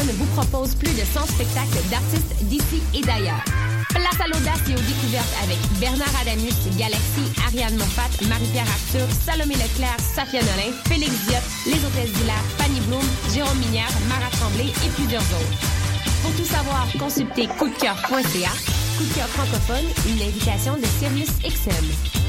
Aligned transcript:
vous 0.00 0.26
propose 0.36 0.74
plus 0.74 0.92
de 0.92 1.04
100 1.04 1.26
spectacles 1.26 1.82
d'artistes 1.90 2.34
d'ici 2.42 2.82
et 2.94 3.02
d'ailleurs. 3.02 3.44
Place 3.90 4.20
à 4.20 4.26
l'audace 4.26 4.60
et 4.68 4.72
aux 4.72 4.86
découvertes 4.88 5.34
avec 5.42 5.58
Bernard 5.78 6.14
Adamus, 6.20 6.56
Galaxy, 6.78 7.28
Ariane 7.46 7.76
Moffat, 7.76 8.08
Marie-Pierre 8.26 8.66
Arthur, 8.66 9.06
Salomé 9.24 9.54
Leclerc, 9.54 9.98
Safia 10.00 10.40
Nolin, 10.40 10.72
Félix 10.86 11.12
Diop, 11.26 11.44
Les 11.66 11.84
Hôtesses 11.84 12.12
d'Hilaire, 12.12 12.44
Fanny 12.58 12.80
Bloom, 12.88 13.04
Jérôme 13.34 13.58
Minière, 13.58 13.92
Mara 14.08 14.30
Tremblay 14.30 14.68
et 14.68 14.90
plusieurs 14.96 15.22
autres. 15.22 15.58
Pour 16.22 16.32
tout 16.36 16.46
savoir, 16.46 16.86
consultez 16.98 17.46
coupdecoeur.ca. 17.58 18.52
Coup 18.96 19.04
de 19.04 19.14
cœur 19.14 19.28
francophone, 19.28 19.86
une 20.08 20.22
invitation 20.22 20.76
de 20.76 20.86
Sirius 20.98 21.30
XM. 21.44 22.21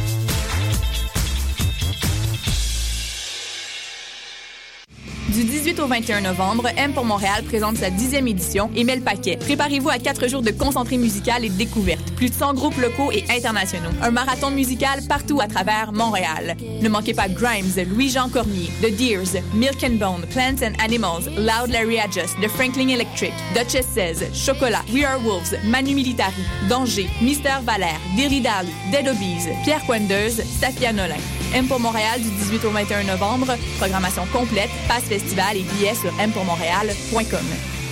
Du 5.34 5.44
18 5.44 5.80
au 5.80 5.88
21 5.88 6.22
novembre, 6.22 6.68
M 6.78 6.94
pour 6.94 7.06
Montréal 7.06 7.44
présente 7.44 7.78
sa 7.78 7.90
dixième 7.90 8.28
édition 8.28 8.70
et 8.76 8.84
met 8.84 8.96
le 8.96 9.02
paquet. 9.02 9.36
Préparez-vous 9.38 9.90
à 9.90 9.98
quatre 9.98 10.28
jours 10.28 10.44
de 10.44 10.52
concentré 10.52 10.96
musical 10.98 11.44
et 11.44 11.50
de 11.50 11.56
découverte. 11.56 12.14
Plus 12.16 12.30
de 12.30 12.36
100 12.36 12.54
groupes 12.54 12.78
locaux 12.78 13.12
et 13.12 13.24
internationaux. 13.32 13.90
Un 14.04 14.12
marathon 14.12 14.52
musical 14.52 15.00
partout 15.10 15.42
à 15.42 15.48
travers 15.48 15.92
Montréal. 15.92 16.56
Ne 16.82 16.88
manquez 16.88 17.16
pas 17.16 17.30
Grimes, 17.30 17.74
Louis-Jean 17.90 18.30
Cormier, 18.30 18.70
The 18.84 18.96
Deers, 18.96 19.42
Milk 19.56 19.84
and 19.84 19.96
Bone, 19.96 20.24
Plants 20.30 20.64
and 20.64 20.80
Animals, 20.80 21.28
Loud 21.36 21.72
Larry 21.72 21.98
Adjust, 22.00 22.36
The 22.40 22.48
Franklin 22.50 22.90
Electric, 22.90 23.34
Duchess 23.56 23.88
16, 23.88 24.36
Chocolat, 24.36 24.84
We 24.94 25.04
Are 25.04 25.20
Wolves, 25.20 25.56
Manu 25.66 25.96
Militari, 25.96 26.44
Danger, 26.70 27.10
Mister 27.24 27.60
Valère, 27.66 28.00
Dally, 28.16 28.72
Dead 28.92 29.08
Obies, 29.08 29.50
Pierre 29.64 29.82
Quendeuse, 29.88 30.44
Safia 30.60 30.94
Nolin. 30.94 31.43
M 31.54 31.68
pour 31.68 31.80
Montréal 31.80 32.22
du 32.22 32.30
18 32.30 32.66
au 32.66 32.72
21 32.72 33.04
novembre. 33.04 33.56
Programmation 33.78 34.26
complète, 34.34 34.70
passe 34.88 35.04
festival 35.04 35.58
et 35.58 35.64
billets 35.64 35.96
sur 35.96 36.12
mpourmontréal.com. 36.14 37.83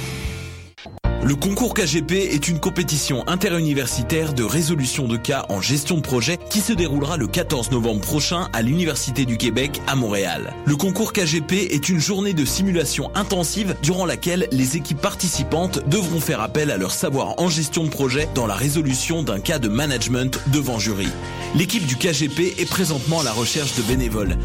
Le 1.23 1.35
concours 1.35 1.75
KGP 1.75 2.13
est 2.33 2.47
une 2.47 2.59
compétition 2.59 3.23
interuniversitaire 3.27 4.33
de 4.33 4.43
résolution 4.43 5.07
de 5.07 5.17
cas 5.17 5.45
en 5.49 5.61
gestion 5.61 5.97
de 5.97 6.01
projet 6.01 6.39
qui 6.49 6.61
se 6.61 6.73
déroulera 6.73 7.15
le 7.15 7.27
14 7.27 7.69
novembre 7.69 8.01
prochain 8.01 8.49
à 8.53 8.63
l'Université 8.63 9.25
du 9.25 9.37
Québec 9.37 9.81
à 9.85 9.95
Montréal. 9.95 10.51
Le 10.65 10.75
concours 10.75 11.13
KGP 11.13 11.73
est 11.75 11.89
une 11.89 11.99
journée 11.99 12.33
de 12.33 12.43
simulation 12.43 13.11
intensive 13.13 13.75
durant 13.83 14.07
laquelle 14.07 14.47
les 14.51 14.77
équipes 14.77 14.99
participantes 14.99 15.87
devront 15.87 16.19
faire 16.19 16.41
appel 16.41 16.71
à 16.71 16.77
leur 16.77 16.91
savoir 16.91 17.35
en 17.37 17.49
gestion 17.49 17.83
de 17.83 17.89
projet 17.89 18.27
dans 18.33 18.47
la 18.47 18.55
résolution 18.55 19.21
d'un 19.21 19.39
cas 19.39 19.59
de 19.59 19.69
management 19.69 20.39
devant 20.51 20.79
jury. 20.79 21.07
L'équipe 21.53 21.85
du 21.85 21.97
KGP 21.97 22.55
est 22.59 22.69
présentement 22.69 23.19
à 23.19 23.23
la 23.23 23.31
recherche 23.31 23.75
de 23.75 23.83
bénévoles. 23.83 24.37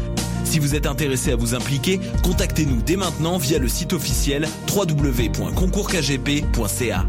Si 0.43 0.59
vous 0.59 0.75
êtes 0.75 0.85
intéressé 0.85 1.31
à 1.31 1.35
vous 1.35 1.55
impliquer, 1.55 1.99
contactez-nous 2.23 2.81
dès 2.81 2.95
maintenant 2.95 3.37
via 3.37 3.59
le 3.59 3.67
site 3.67 3.91
officiel 3.93 4.47
www.concoursKGP.ca. 4.75 7.05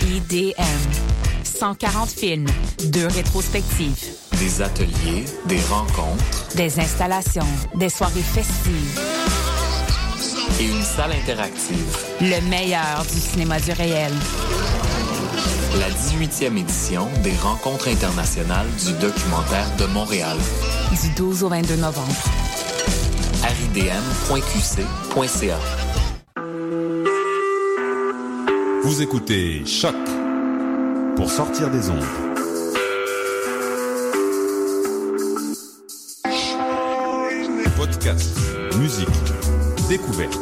RIDM. 0.00 0.62
140 1.44 2.10
films, 2.10 2.46
deux 2.86 3.06
rétrospectives, 3.06 3.94
Des 4.38 4.62
ateliers, 4.62 5.24
des 5.46 5.60
rencontres 5.70 6.56
des 6.56 6.80
installations, 6.80 7.46
des 7.76 7.88
soirées 7.88 8.20
festives, 8.20 9.00
et 10.60 10.64
une 10.64 10.82
salle 10.82 11.12
interactive. 11.12 11.96
le 12.20 12.40
meilleur 12.50 13.04
du 13.12 13.18
cinéma 13.20 13.60
du 13.60 13.70
réel. 13.72 14.12
La 15.78 15.88
18e 15.88 16.58
édition 16.58 17.08
des 17.22 17.34
rencontres 17.36 17.88
internationales 17.88 18.66
du 18.84 18.92
documentaire 18.94 19.66
de 19.78 19.86
Montréal. 19.86 20.36
Du 20.90 21.08
12 21.16 21.44
au 21.44 21.48
22 21.48 21.76
novembre. 21.76 22.12
ridm.qc.ca. 23.74 23.98
Vous 28.84 29.00
écoutez 29.00 29.64
Choc 29.64 29.94
pour 31.16 31.30
sortir 31.30 31.70
des 31.70 31.88
ondes. 31.88 32.04
Podcast, 37.76 38.36
musique, 38.78 39.08
découverte. 39.88 40.38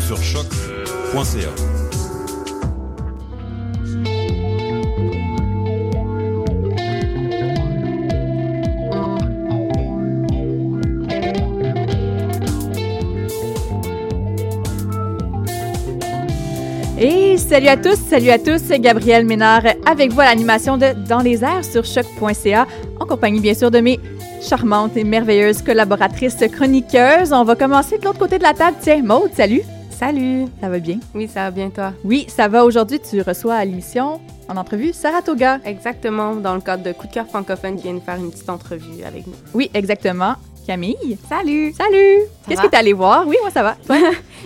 Sur 0.00 0.22
choc.ca. 0.22 1.71
salut 17.52 17.68
à 17.68 17.76
tous, 17.76 17.96
salut 18.08 18.30
à 18.30 18.38
tous, 18.38 18.70
Gabrielle 18.80 19.26
Ménard 19.26 19.64
avec 19.84 20.10
vous 20.10 20.20
à 20.20 20.24
l'animation 20.24 20.78
de 20.78 20.94
Dans 21.06 21.18
les 21.18 21.44
airs 21.44 21.66
sur 21.66 21.84
choc.ca, 21.84 22.66
en 22.98 23.04
compagnie 23.04 23.40
bien 23.40 23.52
sûr 23.52 23.70
de 23.70 23.78
mes 23.78 24.00
charmantes 24.40 24.96
et 24.96 25.04
merveilleuses 25.04 25.60
collaboratrices 25.60 26.38
chroniqueuses. 26.50 27.30
On 27.30 27.44
va 27.44 27.54
commencer 27.54 27.98
de 27.98 28.06
l'autre 28.06 28.18
côté 28.18 28.38
de 28.38 28.42
la 28.42 28.54
table. 28.54 28.78
Tiens, 28.80 29.02
Maude, 29.02 29.32
salut. 29.34 29.60
Salut! 29.90 30.46
Ça 30.62 30.70
va 30.70 30.78
bien? 30.78 30.98
Oui, 31.14 31.28
ça 31.28 31.42
va 31.42 31.50
bien, 31.50 31.68
toi? 31.68 31.92
Oui, 32.04 32.24
ça 32.26 32.48
va. 32.48 32.64
Aujourd'hui, 32.64 33.00
tu 33.00 33.20
reçois 33.20 33.56
à 33.56 33.64
l'émission, 33.66 34.18
en 34.48 34.56
entrevue, 34.56 34.94
Saratoga. 34.94 35.60
Exactement, 35.66 36.34
dans 36.36 36.54
le 36.54 36.62
cadre 36.62 36.82
de 36.82 36.92
Coup 36.92 37.06
de 37.06 37.12
cœur 37.12 37.26
francophone 37.26 37.76
qui 37.76 37.82
vient 37.82 37.92
nous 37.92 38.00
faire 38.00 38.16
une 38.16 38.30
petite 38.30 38.48
entrevue 38.48 39.04
avec 39.06 39.26
nous. 39.26 39.34
Oui, 39.52 39.70
exactement. 39.74 40.36
Camille. 40.66 41.18
Salut! 41.28 41.72
Salut! 41.72 42.22
Qu'est-ce 42.46 42.60
va? 42.60 42.66
que 42.66 42.70
t'es 42.70 42.76
allée 42.76 42.92
voir? 42.92 43.26
Oui, 43.26 43.36
moi, 43.40 43.50
ça 43.50 43.62
va. 43.62 43.76
Toi? 43.86 43.96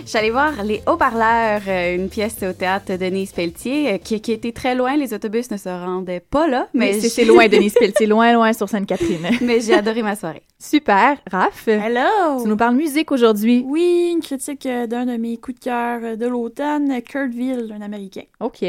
Je 0.03 0.07
suis 0.09 0.17
allée 0.17 0.31
voir 0.31 0.63
Les 0.63 0.81
Haut-Parleurs, 0.87 1.61
euh, 1.67 1.95
une 1.95 2.09
pièce 2.09 2.37
au 2.43 2.53
théâtre 2.53 2.91
de 2.93 2.97
Denise 2.97 3.31
Pelletier, 3.31 3.93
euh, 3.93 3.97
qui, 3.97 4.19
qui 4.21 4.31
était 4.31 4.51
très 4.51 4.73
loin. 4.73 4.95
Les 4.97 5.13
autobus 5.13 5.51
ne 5.51 5.57
se 5.57 5.69
rendaient 5.69 6.19
pas 6.19 6.47
là, 6.47 6.67
Mais 6.73 6.93
mais, 6.93 6.99
c'est 6.99 7.09
c'est 7.09 7.25
loin, 7.25 7.47
Denise 7.49 7.73
Pelletier, 7.73 8.07
loin, 8.07 8.33
loin 8.33 8.53
sur 8.53 8.67
Sainte-Catherine. 8.67 9.27
mais 9.41 9.59
j'ai 9.61 9.73
adoré 9.73 10.01
ma 10.01 10.15
soirée. 10.15 10.41
Super. 10.59 11.17
Raph, 11.31 11.67
Hello! 11.67 12.41
tu 12.41 12.47
nous 12.47 12.57
parles 12.57 12.75
musique 12.75 13.11
aujourd'hui. 13.11 13.63
Oui, 13.67 14.11
une 14.13 14.21
critique 14.21 14.65
euh, 14.65 14.87
d'un 14.87 15.05
de 15.05 15.17
mes 15.17 15.37
coups 15.37 15.59
de 15.59 15.63
cœur 15.65 16.17
de 16.17 16.25
l'automne, 16.25 17.01
Kurtville, 17.01 17.73
un 17.77 17.81
Américain. 17.81 18.23
OK, 18.39 18.65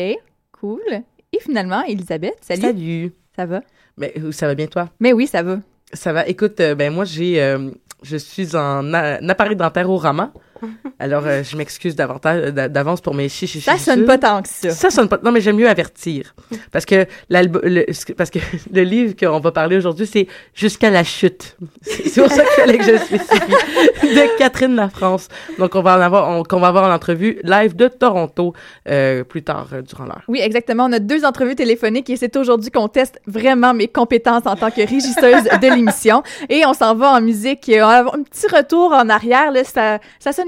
cool. 0.53 0.83
Et 1.33 1.41
finalement, 1.41 1.83
Elisabeth, 1.85 2.37
salut. 2.41 2.63
Salut. 2.63 3.13
Ça 3.37 3.47
va? 3.47 3.63
Euh, 4.03 4.33
ça 4.33 4.47
va 4.47 4.55
bien, 4.55 4.67
toi? 4.67 4.89
Mais 5.01 5.13
oui, 5.13 5.27
ça 5.27 5.43
va. 5.43 5.59
Ça 5.93 6.13
va. 6.13 6.27
Écoute, 6.27 6.61
euh, 6.61 6.75
ben, 6.75 6.93
moi, 6.93 7.05
j'ai, 7.05 7.43
euh, 7.43 7.71
je 8.03 8.17
suis 8.17 8.57
en 8.57 8.93
appareil 8.95 9.57
dentaire 9.57 9.89
au 9.91 9.97
Rama. 9.97 10.33
Alors, 10.99 11.25
euh, 11.27 11.43
je 11.43 11.57
m'excuse 11.57 11.95
davantage, 11.95 12.53
d'a- 12.53 12.69
d'avance 12.69 13.01
pour 13.01 13.15
mes 13.15 13.29
chichis. 13.29 13.61
Ça 13.61 13.79
sonne 13.79 14.05
pas 14.05 14.19
tant 14.19 14.43
que 14.43 14.49
ça. 14.49 14.71
Ça 14.71 14.91
sonne 14.91 15.09
pas. 15.09 15.19
Non, 15.23 15.31
mais 15.33 15.41
j'aime 15.41 15.57
mieux 15.57 15.69
avertir. 15.69 16.35
Parce 16.73 16.85
que 16.85 17.07
le, 17.31 18.13
parce 18.15 18.31
que 18.31 18.39
le 18.73 18.83
livre 18.83 19.15
qu'on 19.19 19.41
va 19.41 19.53
parler 19.53 19.77
aujourd'hui, 19.77 20.07
c'est 20.07 20.27
Jusqu'à 20.55 20.91
la 20.91 21.05
chute. 21.05 21.57
C'est 21.83 22.21
pour 22.21 22.31
ça 22.31 22.43
qu'il 22.43 22.53
fallait 22.55 22.79
que 22.79 22.85
je 22.85 22.97
spécifie. 22.97 23.53
De 24.03 24.39
Catherine 24.39 24.75
La 24.75 24.89
France. 24.89 25.29
Donc, 25.59 25.75
on 25.75 25.83
va 25.83 25.97
en 25.97 26.01
avoir, 26.01 26.29
on, 26.31 26.43
qu'on 26.43 26.61
va 26.61 26.69
avoir 26.69 26.89
l'entrevue 26.89 27.39
live 27.45 27.77
de 27.77 27.89
Toronto, 27.89 28.55
euh, 28.89 29.25
plus 29.25 29.43
tard, 29.43 29.69
euh, 29.73 29.83
durant 29.83 30.05
l'heure. 30.05 30.23
Oui, 30.29 30.41
exactement. 30.43 30.87
On 30.87 30.93
a 30.93 30.99
deux 30.99 31.25
entrevues 31.25 31.55
téléphoniques 31.55 32.11
et 32.11 32.17
c'est 32.17 32.37
aujourd'hui 32.37 32.71
qu'on 32.71 32.89
teste 32.89 33.21
vraiment 33.27 33.75
mes 33.75 33.89
compétences 33.89 34.47
en 34.47 34.57
tant 34.57 34.71
que 34.71 34.81
régisseuse 34.81 35.45
de 35.45 35.75
l'émission. 35.75 36.23
Et 36.49 36.65
on 36.67 36.75
s'en 36.75 36.95
va 36.95 37.13
en 37.13 37.21
musique. 37.21 37.69
Un 37.69 38.05
petit 38.23 38.47
retour 38.55 38.93
en 38.93 39.09
arrière. 39.09 39.53
Là, 39.53 39.65
ça, 39.65 39.99
ça 40.19 40.33
sonne 40.33 40.48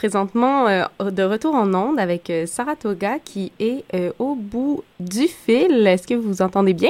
présentement 0.00 0.66
euh, 0.66 1.10
de 1.10 1.22
retour 1.22 1.54
en 1.54 1.74
onde 1.74 2.00
avec 2.00 2.30
euh, 2.30 2.46
Saratoga 2.46 3.18
qui 3.22 3.52
est 3.60 3.84
euh, 3.94 4.12
au 4.18 4.34
bout 4.34 4.82
du 4.98 5.28
fil. 5.28 5.86
Est-ce 5.86 6.06
que 6.06 6.14
vous 6.14 6.40
entendez 6.40 6.72
bien? 6.72 6.88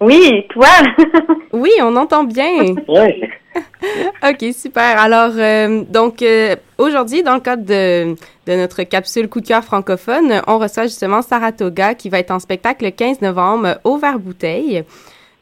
Oui, 0.00 0.44
toi? 0.50 0.66
oui, 1.52 1.70
on 1.80 1.94
entend 1.94 2.24
bien. 2.24 2.74
Oui. 2.88 3.22
OK, 4.28 4.52
super. 4.52 4.98
Alors, 4.98 5.30
euh, 5.36 5.84
donc, 5.88 6.20
euh, 6.20 6.56
aujourd'hui, 6.78 7.22
dans 7.22 7.34
le 7.34 7.40
cadre 7.40 7.64
de, 7.64 8.16
de 8.46 8.56
notre 8.56 8.82
capsule 8.82 9.28
coup 9.28 9.40
de 9.40 9.46
cœur 9.46 9.62
francophone, 9.62 10.42
on 10.48 10.58
reçoit 10.58 10.84
justement 10.88 11.22
Saratoga 11.22 11.94
qui 11.94 12.08
va 12.08 12.18
être 12.18 12.32
en 12.32 12.40
spectacle 12.40 12.84
le 12.84 12.90
15 12.90 13.20
novembre 13.22 13.78
au 13.84 13.98
Vert 13.98 14.18
Bouteille. 14.18 14.82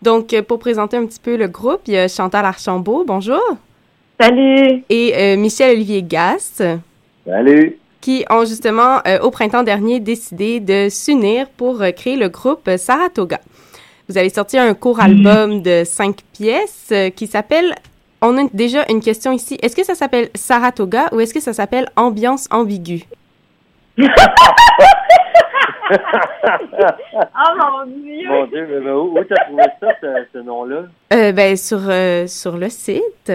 Donc, 0.02 0.38
pour 0.42 0.58
présenter 0.58 0.98
un 0.98 1.06
petit 1.06 1.18
peu 1.18 1.36
le 1.36 1.48
groupe, 1.48 1.80
il 1.86 1.94
y 1.94 1.98
a 1.98 2.08
Chantal 2.08 2.44
Archambault. 2.44 3.04
Bonjour. 3.06 3.40
Salut. 4.20 4.84
Et 4.88 5.12
euh, 5.16 5.36
Michel-Olivier 5.36 6.02
Gast. 6.02 6.62
Salut. 7.26 7.78
Qui 8.00 8.24
ont 8.30 8.44
justement, 8.44 8.98
euh, 9.06 9.18
au 9.20 9.30
printemps 9.30 9.62
dernier, 9.62 9.98
décidé 9.98 10.60
de 10.60 10.88
s'unir 10.88 11.48
pour 11.48 11.82
euh, 11.82 11.90
créer 11.90 12.16
le 12.16 12.28
groupe 12.28 12.70
Saratoga. 12.76 13.40
Vous 14.08 14.18
avez 14.18 14.28
sorti 14.28 14.58
un 14.58 14.74
court 14.74 15.00
album 15.00 15.62
de 15.62 15.82
cinq 15.84 16.18
pièces 16.34 16.90
euh, 16.92 17.08
qui 17.10 17.26
s'appelle. 17.26 17.74
On 18.20 18.36
a 18.36 18.48
déjà 18.52 18.84
une 18.90 19.00
question 19.00 19.32
ici. 19.32 19.58
Est-ce 19.62 19.74
que 19.74 19.84
ça 19.84 19.94
s'appelle 19.94 20.28
Saratoga 20.34 21.08
ou 21.12 21.20
est-ce 21.20 21.32
que 21.32 21.40
ça 21.40 21.54
s'appelle 21.54 21.88
Ambiance 21.96 22.46
ambiguë? 22.50 23.04
oh 23.98 24.04
mon 27.56 27.86
Dieu! 27.86 28.28
Mon 28.28 28.46
Dieu, 28.46 28.66
mais, 28.70 28.80
mais 28.80 28.90
où, 28.90 29.18
où 29.18 29.24
t'as 29.24 29.44
trouvé 29.44 29.62
ça, 29.80 29.88
ce, 30.02 30.06
ce 30.34 30.38
nom-là? 30.38 30.82
Euh, 31.12 31.32
ben, 31.32 31.56
sur, 31.56 31.80
euh, 31.88 32.26
sur 32.26 32.56
le 32.58 32.68
site. 32.68 33.32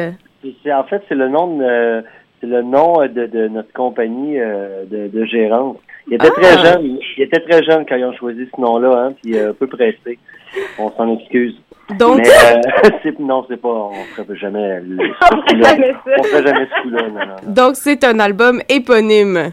C'est- 0.63 0.73
En 0.73 0.83
fait, 0.85 1.01
c'est 1.09 1.15
le 1.15 1.27
nom 1.29 1.57
de, 1.57 2.03
c'est 2.39 2.47
le 2.47 2.61
nom 2.61 3.01
de, 3.07 3.25
de 3.25 3.47
notre 3.49 3.71
compagnie 3.73 4.39
euh, 4.39 4.85
de, 4.85 5.07
de 5.07 5.25
gérance. 5.25 5.77
Il 6.07 6.13
était 6.15 6.27
Ah! 6.27 6.41
très 6.41 6.57
jeune. 6.65 6.97
Il 7.17 7.23
était 7.23 7.39
très 7.41 7.63
jeune 7.63 7.85
quand 7.87 7.95
ils 7.95 8.05
ont 8.05 8.13
choisi 8.13 8.47
ce 8.55 8.61
nom-là, 8.61 9.05
hein, 9.07 9.13
puis 9.21 9.37
euh, 9.37 9.51
un 9.51 9.53
peu 9.53 9.67
pressé. 9.67 10.17
On 10.79 10.89
s'en 10.91 11.13
excuse. 11.17 11.55
Donc- 11.97 12.17
Mais, 12.19 12.29
euh, 12.29 13.11
non, 13.19 13.45
c'est 13.49 13.57
pas. 13.61 13.67
On 13.69 13.91
ferait 14.15 14.35
jamais. 14.37 14.79
le- 14.81 14.97
jamais 15.61 15.91
ça. 16.05 16.11
On 16.19 16.23
ferait 16.23 16.47
jamais 16.47 16.67
ce 16.67 16.81
coup-là. 16.83 17.01
Non, 17.09 17.13
non, 17.13 17.25
non. 17.45 17.51
Donc, 17.53 17.75
c'est 17.75 18.03
un 18.03 18.19
album 18.19 18.61
éponyme. 18.69 19.51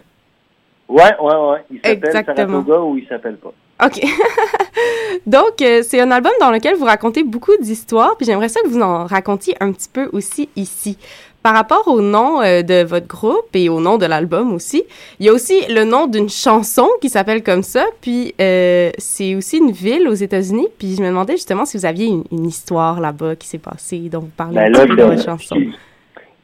Ouais, 0.89 1.03
ouais, 1.21 1.35
ouais. 1.51 1.65
Il 1.71 1.81
s'appelle. 1.85 2.13
Saratoga 2.25 2.79
ou 2.81 2.97
il 2.99 3.07
s'appelle 3.09 3.37
pas. 3.37 3.53
OK. 3.85 4.01
Donc, 5.27 5.61
euh, 5.61 5.83
c'est 5.87 6.01
un 6.01 6.11
album 6.11 6.33
dans 6.41 6.51
lequel 6.51 6.77
vous 6.77 6.85
racontez 6.85 7.25
beaucoup 7.25 7.53
d'histoires, 7.61 8.17
puis 8.17 8.27
j'aimerais 8.27 8.49
ça 8.49 8.61
que 8.63 8.69
vous 8.69 8.81
en 8.81 9.07
racontiez 9.07 9.57
un 9.61 9.73
petit 9.73 9.89
peu 9.93 10.09
aussi 10.13 10.49
ici. 10.57 10.97
Par 11.43 11.55
rapport 11.55 11.87
au 11.87 12.01
nom 12.01 12.43
euh, 12.43 12.63
de 12.63 12.83
votre 12.83 13.07
groupe 13.07 13.55
et 13.55 13.69
au 13.69 13.81
nom 13.81 13.99
de 13.99 14.07
l'album 14.07 14.53
aussi, 14.53 14.83
il 15.21 15.27
y 15.27 15.29
a 15.29 15.33
aussi 15.33 15.61
le 15.69 15.85
nom 15.85 16.07
d'une 16.07 16.29
chanson 16.29 16.89
qui 17.01 17.09
s'appelle 17.09 17.43
comme 17.43 17.63
ça, 17.63 17.85
puis 18.01 18.35
euh, 18.41 18.91
c'est 18.99 19.35
aussi 19.35 19.59
une 19.59 19.71
ville 19.71 20.09
aux 20.09 20.15
États-Unis, 20.15 20.69
puis 20.79 20.97
je 20.97 21.03
me 21.03 21.09
demandais 21.09 21.35
justement 21.35 21.65
si 21.65 21.77
vous 21.77 21.87
aviez 21.87 22.07
une, 22.07 22.25
une 22.33 22.47
histoire 22.47 23.01
là-bas 23.01 23.37
qui 23.37 23.47
s'est 23.47 23.59
passée, 23.59 24.09
dont 24.11 24.21
vous 24.21 24.31
parlez 24.37 24.57
Ben 24.57 24.73
là, 24.73 24.87
de 24.87 24.95
votre 24.95 25.23
chanson. 25.23 25.57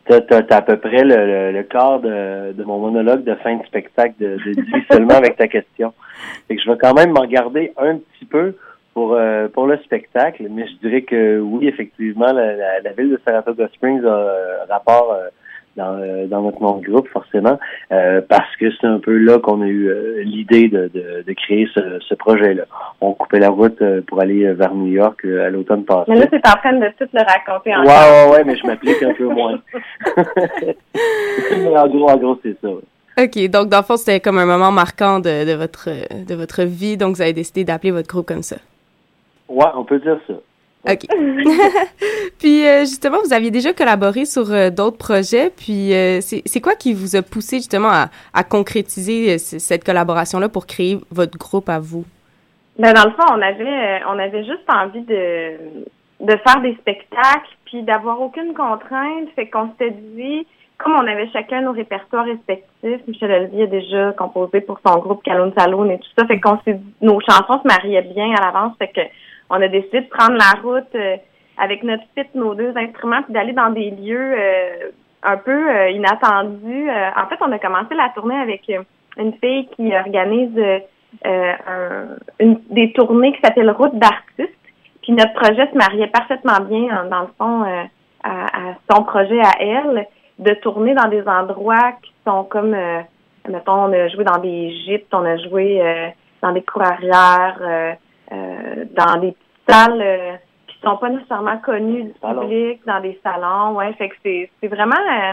T'as, 0.04 0.20
t'as, 0.20 0.42
t'as 0.42 0.56
à 0.56 0.62
peu 0.62 0.76
près 0.78 1.04
le, 1.04 1.14
le, 1.14 1.52
le 1.52 1.62
quart 1.62 2.00
de, 2.00 2.52
de 2.52 2.64
mon 2.64 2.78
monologue 2.78 3.22
de 3.22 3.34
fin 3.36 3.56
de 3.56 3.64
spectacle 3.66 4.14
de, 4.18 4.36
de 4.44 4.52
dit 4.52 4.84
seulement 4.90 5.14
avec 5.14 5.36
ta 5.36 5.46
question. 5.46 5.92
Fait 6.48 6.56
que 6.56 6.62
je 6.62 6.70
vais 6.70 6.78
quand 6.78 6.94
même 6.94 7.12
m'en 7.12 7.24
garder 7.26 7.72
un 7.76 7.98
petit 7.98 8.24
peu 8.24 8.56
pour 8.94 9.14
euh, 9.14 9.48
pour 9.48 9.66
le 9.66 9.78
spectacle, 9.78 10.46
mais 10.50 10.66
je 10.66 10.74
dirais 10.86 11.02
que 11.02 11.38
oui, 11.38 11.68
effectivement, 11.68 12.32
la, 12.32 12.56
la, 12.56 12.80
la 12.80 12.92
ville 12.92 13.10
de 13.10 13.20
Saratoga 13.24 13.68
Springs 13.68 14.04
a 14.04 14.08
euh, 14.08 14.64
rapport 14.68 15.12
euh, 15.12 15.28
dans, 15.76 15.96
euh, 16.00 16.26
dans 16.26 16.42
notre 16.42 16.60
nom 16.60 16.78
de 16.78 16.86
groupe, 16.86 17.08
forcément, 17.08 17.58
euh, 17.92 18.20
parce 18.28 18.54
que 18.56 18.66
c'est 18.80 18.86
un 18.86 18.98
peu 18.98 19.16
là 19.16 19.38
qu'on 19.38 19.62
a 19.62 19.66
eu 19.66 19.88
euh, 19.88 20.22
l'idée 20.22 20.68
de, 20.68 20.90
de, 20.92 21.22
de 21.26 21.32
créer 21.32 21.68
ce, 21.74 21.98
ce 22.00 22.14
projet-là. 22.14 22.64
On 23.00 23.12
coupait 23.14 23.38
la 23.38 23.50
route 23.50 23.80
euh, 23.82 24.00
pour 24.06 24.20
aller 24.20 24.52
vers 24.52 24.74
New 24.74 24.88
York 24.92 25.20
euh, 25.24 25.46
à 25.46 25.50
l'automne 25.50 25.84
passé. 25.84 26.04
Mais 26.10 26.18
là, 26.20 26.26
t'es 26.26 26.36
en 26.46 26.52
train 26.58 26.72
de 26.74 26.86
tout 26.98 27.08
le 27.12 27.20
raconter 27.26 27.70
Ouais, 27.70 27.76
encore. 27.78 28.30
ouais, 28.30 28.36
ouais, 28.38 28.44
mais 28.44 28.56
je 28.56 28.66
m'applique 28.66 29.02
un 29.02 29.14
peu 29.14 29.26
moins. 29.28 29.58
Mais 31.50 31.76
en 31.78 31.88
gros, 31.88 32.08
en 32.10 32.16
gros, 32.16 32.38
c'est 32.42 32.56
ça. 32.60 32.68
ouais. 32.68 33.24
OK, 33.24 33.50
donc 33.50 33.68
dans 33.68 33.78
le 33.78 33.82
fond, 33.84 33.96
c'était 33.96 34.20
comme 34.20 34.38
un 34.38 34.46
moment 34.46 34.72
marquant 34.72 35.20
de, 35.20 35.44
de, 35.46 35.52
votre, 35.54 35.88
de 36.26 36.34
votre 36.34 36.62
vie, 36.62 36.96
donc 36.96 37.16
vous 37.16 37.22
avez 37.22 37.34
décidé 37.34 37.62
d'appeler 37.64 37.90
votre 37.90 38.08
groupe 38.08 38.26
comme 38.26 38.42
ça. 38.42 38.56
Ouais, 39.48 39.66
on 39.74 39.84
peut 39.84 39.98
dire 39.98 40.18
ça. 40.26 40.32
OK. 40.88 41.06
puis 42.38 42.66
euh, 42.66 42.80
justement, 42.80 43.18
vous 43.24 43.32
aviez 43.32 43.50
déjà 43.50 43.72
collaboré 43.72 44.24
sur 44.24 44.50
euh, 44.50 44.70
d'autres 44.70 44.98
projets. 44.98 45.50
Puis 45.50 45.94
euh, 45.94 46.20
c'est 46.20 46.60
quoi 46.60 46.74
qui 46.74 46.92
vous 46.92 47.14
a 47.14 47.22
poussé 47.22 47.56
justement 47.56 47.90
à, 48.32 48.44
concrétiser 48.44 49.38
cette 49.38 49.84
collaboration-là 49.84 50.48
pour 50.48 50.66
créer 50.66 50.98
votre 51.10 51.38
groupe 51.38 51.68
à 51.68 51.78
vous? 51.78 52.04
Ben, 52.78 52.92
dans 52.92 53.04
le 53.04 53.10
fond, 53.10 53.24
on 53.30 53.40
avait, 53.40 54.02
on 54.08 54.18
avait 54.18 54.44
juste 54.44 54.68
envie 54.68 55.02
de, 55.02 55.52
de 56.20 56.36
faire 56.46 56.60
des 56.62 56.74
spectacles, 56.74 57.56
puis 57.66 57.82
d'avoir 57.82 58.20
aucune 58.20 58.54
contrainte. 58.54 59.28
Fait 59.36 59.48
qu'on 59.48 59.68
s'était 59.70 59.94
dit, 60.16 60.46
comme 60.78 60.94
on 60.94 61.06
avait 61.06 61.30
chacun 61.30 61.62
nos 61.62 61.72
répertoires 61.72 62.24
respectifs, 62.24 63.06
Michel 63.06 63.30
Olivier 63.30 63.64
a 63.64 63.66
déjà 63.66 64.12
composé 64.12 64.60
pour 64.60 64.80
son 64.84 64.98
groupe 64.98 65.22
Calone 65.22 65.52
Saloon 65.56 65.90
et 65.90 65.98
tout 65.98 66.08
ça, 66.18 66.26
fait 66.26 66.40
qu'on 66.40 66.58
s'est 66.64 66.80
nos 67.00 67.20
chansons 67.20 67.60
se 67.62 67.68
mariaient 67.68 68.02
bien 68.02 68.34
à 68.34 68.46
l'avance, 68.46 68.72
fait 68.78 68.88
que 68.88 69.00
on 69.52 69.60
a 69.62 69.68
décidé 69.68 70.00
de 70.00 70.08
prendre 70.08 70.36
la 70.36 70.60
route 70.62 70.94
euh, 70.94 71.16
avec 71.58 71.82
notre 71.84 72.02
fit, 72.16 72.26
nos 72.34 72.54
deux 72.54 72.72
instruments, 72.76 73.22
puis 73.22 73.32
d'aller 73.34 73.52
dans 73.52 73.70
des 73.70 73.90
lieux 73.90 74.32
euh, 74.36 74.90
un 75.22 75.36
peu 75.36 75.70
euh, 75.70 75.90
inattendus. 75.90 76.88
Euh, 76.90 77.10
en 77.22 77.26
fait, 77.28 77.36
on 77.40 77.52
a 77.52 77.58
commencé 77.58 77.94
la 77.94 78.08
tournée 78.14 78.40
avec 78.40 78.62
euh, 78.70 78.82
une 79.18 79.34
fille 79.34 79.68
qui 79.76 79.94
organise 79.94 80.58
un- 81.24 82.16
une, 82.40 82.58
des 82.70 82.92
tournées 82.92 83.32
qui 83.34 83.40
s'appellent 83.42 83.70
Route 83.70 83.94
d'artistes. 83.94 84.58
Puis 85.02 85.12
notre 85.12 85.34
projet 85.34 85.68
se 85.70 85.76
mariait 85.76 86.06
parfaitement 86.06 86.60
bien, 86.60 86.88
hein, 86.90 87.04
dans 87.10 87.22
le 87.22 87.32
fond, 87.38 87.88
à, 88.24 88.46
à 88.46 88.74
son 88.90 89.02
projet 89.04 89.40
à 89.40 89.52
elle, 89.60 90.06
de 90.38 90.54
tourner 90.54 90.94
dans 90.94 91.08
des 91.08 91.26
endroits 91.28 91.92
qui 92.02 92.12
sont 92.26 92.44
comme, 92.44 92.74
mettons, 93.48 93.84
on 93.88 93.92
a 93.92 94.08
joué 94.08 94.24
dans 94.24 94.38
des 94.38 94.70
gîtes, 94.84 95.12
on 95.12 95.24
a 95.24 95.36
joué 95.36 95.82
dans 96.40 96.52
des 96.52 96.62
cours 96.62 96.82
arrière, 96.82 97.58
euh, 98.32 98.84
dans 98.92 99.20
des 99.20 99.36
salles 99.68 100.00
euh, 100.02 100.32
qui 100.68 100.76
sont 100.82 100.96
pas 100.96 101.08
nécessairement 101.10 101.58
connues 101.58 102.04
du 102.04 102.12
public, 102.20 102.80
dans 102.86 103.00
des 103.00 103.18
salons. 103.22 103.76
Ouais, 103.76 103.92
fait 103.94 104.08
que 104.08 104.14
c'est 104.22 104.50
c'est 104.60 104.68
vraiment 104.68 104.96
euh, 104.96 105.32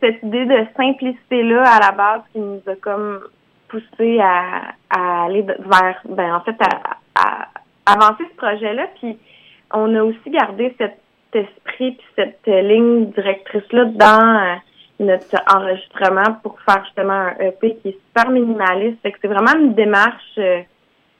cette- 0.00 0.22
idée 0.22 0.46
de 0.46 0.66
simplicité-là 0.76 1.62
à 1.64 1.80
la 1.80 1.92
base 1.92 2.20
qui 2.32 2.38
nous 2.38 2.60
a 2.66 2.74
comme 2.76 3.20
poussé 3.68 4.20
à, 4.20 4.72
à 4.90 5.24
aller 5.24 5.42
vers, 5.42 6.00
ben 6.08 6.34
en 6.36 6.40
fait, 6.42 6.56
à, 6.62 6.96
à 7.20 7.48
avancer 7.86 8.24
ce 8.30 8.36
projet-là. 8.36 8.86
Puis 9.00 9.18
on 9.72 9.94
a 9.96 10.02
aussi 10.02 10.30
gardé 10.30 10.74
cet 10.78 10.96
esprit 11.32 11.92
puis 11.92 12.06
cette 12.14 12.46
euh, 12.46 12.60
ligne 12.62 13.06
directrice-là 13.10 13.86
dans 13.86 14.36
euh, 14.38 14.54
notre 15.00 15.34
enregistrement 15.52 16.34
pour 16.44 16.60
faire 16.60 16.84
justement 16.84 17.12
un 17.12 17.34
EP 17.40 17.76
qui 17.82 17.88
est 17.88 17.98
super 18.06 18.30
minimaliste. 18.30 19.02
Fait 19.02 19.10
que 19.10 19.18
c'est 19.20 19.28
vraiment 19.28 19.58
une 19.58 19.74
démarche 19.74 20.38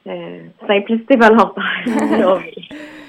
euh, 0.06 0.38
simplicité 0.66 1.16
volontaire. 1.16 1.64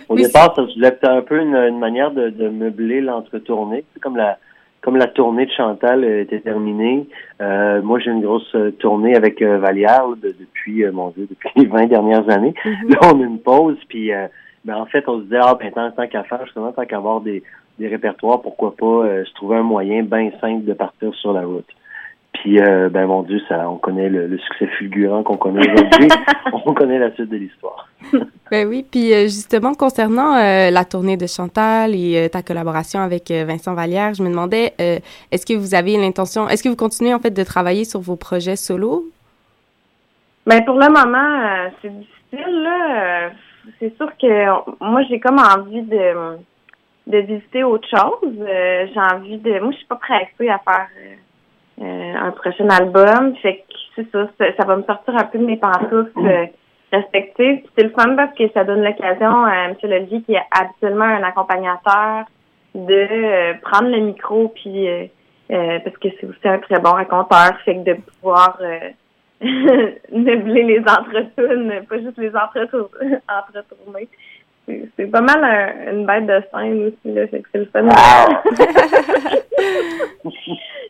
Au 0.09 0.15
départ, 0.15 0.55
ça 0.55 0.67
se 0.67 0.79
un 1.07 1.21
peu 1.21 1.39
une, 1.41 1.55
une 1.55 1.79
manière 1.79 2.11
de, 2.11 2.29
de 2.29 2.47
meubler 2.49 3.01
l'entretournée. 3.01 3.83
C'est 3.93 3.99
comme 4.01 4.17
la 4.17 4.37
comme 4.81 4.97
la 4.97 5.07
tournée 5.07 5.47
de 5.47 5.51
Chantal 5.51 6.03
euh, 6.03 6.21
était 6.21 6.41
terminée. 6.41 7.07
euh, 7.41 7.81
moi, 7.81 7.97
j'ai 7.97 8.11
une 8.11 8.21
grosse 8.21 8.53
euh, 8.53 8.69
tournée 8.69 9.15
avec 9.15 9.41
euh, 9.41 9.57
Vallière 9.57 10.07
là, 10.07 10.13
de- 10.21 10.35
depuis, 10.39 10.83
euh, 10.83 10.91
mon 10.91 11.09
Dieu, 11.09 11.25
depuis 11.27 11.49
les 11.55 11.65
20 11.65 11.87
dernières 11.87 12.29
années. 12.29 12.53
Là, 12.87 12.97
on 13.11 13.19
a 13.19 13.23
une 13.25 13.39
pause, 13.39 13.77
puis 13.89 14.13
euh, 14.13 14.27
ben, 14.63 14.75
en 14.77 14.85
fait, 14.85 15.03
on 15.09 15.17
se 15.17 15.23
disait, 15.23 15.39
ah, 15.41 15.57
ben, 15.59 15.71
tant, 15.71 15.89
tant 15.89 16.05
qu'à 16.05 16.21
faire, 16.25 16.45
justement, 16.45 16.71
tant 16.71 16.85
qu'à 16.85 16.97
avoir 16.97 17.19
des, 17.21 17.41
des 17.79 17.87
répertoires, 17.87 18.43
pourquoi 18.43 18.75
pas 18.75 18.85
euh, 18.85 19.25
se 19.25 19.33
trouver 19.33 19.57
un 19.57 19.63
moyen 19.63 20.03
bien 20.03 20.29
simple 20.39 20.65
de 20.65 20.73
partir 20.73 21.11
sur 21.15 21.33
la 21.33 21.41
route. 21.41 21.65
Puis, 22.35 22.59
euh, 22.59 22.89
ben, 22.89 23.07
mon 23.07 23.23
Dieu, 23.23 23.39
ça, 23.47 23.69
on 23.69 23.77
connaît 23.77 24.09
le, 24.09 24.27
le 24.27 24.37
succès 24.37 24.67
fulgurant 24.77 25.23
qu'on 25.23 25.37
connaît 25.37 25.61
aujourd'hui. 25.71 26.09
on 26.65 26.73
connaît 26.73 26.99
la 26.99 27.13
suite 27.13 27.29
de 27.29 27.37
l'histoire. 27.37 27.87
Ben 28.51 28.67
oui, 28.67 28.85
puis 28.89 29.11
euh, 29.11 29.23
justement, 29.23 29.73
concernant 29.73 30.35
euh, 30.35 30.69
la 30.69 30.85
tournée 30.85 31.17
de 31.17 31.25
Chantal 31.25 31.95
et 31.95 32.15
euh, 32.15 32.29
ta 32.29 32.43
collaboration 32.43 32.99
avec 32.99 33.31
euh, 33.31 33.43
Vincent 33.43 33.73
Vallière, 33.73 34.13
je 34.13 34.21
me 34.21 34.29
demandais, 34.29 34.73
euh, 34.79 34.99
est-ce 35.31 35.47
que 35.47 35.53
vous 35.53 35.73
avez 35.73 35.97
l'intention, 35.97 36.47
est-ce 36.47 36.61
que 36.61 36.69
vous 36.69 36.75
continuez 36.75 37.11
en 37.15 37.19
fait 37.19 37.31
de 37.31 37.43
travailler 37.43 37.85
sur 37.85 38.01
vos 38.01 38.15
projets 38.15 38.55
solo? 38.55 39.05
Ben 40.45 40.63
pour 40.63 40.75
le 40.75 40.89
moment, 40.89 41.17
euh, 41.17 41.69
c'est 41.81 41.89
difficile 41.89 42.61
là. 42.61 43.31
C'est 43.79 43.97
sûr 43.97 44.11
que 44.21 44.85
moi 44.85 45.01
j'ai 45.09 45.19
comme 45.19 45.39
envie 45.39 45.81
de 45.81 46.37
de 47.07 47.17
visiter 47.19 47.63
autre 47.63 47.87
chose. 47.87 48.35
Euh, 48.39 48.87
j'ai 48.93 48.99
envie 48.99 49.37
de. 49.37 49.59
Moi, 49.59 49.71
je 49.71 49.77
suis 49.77 49.85
pas 49.85 49.95
pressée 49.95 50.49
à 50.49 50.59
faire 50.59 50.87
un 51.82 52.32
prochain 52.32 52.70
album. 52.70 53.36
Fait 53.38 53.58
que 53.58 53.63
c'est 53.96 54.12
ça, 54.12 54.27
ça, 54.38 54.46
ça 54.58 54.65
va 54.65 54.77
me 54.77 54.84
sortir 54.84 55.15
un 55.15 55.24
peu 55.25 55.39
de 55.39 55.46
mes 55.46 55.58
pantoufles 55.58 56.12
euh, 56.17 56.46
respectives. 56.91 57.63
C'est 57.77 57.84
le 57.84 57.89
fun 57.89 58.15
parce 58.15 58.36
que 58.38 58.50
ça 58.53 58.63
donne 58.63 58.84
l'occasion 58.84 59.46
à 59.46 59.65
M. 59.70 59.75
Lelier, 59.84 60.22
qui 60.24 60.34
est 60.34 60.44
habituellement 60.51 61.05
un 61.05 61.24
accompagnateur, 61.24 62.25
de 62.74 62.94
euh, 62.94 63.53
prendre 63.62 63.89
le 63.89 64.00
micro 64.00 64.50
puis 64.50 64.88
euh, 64.88 65.05
euh, 65.51 65.79
parce 65.84 65.98
que 65.98 66.10
c'est 66.20 66.27
aussi 66.27 66.48
un 66.48 66.58
très 66.60 66.79
bon 66.79 66.91
raconteur, 66.91 67.58
fait 67.63 67.75
que 67.75 67.84
de 67.84 67.94
pouvoir 67.94 68.58
euh, 68.62 68.89
meubler 70.12 70.63
les 70.63 70.79
entretunes, 70.79 71.86
pas 71.88 72.00
juste 72.00 72.17
les 72.17 72.32
entretour- 72.36 72.89
entretournées. 73.29 74.10
C'est 74.67 75.05
pas 75.12 75.22
mal 75.22 75.43
un- 75.43 75.91
une 75.93 76.05
bête 76.05 76.25
de 76.25 76.41
scène 76.51 76.86
aussi, 76.88 77.13
là, 77.15 77.27
fait 77.27 77.41
que 77.41 77.48
c'est 77.51 77.60
le 77.60 77.65
fun. 77.65 77.84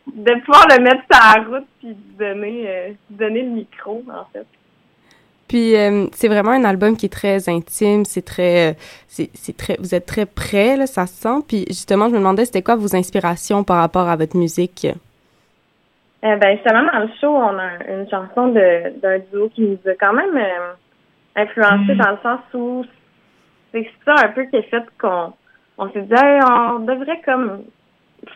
de 0.06 0.40
pouvoir 0.44 0.66
le 0.70 0.82
mettre 0.82 1.02
sur 1.10 1.20
la 1.20 1.42
route 1.58 1.66
puis 1.80 1.96
donner, 2.18 2.64
euh, 2.66 2.88
donner 3.10 3.42
le 3.42 3.50
micro, 3.50 4.02
en 4.10 4.24
fait. 4.32 4.46
Puis 5.48 5.76
euh, 5.76 6.06
c'est 6.12 6.26
vraiment 6.28 6.50
un 6.52 6.64
album 6.64 6.96
qui 6.96 7.06
est 7.06 7.12
très 7.12 7.48
intime, 7.48 8.04
c'est 8.04 8.24
très, 8.24 8.70
euh, 8.70 8.74
c'est 9.06 9.30
c'est 9.34 9.56
très, 9.56 9.76
vous 9.78 9.94
êtes 9.94 10.06
très 10.06 10.26
près 10.26 10.76
là, 10.76 10.86
ça 10.88 11.06
se 11.06 11.14
sent. 11.14 11.38
Puis 11.46 11.64
justement, 11.68 12.06
je 12.08 12.14
me 12.14 12.18
demandais 12.18 12.44
c'était 12.46 12.62
quoi 12.62 12.74
vos 12.74 12.96
inspirations 12.96 13.62
par 13.62 13.76
rapport 13.76 14.08
à 14.08 14.16
votre 14.16 14.36
musique? 14.36 14.86
Euh, 16.24 16.36
ben, 16.36 16.56
justement, 16.56 16.82
dans 16.92 16.98
le 17.00 17.08
show, 17.20 17.28
on 17.28 17.58
a 17.58 17.74
une 17.88 18.08
chanson 18.10 18.48
de- 18.48 18.98
d'un 19.00 19.18
duo 19.30 19.48
qui 19.54 19.60
nous 19.62 19.78
a 19.86 19.94
quand 20.00 20.14
même 20.14 20.36
euh, 20.36 20.72
influencé 21.36 21.94
dans 21.94 22.10
le 22.10 22.18
sens 22.24 22.40
où 22.54 22.84
c'est 23.72 23.88
ça 24.04 24.14
un 24.24 24.28
peu 24.28 24.44
qui 24.44 24.56
a 24.56 24.62
fait 24.62 24.84
qu'on 25.00 25.32
on 25.78 25.90
s'est 25.90 26.02
dit, 26.02 26.14
Hey, 26.14 26.40
on 26.48 26.80
devrait 26.80 27.20
comme 27.24 27.64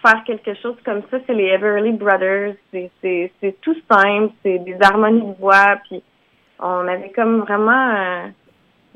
faire 0.03 0.23
quelque 0.25 0.55
chose 0.55 0.77
comme 0.85 1.03
ça. 1.11 1.19
C'est 1.27 1.35
les 1.35 1.47
Everly 1.47 1.93
Brothers. 1.93 2.55
C'est- 2.73 3.31
tout 3.63 3.77
simple. 3.91 4.33
C'est 4.43 4.59
des 4.59 4.77
harmonies 4.81 5.21
de 5.23 5.39
voix. 5.39 5.77
Puis 5.89 6.03
on 6.59 6.87
avait 6.87 7.11
comme 7.11 7.41
vraiment 7.41 7.95
euh, 7.95 8.27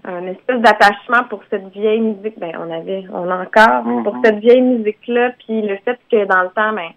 un 0.05 0.27
espèce 0.27 0.61
d'attachement 0.61 1.25
pour 1.29 1.43
cette 1.51 1.69
vieille 1.69 2.01
musique. 2.01 2.39
Ben, 2.39 2.53
on 2.59 2.71
avait, 2.71 3.05
on 3.13 3.31
a 3.31 3.43
encore 3.43 4.03
pour 4.03 4.17
cette 4.25 4.39
vieille 4.39 4.63
musique-là. 4.63 5.33
Puis 5.45 5.63
le 5.63 5.77
fait 5.79 5.99
que 6.11 6.25
dans 6.27 6.43
le 6.43 6.51
temps, 6.51 6.73
ben, 6.73 6.91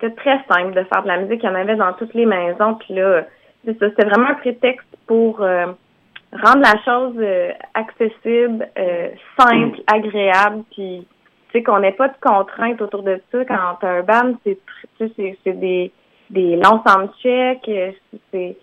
c'était 0.00 0.14
très 0.14 0.40
simple 0.48 0.74
de 0.74 0.84
faire 0.84 1.02
de 1.02 1.08
la 1.08 1.18
musique. 1.18 1.42
Il 1.42 1.46
y 1.46 1.48
en 1.48 1.54
avait 1.54 1.76
dans 1.76 1.92
toutes 1.94 2.14
les 2.14 2.26
maisons. 2.26 2.74
Puis 2.74 2.94
là, 2.94 3.22
c'est 3.64 3.78
ça. 3.78 3.88
C'était 3.88 4.04
vraiment 4.04 4.28
un 4.28 4.34
prétexte 4.34 4.86
pour 5.06 5.42
euh, 5.42 5.66
rendre 6.42 6.62
la 6.62 6.82
chose 6.84 7.14
euh, 7.18 7.52
accessible, 7.74 8.68
euh, 8.78 9.10
simple, 9.38 9.80
agréable. 9.86 10.64
Puis, 10.72 11.06
tu 11.48 11.58
sais, 11.58 11.62
qu'on 11.62 11.80
n'ait 11.80 11.92
pas 11.92 12.08
de 12.08 12.16
contraintes 12.20 12.80
autour 12.82 13.02
de 13.02 13.20
ça. 13.30 13.44
Quand 13.44 13.78
t'as 13.80 13.98
un 13.98 14.02
band, 14.02 14.34
c'est 14.44 14.58
tu 14.98 15.06
sais, 15.06 15.12
c'est 15.16 15.38
c'est 15.44 15.58
des, 15.58 15.92
des 16.30 16.56
longs 16.56 16.82
soundchecks. 16.86 17.68
euh, 17.68 17.92
C'est 18.32 18.56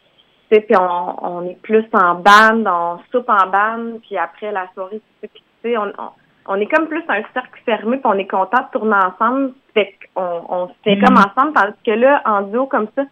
tu 0.50 0.58
sais, 0.58 0.62
puis 0.62 0.76
on, 0.78 1.26
on 1.26 1.48
est 1.48 1.62
plus 1.62 1.86
en 1.94 2.16
bande, 2.16 2.68
on 2.68 3.00
soupe 3.12 3.30
en 3.30 3.48
bande, 3.48 4.02
puis 4.02 4.18
après 4.18 4.52
la 4.52 4.68
soirée, 4.74 5.00
tu 5.00 5.22
sais, 5.22 5.30
puis 5.34 5.44
tu 5.64 5.70
sais, 5.70 5.78
on, 5.78 5.94
on, 5.98 6.10
on 6.48 6.56
est 6.56 6.66
comme 6.66 6.88
plus 6.88 7.04
un 7.08 7.22
cercle 7.34 7.62
fermé, 7.66 7.98
puis 7.98 8.06
on 8.06 8.18
est 8.18 8.28
content 8.28 8.64
de 8.64 8.78
tourner 8.78 8.98
ensemble, 8.98 9.54
fait 9.74 9.96
qu'on 10.14 10.44
on 10.50 10.68
se 10.68 10.74
fait 10.84 11.00
comme 11.00 11.16
ensemble, 11.16 11.54
tandis 11.54 11.78
que 11.86 11.92
là, 11.92 12.22
en 12.26 12.42
duo 12.42 12.66
comme 12.66 12.88
ça, 12.98 13.04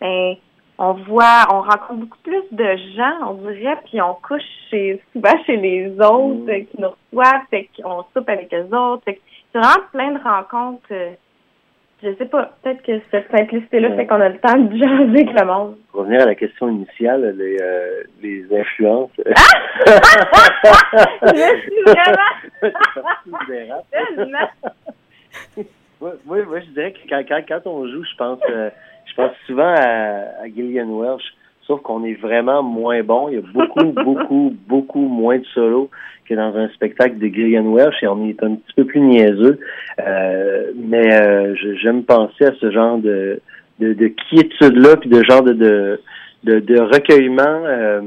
ben, 0.00 0.36
on 0.78 0.92
voit, 0.92 1.46
on 1.50 1.62
rencontre 1.62 1.94
beaucoup 2.00 2.18
plus 2.22 2.42
de 2.52 2.76
gens, 2.96 3.30
on 3.30 3.34
dirait, 3.50 3.78
puis 3.86 4.00
on 4.00 4.14
couche 4.14 4.42
chez, 4.70 5.00
souvent 5.12 5.42
chez 5.44 5.56
les 5.56 5.88
autres 5.92 6.50
euh, 6.50 6.60
qui 6.60 6.80
nous 6.80 6.90
reçoivent, 6.90 7.42
fait 7.50 7.68
qu'on 7.76 8.04
soupe 8.14 8.28
avec 8.28 8.52
les 8.52 8.64
autres, 8.72 9.02
fait 9.04 9.20
c'est 9.52 9.58
vraiment 9.58 9.86
plein 9.90 10.12
de 10.12 10.18
rencontres, 10.22 10.86
euh, 10.90 11.12
je 12.02 12.14
sais 12.16 12.26
pas, 12.26 12.52
peut-être 12.62 12.82
que 12.82 13.00
cette 13.10 13.30
simplicité-là 13.30 13.96
fait 13.96 14.06
qu'on 14.06 14.20
a 14.20 14.28
le 14.28 14.38
temps 14.38 14.58
de 14.58 14.76
jaser 14.76 15.02
avec 15.02 15.32
le 15.32 15.46
monde. 15.46 15.76
Pour 15.90 16.00
revenir 16.00 16.20
à 16.22 16.26
la 16.26 16.34
question 16.34 16.68
initiale, 16.68 17.34
les, 17.38 17.56
euh, 17.58 18.02
les 18.22 18.44
influences. 18.54 19.10
Je 21.22 21.60
suis 21.62 21.82
vraiment... 21.86 22.12
Oui, 26.00 26.10
oui, 26.26 26.60
je 26.62 26.70
dirais 26.72 26.92
que 26.92 26.98
quand, 27.08 27.22
quand, 27.26 27.40
quand 27.48 27.66
on 27.66 27.86
joue, 27.88 28.04
je 28.04 28.16
pense, 28.16 28.38
euh, 28.50 28.70
je 28.70 28.95
pense 29.16 29.32
souvent 29.46 29.74
à, 29.76 30.42
à 30.42 30.46
Gillian 30.54 30.88
Welch, 30.88 31.22
sauf 31.66 31.82
qu'on 31.82 32.04
est 32.04 32.14
vraiment 32.14 32.62
moins 32.62 33.02
bon. 33.02 33.28
Il 33.28 33.34
y 33.34 33.38
a 33.38 33.42
beaucoup, 33.52 33.92
beaucoup, 34.04 34.56
beaucoup 34.68 35.08
moins 35.08 35.38
de 35.38 35.44
solos 35.46 35.90
que 36.28 36.34
dans 36.34 36.56
un 36.56 36.68
spectacle 36.70 37.18
de 37.18 37.26
Gillian 37.26 37.72
Welch 37.72 38.02
et 38.02 38.08
on 38.08 38.26
est 38.26 38.42
un 38.42 38.54
petit 38.56 38.72
peu 38.76 38.84
plus 38.84 39.00
niaiseux. 39.00 39.58
Euh, 40.06 40.72
mais 40.76 41.14
euh, 41.14 41.54
j'aime 41.82 42.04
penser 42.04 42.44
à 42.46 42.52
ce 42.60 42.70
genre 42.70 42.98
de, 42.98 43.40
de, 43.78 43.92
de 43.92 44.08
quiétude-là, 44.08 44.96
puis 44.96 45.08
de 45.08 45.22
genre 45.24 45.42
de, 45.42 45.52
de, 45.52 46.00
de, 46.44 46.60
de 46.60 46.80
recueillement, 46.80 47.62
euh, 47.66 48.00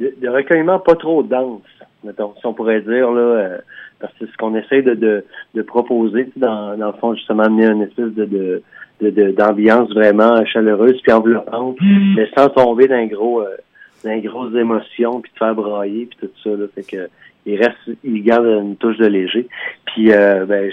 de, 0.00 0.14
de 0.20 0.28
recueillement 0.28 0.78
pas 0.80 0.96
trop 0.96 1.22
dense, 1.22 1.62
mettons, 2.04 2.34
si 2.40 2.46
on 2.46 2.54
pourrait 2.54 2.80
dire, 2.80 3.10
là. 3.10 3.20
euh, 3.20 3.58
parce 4.00 4.12
que 4.14 4.26
c'est 4.26 4.32
ce 4.32 4.36
qu'on 4.36 4.56
essaie 4.56 4.82
de, 4.82 4.94
de, 4.94 5.24
de 5.54 5.62
proposer, 5.62 6.28
dans, 6.36 6.76
dans 6.76 6.88
le 6.88 6.92
fond, 6.94 7.14
justement, 7.14 7.44
amener 7.44 7.66
une 7.66 7.82
espèce 7.82 8.12
de, 8.12 8.24
de, 8.24 8.62
de, 9.02 9.10
de- 9.10 9.32
d'ambiance 9.32 9.92
vraiment 9.92 10.44
chaleureuse 10.46 11.00
puis 11.02 11.12
enveloppante, 11.12 11.76
mais 12.16 12.28
sans 12.36 12.48
tomber 12.48 12.88
dans 12.88 12.94
un 12.94 13.06
gros, 13.06 13.42
euh, 13.42 13.56
dans 14.04 14.18
grosses 14.20 14.54
émotions 14.54 15.20
puis 15.20 15.30
te 15.32 15.38
faire 15.38 15.54
brailler 15.54 16.06
puis 16.06 16.18
tout 16.20 16.32
ça, 16.42 16.50
là. 16.50 16.66
Fait 16.74 16.82
que, 16.82 17.08
il 17.44 17.56
reste, 17.56 17.76
il 18.04 18.22
garde 18.22 18.46
une 18.46 18.76
touche 18.76 18.98
de 18.98 19.06
léger. 19.06 19.48
Puis, 19.86 20.12
euh, 20.12 20.46
ben, 20.46 20.70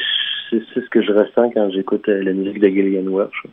c'est 0.51 0.61
ce 0.73 0.89
que 0.89 1.01
je 1.01 1.11
ressens 1.11 1.49
quand 1.51 1.69
j'écoute 1.71 2.07
euh, 2.09 2.23
la 2.23 2.33
musique 2.33 2.59
de 2.59 2.67
Gillian 2.67 3.09
Welch. 3.11 3.43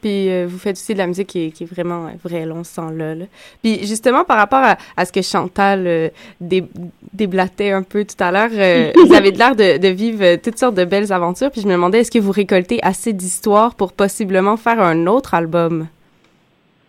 Puis 0.00 0.30
euh, 0.30 0.46
vous 0.48 0.58
faites 0.58 0.76
aussi 0.76 0.94
de 0.94 0.98
la 0.98 1.06
musique 1.06 1.28
qui 1.28 1.46
est, 1.46 1.50
qui 1.50 1.62
est 1.62 1.66
vraiment 1.72 2.06
euh, 2.06 2.10
vrai, 2.24 2.44
là, 2.44 2.54
on 2.56 2.64
sent 2.64 2.92
là, 2.96 3.14
là. 3.14 3.24
Puis 3.62 3.86
justement, 3.86 4.24
par 4.24 4.36
rapport 4.36 4.58
à, 4.62 4.76
à 4.96 5.04
ce 5.04 5.12
que 5.12 5.22
Chantal 5.22 5.86
euh, 5.86 6.08
dé- 6.40 6.64
déblatait 7.12 7.70
un 7.70 7.82
peu 7.84 8.04
tout 8.04 8.16
à 8.22 8.32
l'heure, 8.32 8.50
euh, 8.52 8.90
vous 9.06 9.14
avez 9.14 9.30
de 9.30 9.38
l'air 9.38 9.54
de, 9.54 9.78
de 9.78 9.88
vivre 9.88 10.36
toutes 10.42 10.58
sortes 10.58 10.74
de 10.74 10.84
belles 10.84 11.12
aventures. 11.12 11.50
Puis 11.52 11.60
je 11.60 11.68
me 11.68 11.72
demandais, 11.72 12.00
est-ce 12.00 12.10
que 12.10 12.18
vous 12.18 12.32
récoltez 12.32 12.80
assez 12.82 13.12
d'histoires 13.12 13.74
pour 13.76 13.92
possiblement 13.92 14.56
faire 14.56 14.80
un 14.80 15.06
autre 15.06 15.34
album? 15.34 15.86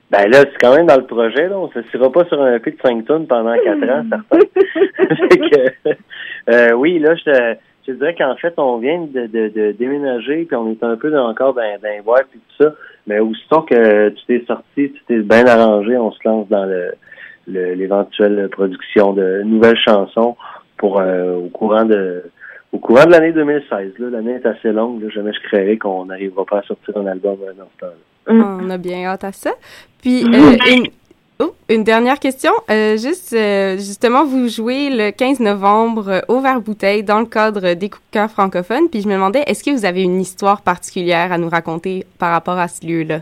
Ben 0.10 0.27
là, 0.32 0.39
c'est 0.39 0.58
quand 0.62 0.74
même 0.75 0.88
dans 0.88 0.96
le 0.96 1.06
projet, 1.06 1.50
là. 1.50 1.60
On 1.60 1.68
ne 1.68 1.74
s'assira 1.84 2.10
pas 2.12 2.25
sur 2.25 2.42
un 2.42 2.56
EP 2.56 2.72
de 2.72 2.77
5 2.82 3.06
tonnes 3.06 3.27
pendant 3.27 3.54
4 3.54 3.89
ans, 3.92 4.06
que, 5.30 5.89
euh, 6.50 6.72
oui, 6.74 6.98
là, 7.00 7.13
je, 7.16 7.56
je 7.88 7.94
dirais 7.94 8.15
qu'en 8.15 8.36
fait, 8.36 8.53
on 8.58 8.77
vient 8.77 9.01
de, 9.01 9.27
de, 9.27 9.48
de 9.50 9.72
déménager, 9.72 10.46
puis 10.46 10.56
on 10.56 10.70
est 10.72 10.84
un 10.84 10.96
peu 10.98 11.10
dans- 11.12 11.29
encore 11.29 11.53
dans, 11.53 11.62
dans 11.62 11.89
les 11.89 12.01
boîtes 12.01 12.27
et 12.36 12.38
tout 12.39 12.63
ça. 12.63 12.74
Mais 13.08 13.20
aussitôt 13.20 13.62
que 13.62 14.10
tu 14.10 14.25
t'es 14.27 14.44
sorti, 14.46 14.91
tu 14.91 15.01
t'es 15.08 15.20
bien 15.20 15.46
arrangé, 15.48 15.98
on 15.98 16.12
se 16.12 16.20
lance 16.25 16.48
dans 16.50 16.65
le 16.65 16.91
le- 17.50 17.74
l'éventuelle 17.75 18.50
production 18.51 19.13
de 19.13 19.41
nouvelles 19.46 19.77
chansons 19.77 20.36
pour 20.77 21.00
euh, 21.00 21.36
au 21.36 21.48
courant 21.48 21.86
de 21.86 22.24
au 22.74 22.79
courant 22.79 23.06
de 23.06 23.12
l'année 23.12 23.32
2016. 23.32 23.94
là. 24.00 24.10
L'année 24.10 24.34
est 24.34 24.46
assez 24.46 24.74
longue. 24.74 25.01
Là. 25.01 25.10
Jamais 25.10 25.32
je 25.34 25.39
créerais 25.48 25.77
qu'on 25.77 26.06
n'arrivera 26.06 26.44
pas 26.46 26.58
à 26.60 26.63
sortir 26.63 26.98
un 26.98 27.06
album 27.06 27.38
euh, 27.48 27.53
dans 27.58 27.70
ce 27.75 27.79
temps-là. 27.86 28.58
On 28.60 28.70
a 28.70 28.77
bien 28.77 29.06
hâte 29.06 29.24
à 29.24 29.32
ça. 29.32 29.51
Puis, 30.01 30.25
euh, 30.25 30.58
une, 30.70 30.88
oh, 31.39 31.56
une 31.70 31.84
dernière 31.84 32.20
question. 32.20 32.51
Euh, 32.70 32.98
juste, 32.98 33.34
euh, 33.34 33.75
justement, 33.75 34.25
vous 34.25 34.48
jouez 34.48 34.89
le 34.89 35.12
15 35.12 35.39
novembre 35.39 36.10
euh, 36.10 36.20
au 36.27 36.39
Verre-Bouteille 36.39 37.03
dans 37.03 37.20
le 37.20 37.25
cadre 37.25 37.74
des 37.74 37.89
coups 37.89 38.06
de 38.08 38.13
cœur 38.13 38.29
francophones. 38.29 38.89
Puis, 38.89 39.01
je 39.01 39.08
me 39.08 39.13
demandais, 39.13 39.44
est-ce 39.48 39.63
que 39.63 39.72
vous 39.72 39.86
avez 39.86 40.03
une 40.03 40.20
histoire 40.20 40.62
particulière 40.62 41.32
à 41.32 41.38
nous 41.38 41.50
raconter 41.50 42.06
par 42.20 42.32
rapport 42.32 42.58
à 42.58 42.67
ce 42.67 42.86
lieu-là? 42.86 43.20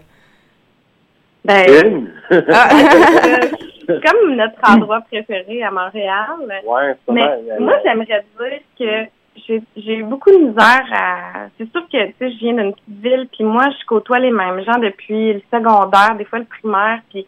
Ben, 1.43 1.65
Une? 1.69 2.09
Ah, 2.51 2.69
comme 3.87 4.35
notre 4.35 4.59
endroit 4.67 5.01
préféré 5.01 5.63
à 5.63 5.71
Montréal. 5.71 6.63
Ouais, 6.65 6.95
Mais 7.11 7.27
moi, 7.59 7.73
j'aimerais 7.83 8.05
dire 8.39 8.59
que 8.79 9.09
j'ai 9.47 9.61
j'ai 9.75 9.97
eu 9.97 10.03
beaucoup 10.03 10.31
de 10.31 10.37
misère 10.37 10.85
à. 10.91 11.47
C'est 11.57 11.69
sûr 11.71 11.83
que 11.91 12.05
tu 12.07 12.15
sais, 12.19 12.31
je 12.31 12.37
viens 12.37 12.53
d'une 12.53 12.73
petite 12.73 13.01
ville, 13.01 13.27
puis 13.31 13.43
moi, 13.43 13.65
je 13.79 13.85
côtoie 13.85 14.19
les 14.19 14.31
mêmes 14.31 14.63
gens 14.63 14.79
depuis 14.79 15.33
le 15.33 15.41
secondaire, 15.53 16.15
des 16.17 16.25
fois 16.25 16.39
le 16.39 16.45
primaire, 16.45 17.01
puis 17.09 17.27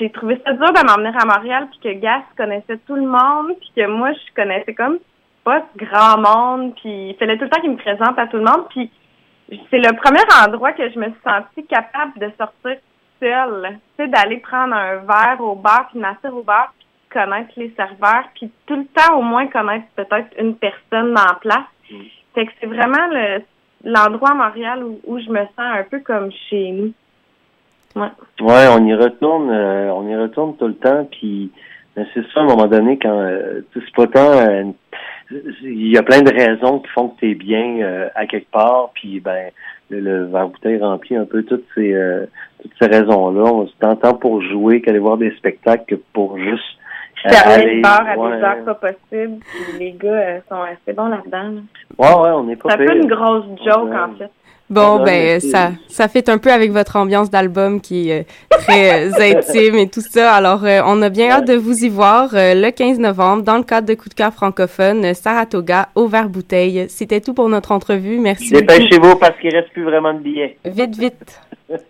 j'ai 0.00 0.10
trouvé 0.10 0.40
ça 0.44 0.52
dur 0.54 0.72
de 0.72 0.86
m'emmener 0.86 1.16
à 1.16 1.26
Montréal, 1.26 1.68
puis 1.70 1.80
que 1.80 2.00
Gas 2.00 2.22
connaissait 2.36 2.78
tout 2.86 2.96
le 2.96 3.06
monde, 3.06 3.54
puis 3.60 3.70
que 3.76 3.86
moi, 3.86 4.12
je 4.12 4.34
connaissais 4.34 4.74
comme 4.74 4.98
pas 5.44 5.62
ce 5.72 5.84
grand 5.84 6.18
monde, 6.18 6.74
puis 6.76 7.10
il 7.10 7.16
fallait 7.16 7.36
tout 7.36 7.44
le 7.44 7.50
temps 7.50 7.60
qu'il 7.60 7.72
me 7.72 7.76
présente 7.76 8.18
à 8.18 8.26
tout 8.26 8.38
le 8.38 8.44
monde, 8.44 8.66
puis 8.70 8.90
c'est 9.70 9.78
le 9.78 9.94
premier 9.96 10.22
endroit 10.46 10.72
que 10.72 10.88
je 10.88 10.98
me 10.98 11.06
suis 11.06 11.20
sentie 11.22 11.66
capable 11.66 12.18
de 12.18 12.30
sortir 12.38 12.76
seule, 13.20 13.78
tu 13.98 14.04
sais, 14.04 14.08
d'aller 14.08 14.38
prendre 14.38 14.74
un 14.74 14.96
verre 14.96 15.40
au 15.40 15.54
bar, 15.54 15.88
puis 15.90 15.98
m'asseoir 15.98 16.34
au 16.34 16.42
bar, 16.42 16.72
puis 16.78 16.86
connaître 17.12 17.52
les 17.56 17.72
serveurs, 17.76 18.24
puis 18.34 18.50
tout 18.66 18.76
le 18.76 18.86
temps 18.86 19.18
au 19.18 19.22
moins 19.22 19.46
connaître 19.48 19.86
peut-être 19.96 20.28
une 20.38 20.56
personne 20.56 21.12
la 21.12 21.34
place. 21.40 21.68
Fait 22.34 22.46
que 22.46 22.52
c'est 22.60 22.66
vraiment 22.66 23.06
le 23.10 23.42
l'endroit 23.82 24.32
à 24.32 24.34
Montréal 24.34 24.84
où, 24.84 25.00
où 25.04 25.18
je 25.18 25.30
me 25.30 25.40
sens 25.40 25.58
un 25.58 25.84
peu 25.84 26.00
comme 26.00 26.30
chez 26.50 26.70
nous. 26.70 26.92
Ouais. 27.96 28.08
Ouais, 28.40 28.66
on 28.70 28.84
y 28.86 28.94
retourne, 28.94 29.50
euh, 29.50 29.92
on 29.92 30.06
y 30.08 30.16
retourne 30.16 30.56
tout 30.56 30.68
le 30.68 30.74
temps, 30.74 31.06
puis 31.10 31.50
c'est 31.96 32.22
ça 32.32 32.40
à 32.40 32.42
un 32.42 32.46
moment 32.46 32.66
donné 32.66 32.98
quand 32.98 33.18
euh, 33.20 33.60
c'est 33.74 33.94
pas 33.94 34.06
tant 34.06 34.32
euh, 34.32 34.64
il 35.62 35.88
y 35.92 35.98
a 35.98 36.02
plein 36.02 36.22
de 36.22 36.32
raisons 36.32 36.78
qui 36.80 36.88
font 36.88 37.08
que 37.08 37.20
tu 37.20 37.30
es 37.30 37.34
bien 37.34 37.78
euh, 37.80 38.08
à 38.14 38.26
quelque 38.26 38.50
part, 38.50 38.90
puis 38.94 39.20
ben 39.20 39.50
le, 39.90 40.00
le 40.00 40.24
verre 40.26 40.48
bouteille 40.48 40.78
remplit 40.80 41.16
un 41.16 41.24
peu 41.24 41.42
toutes 41.42 41.66
ces 41.74 41.92
euh, 41.94 42.26
toutes 42.62 42.72
ces 42.80 42.86
raisons-là. 42.88 43.42
On 43.42 43.66
se 43.66 43.72
tant 43.78 44.14
pour 44.14 44.40
jouer 44.42 44.80
qu'aller 44.80 44.98
voir 44.98 45.16
des 45.18 45.30
spectacles 45.32 45.84
que 45.86 45.94
pour 46.12 46.38
juste 46.38 46.62
euh, 47.26 47.30
aller- 47.44 47.76
le 47.76 47.82
bar 47.82 48.06
à 48.06 48.16
ouais, 48.16 48.36
des 48.36 48.42
heures 48.42 48.64
pas 48.64 48.74
possibles, 48.74 49.38
les 49.78 49.92
gars 49.92 50.08
euh, 50.08 50.38
sont 50.48 50.62
assez 50.62 50.92
bons 50.94 51.08
là-dedans. 51.08 51.42
là. 51.42 51.60
ouais, 51.98 52.22
ouais, 52.22 52.30
on 52.30 52.44
n'est 52.44 52.56
pas 52.56 52.70
C'est 52.70 52.82
un 52.82 52.86
peu 52.86 52.96
une 52.96 53.06
grosse 53.08 53.44
joke, 53.64 53.92
en 53.94 54.14
fait. 54.16 54.30
Bon, 54.70 54.98
Ah, 55.00 55.04
ben, 55.04 55.40
ça, 55.40 55.72
ça 55.88 56.06
fait 56.06 56.28
un 56.28 56.38
peu 56.38 56.52
avec 56.52 56.70
votre 56.70 56.94
ambiance 56.94 57.28
d'album 57.28 57.80
qui 57.80 58.10
est 58.10 58.20
euh, 58.20 58.24
très 58.50 59.04
euh, 59.08 59.12
intime 59.36 59.74
et 59.74 59.88
tout 59.88 60.00
ça. 60.00 60.32
Alors, 60.32 60.64
euh, 60.64 60.80
on 60.86 61.02
a 61.02 61.08
bien 61.08 61.30
hâte 61.30 61.48
de 61.48 61.54
vous 61.54 61.84
y 61.84 61.88
voir 61.88 62.30
euh, 62.34 62.54
le 62.54 62.70
15 62.70 63.00
novembre 63.00 63.42
dans 63.42 63.56
le 63.56 63.64
cadre 63.64 63.88
de 63.88 63.94
Coup 63.94 64.08
de 64.08 64.14
cœur 64.14 64.32
francophone, 64.32 65.12
Saratoga, 65.12 65.88
au 65.96 66.06
verre-bouteille. 66.06 66.86
C'était 66.88 67.20
tout 67.20 67.34
pour 67.34 67.48
notre 67.48 67.72
entrevue. 67.72 68.20
Merci. 68.20 68.52
Dépêchez-vous 68.52 69.16
parce 69.16 69.36
qu'il 69.40 69.52
reste 69.52 69.70
plus 69.72 69.82
vraiment 69.82 70.14
de 70.14 70.20
billets. 70.20 70.56
Vite, 70.64 70.96
vite. 70.96 71.40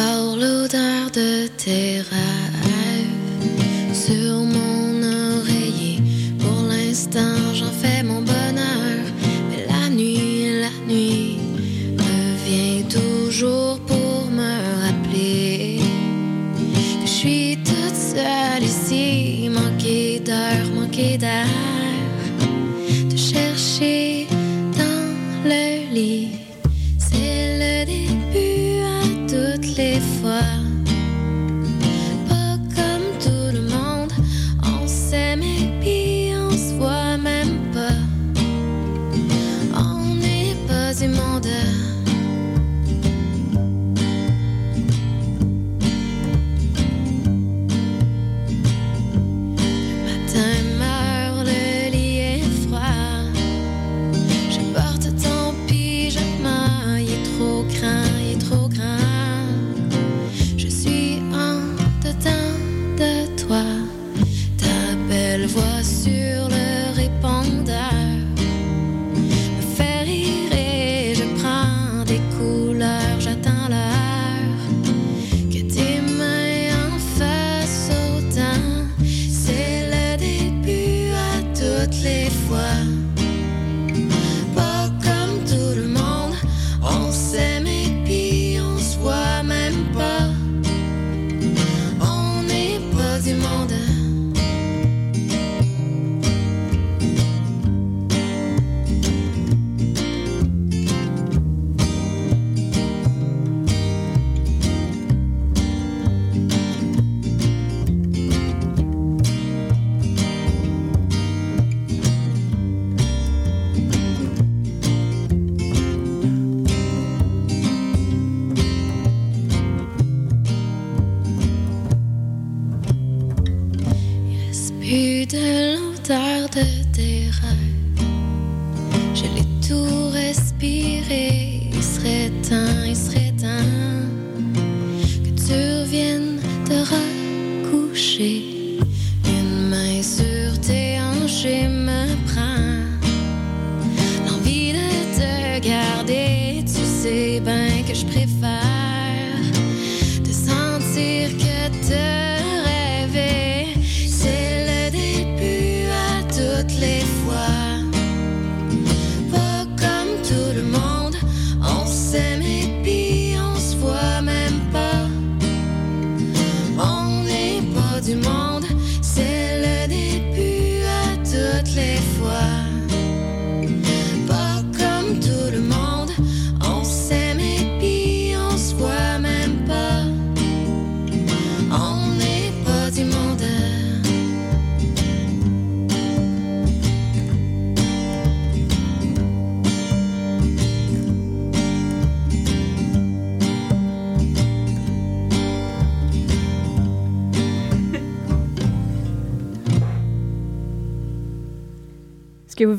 Encore 0.00 0.36
l'odeur 0.36 1.10
de 1.12 1.46
tes 1.48 2.00
rêves 2.00 3.14
sur 3.92 4.34
mon 4.44 5.02
oreiller. 5.02 6.00
Pour 6.38 6.62
l'instant, 6.68 7.36
j'en 7.52 7.70
fais 7.70 8.02
mon 8.02 8.22
bonheur. 8.22 9.04
Mais 9.50 9.66
la 9.68 9.90
nuit, 9.90 10.60
la 10.60 10.92
nuit 10.92 11.38
revient 11.98 12.84
toujours 12.88 13.78
pour 13.80 14.19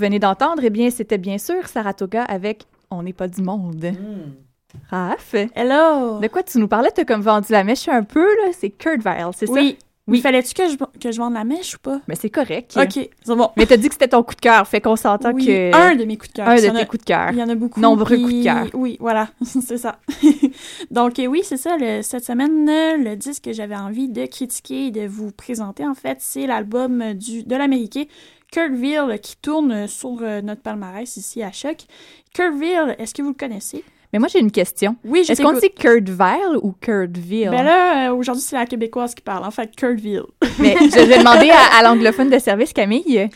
venez 0.02 0.20
d'entendre, 0.20 0.62
eh 0.64 0.70
bien, 0.70 0.90
c'était 0.90 1.18
bien 1.18 1.38
sûr 1.38 1.68
Saratoga 1.68 2.24
avec 2.24 2.64
On 2.90 3.04
n'est 3.04 3.14
pas 3.14 3.28
du 3.28 3.42
monde. 3.42 3.86
Raph? 4.90 5.36
Hello. 5.56 6.20
De 6.20 6.28
quoi 6.28 6.44
tu 6.44 6.58
nous 6.58 6.68
parlais? 6.68 6.92
T'as 6.94 7.06
comme 7.06 7.22
vendu 7.22 7.52
la 7.52 7.64
mèche 7.64 7.88
un 7.88 8.04
peu, 8.04 8.24
là? 8.26 8.52
C'est 8.58 8.70
Kurt 8.70 9.02
Vile, 9.02 9.30
c'est 9.36 9.46
ça? 9.48 9.54
Oui. 9.54 9.78
Oui. 10.08 10.20
Fallait-tu 10.20 10.54
que 10.54 10.68
je, 10.68 10.76
que 11.00 11.12
je 11.12 11.18
vende 11.20 11.36
la 11.36 11.44
mèche 11.44 11.76
ou 11.76 11.80
pas? 11.80 12.02
Mais 12.08 12.16
c'est 12.16 12.30
correct. 12.32 12.76
OK, 12.76 13.10
c'est 13.24 13.36
bon. 13.36 13.50
Mais 13.56 13.66
t'as 13.66 13.78
dit 13.78 13.88
que 13.88 13.94
c'était 13.94 14.08
ton 14.10 14.24
coup 14.24 14.34
de 14.36 14.42
cœur, 14.42 14.68
fait 14.68 14.82
qu'on 14.82 14.96
s'entend 14.96 15.32
Oui, 15.32 15.46
que... 15.46 15.74
un 15.74 15.96
de 15.96 16.04
mes 16.06 16.18
coups 16.18 16.30
de 16.34 16.38
cœur. 16.38 16.48
Un 16.50 16.56
de 16.56 16.68
en 16.70 16.76
a- 16.76 16.80
tes 16.80 16.86
coups 16.88 17.02
de 17.02 17.06
cœur. 17.06 17.30
Il 17.32 17.38
y 17.38 17.44
en 17.44 17.48
a 17.48 17.56
beaucoup. 17.56 17.80
Nombreux 17.80 18.16
puis- 18.16 18.22
coups 18.24 18.34
de 18.40 18.44
cœur. 18.44 18.68
Oui, 18.74 18.98
voilà, 19.00 19.30
c'est 19.46 19.78
ça. 19.78 20.00
Donc 20.92 21.20
euh, 21.20 21.28
oui, 21.28 21.42
c'est 21.46 21.56
ça. 21.58 21.78
le- 21.78 22.02
cette 22.02 22.26
semaine, 22.26 22.66
le 23.04 23.16
disque 23.16 23.44
que 23.46 23.54
j'avais 23.54 23.76
envie 23.76 24.10
de 24.10 24.26
critiquer 24.26 24.88
et 24.88 24.92
de 24.92 25.06
vous 25.06 25.32
présenter, 25.32 25.86
en 25.86 25.94
fait, 25.94 26.18
c'est 26.20 26.48
l'album 26.48 27.14
du 27.14 27.44
de 27.44 27.56
l'Américain 27.56 28.04
Kurtville 28.52 29.18
qui 29.22 29.38
tourne 29.38 29.88
sur 29.88 30.18
euh, 30.22 30.42
notre 30.42 30.62
palmarès 30.62 31.16
ici 31.16 31.42
à 31.42 31.52
Choc. 31.52 31.78
Kurtville, 32.34 32.96
est-ce 33.00 33.14
que 33.14 33.22
vous 33.22 33.30
le 33.30 33.34
connaissez? 33.34 33.84
Mais 34.12 34.20
moi, 34.20 34.28
j'ai 34.28 34.40
une 34.40 34.52
question. 34.52 34.98
Oui, 35.06 35.24
je 35.26 35.32
Est-ce 35.32 35.42
qu'on 35.42 35.54
dit 35.54 35.72
Kurt 35.72 36.10
Vile 36.10 36.58
ou 36.62 36.74
Kurtville? 36.74 37.50
Ben 37.50 37.64
là, 37.64 38.10
euh, 38.10 38.14
aujourd'hui, 38.14 38.44
c'est 38.44 38.58
la 38.58 38.66
québécoise 38.66 39.16
qui 39.16 39.22
parle, 39.22 39.46
en 39.46 39.52
fait, 39.52 39.74
Kurtville. 39.74 40.24
Mais 40.60 40.76
je 40.82 41.00
vais 41.00 41.18
demander 41.20 41.50
à, 41.50 41.78
à 41.80 41.84
l'anglophone 41.84 42.30
de 42.30 42.38
service, 42.38 42.74
Camille. 42.74 43.30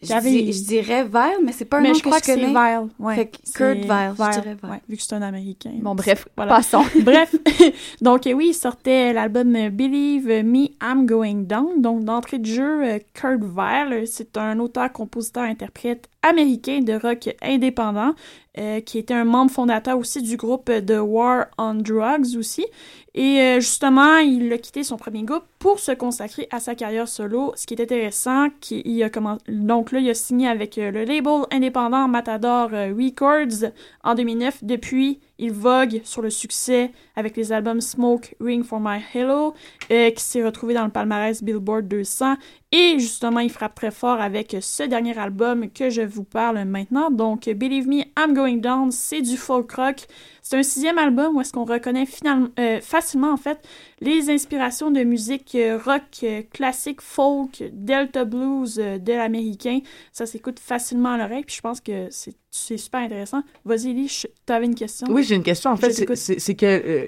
Je, 0.00 0.20
dis- 0.20 0.52
je 0.52 0.64
dirais 0.64 1.02
Vile, 1.04 1.44
mais 1.44 1.50
c'est 1.52 1.64
pas 1.64 1.78
un 1.78 1.80
Mais 1.80 1.88
nom 1.88 1.94
je 1.94 2.02
que 2.02 2.04
crois 2.08 2.18
je 2.18 2.22
que 2.22 2.26
c'est 2.32 2.40
connais. 2.40 2.46
Vile. 2.78 2.88
Ouais. 3.00 3.14
Fait 3.16 3.26
que 3.26 3.36
C'est 3.42 3.52
Kurt 3.54 3.76
Vile, 3.78 4.12
je 4.16 4.30
dirais 4.40 4.56
Vile. 4.62 4.70
ouais, 4.70 4.80
vu 4.88 4.96
que 4.96 5.02
c'est 5.02 5.14
un 5.14 5.22
Américain. 5.22 5.72
Bon, 5.80 5.94
bref, 5.96 6.28
Voilà. 6.36 6.54
passons. 6.54 6.84
bref, 7.02 7.34
donc 8.00 8.26
euh, 8.28 8.32
oui, 8.32 8.48
il 8.50 8.54
sortait 8.54 9.12
l'album 9.12 9.56
euh, 9.56 9.70
Believe 9.70 10.28
Me, 10.44 10.68
I'm 10.82 11.04
Going 11.06 11.42
Down. 11.46 11.80
Donc 11.82 12.04
d'entrée 12.04 12.38
de 12.38 12.46
jeu, 12.46 12.84
euh, 12.84 12.98
Kurt 13.12 13.40
Vile, 13.42 14.04
c'est 14.06 14.36
un 14.36 14.58
auteur, 14.60 14.92
compositeur, 14.92 15.42
interprète 15.42 16.08
américain 16.28 16.80
de 16.80 16.92
rock 16.94 17.34
indépendant, 17.42 18.14
euh, 18.58 18.80
qui 18.80 18.98
était 18.98 19.14
un 19.14 19.24
membre 19.24 19.50
fondateur 19.50 19.98
aussi 19.98 20.22
du 20.22 20.36
groupe 20.36 20.70
The 20.86 20.98
War 21.00 21.46
on 21.58 21.74
Drugs 21.74 22.36
aussi. 22.36 22.66
Et 23.14 23.40
euh, 23.40 23.60
justement, 23.60 24.18
il 24.18 24.52
a 24.52 24.58
quitté 24.58 24.84
son 24.84 24.96
premier 24.96 25.22
groupe 25.22 25.44
pour 25.58 25.78
se 25.80 25.92
consacrer 25.92 26.46
à 26.50 26.60
sa 26.60 26.74
carrière 26.74 27.08
solo. 27.08 27.52
Ce 27.56 27.66
qui 27.66 27.74
est 27.74 27.82
intéressant, 27.82 28.48
qu'il 28.60 28.86
il 28.86 29.02
a 29.02 29.08
commen- 29.08 29.38
donc 29.48 29.92
là, 29.92 30.00
il 30.00 30.08
a 30.10 30.14
signé 30.14 30.48
avec 30.48 30.78
euh, 30.78 30.90
le 30.90 31.04
label 31.04 31.42
indépendant 31.50 32.06
Matador 32.08 32.70
Records 32.70 33.70
en 34.04 34.14
2009. 34.14 34.64
Depuis, 34.64 35.20
il 35.38 35.52
vogue 35.52 36.00
sur 36.04 36.22
le 36.22 36.30
succès 36.30 36.90
avec 37.16 37.36
les 37.36 37.52
albums 37.52 37.80
Smoke, 37.80 38.34
Ring 38.40 38.64
for 38.64 38.80
My 38.80 39.00
Halo, 39.14 39.54
euh, 39.90 40.10
qui 40.10 40.22
s'est 40.22 40.44
retrouvé 40.44 40.74
dans 40.74 40.84
le 40.84 40.90
palmarès 40.90 41.42
Billboard 41.42 41.86
200. 41.86 42.36
Et 42.72 42.98
justement, 42.98 43.40
il 43.40 43.50
frappe 43.50 43.74
très 43.74 43.90
fort 43.90 44.20
avec 44.20 44.56
ce 44.60 44.82
dernier 44.82 45.16
album 45.18 45.70
que 45.70 45.90
je 45.90 46.02
vous 46.02 46.24
parle 46.24 46.64
maintenant. 46.64 47.10
Donc, 47.10 47.48
Believe 47.48 47.88
Me, 47.88 48.02
I'm 48.18 48.34
Going 48.34 48.58
Down, 48.58 48.90
c'est 48.90 49.22
du 49.22 49.36
folk 49.36 49.72
rock. 49.72 50.06
C'est 50.50 50.56
un 50.56 50.62
sixième 50.62 50.96
album 50.96 51.36
où 51.36 51.42
est-ce 51.42 51.52
qu'on 51.52 51.66
reconnaît 51.66 52.06
finalement, 52.06 52.48
euh, 52.58 52.80
facilement, 52.80 53.30
en 53.32 53.36
fait, 53.36 53.58
les 54.00 54.30
inspirations 54.30 54.90
de 54.90 55.04
musique 55.04 55.54
euh, 55.54 55.76
rock 55.76 56.04
euh, 56.22 56.40
classique, 56.50 57.02
folk, 57.02 57.62
delta 57.70 58.24
blues 58.24 58.76
de 58.76 59.12
l'américain. 59.12 59.80
Ça 60.10 60.24
s'écoute 60.24 60.58
facilement 60.58 61.10
à 61.10 61.18
l'oreille, 61.18 61.44
puis 61.44 61.56
je 61.56 61.60
pense 61.60 61.82
que 61.82 62.06
c'est 62.08 62.34
c'est 62.50 62.78
super 62.78 63.00
intéressant. 63.00 63.42
Vas-y, 63.66 64.06
tu 64.06 64.26
avais 64.52 64.64
une 64.64 64.74
question? 64.74 65.06
Oui, 65.10 65.22
j'ai 65.22 65.34
une 65.34 65.42
question. 65.42 65.70
En 65.70 65.76
fait, 65.76 65.92
c'est- 65.92 66.54
que 66.54 66.64
euh, 66.64 67.06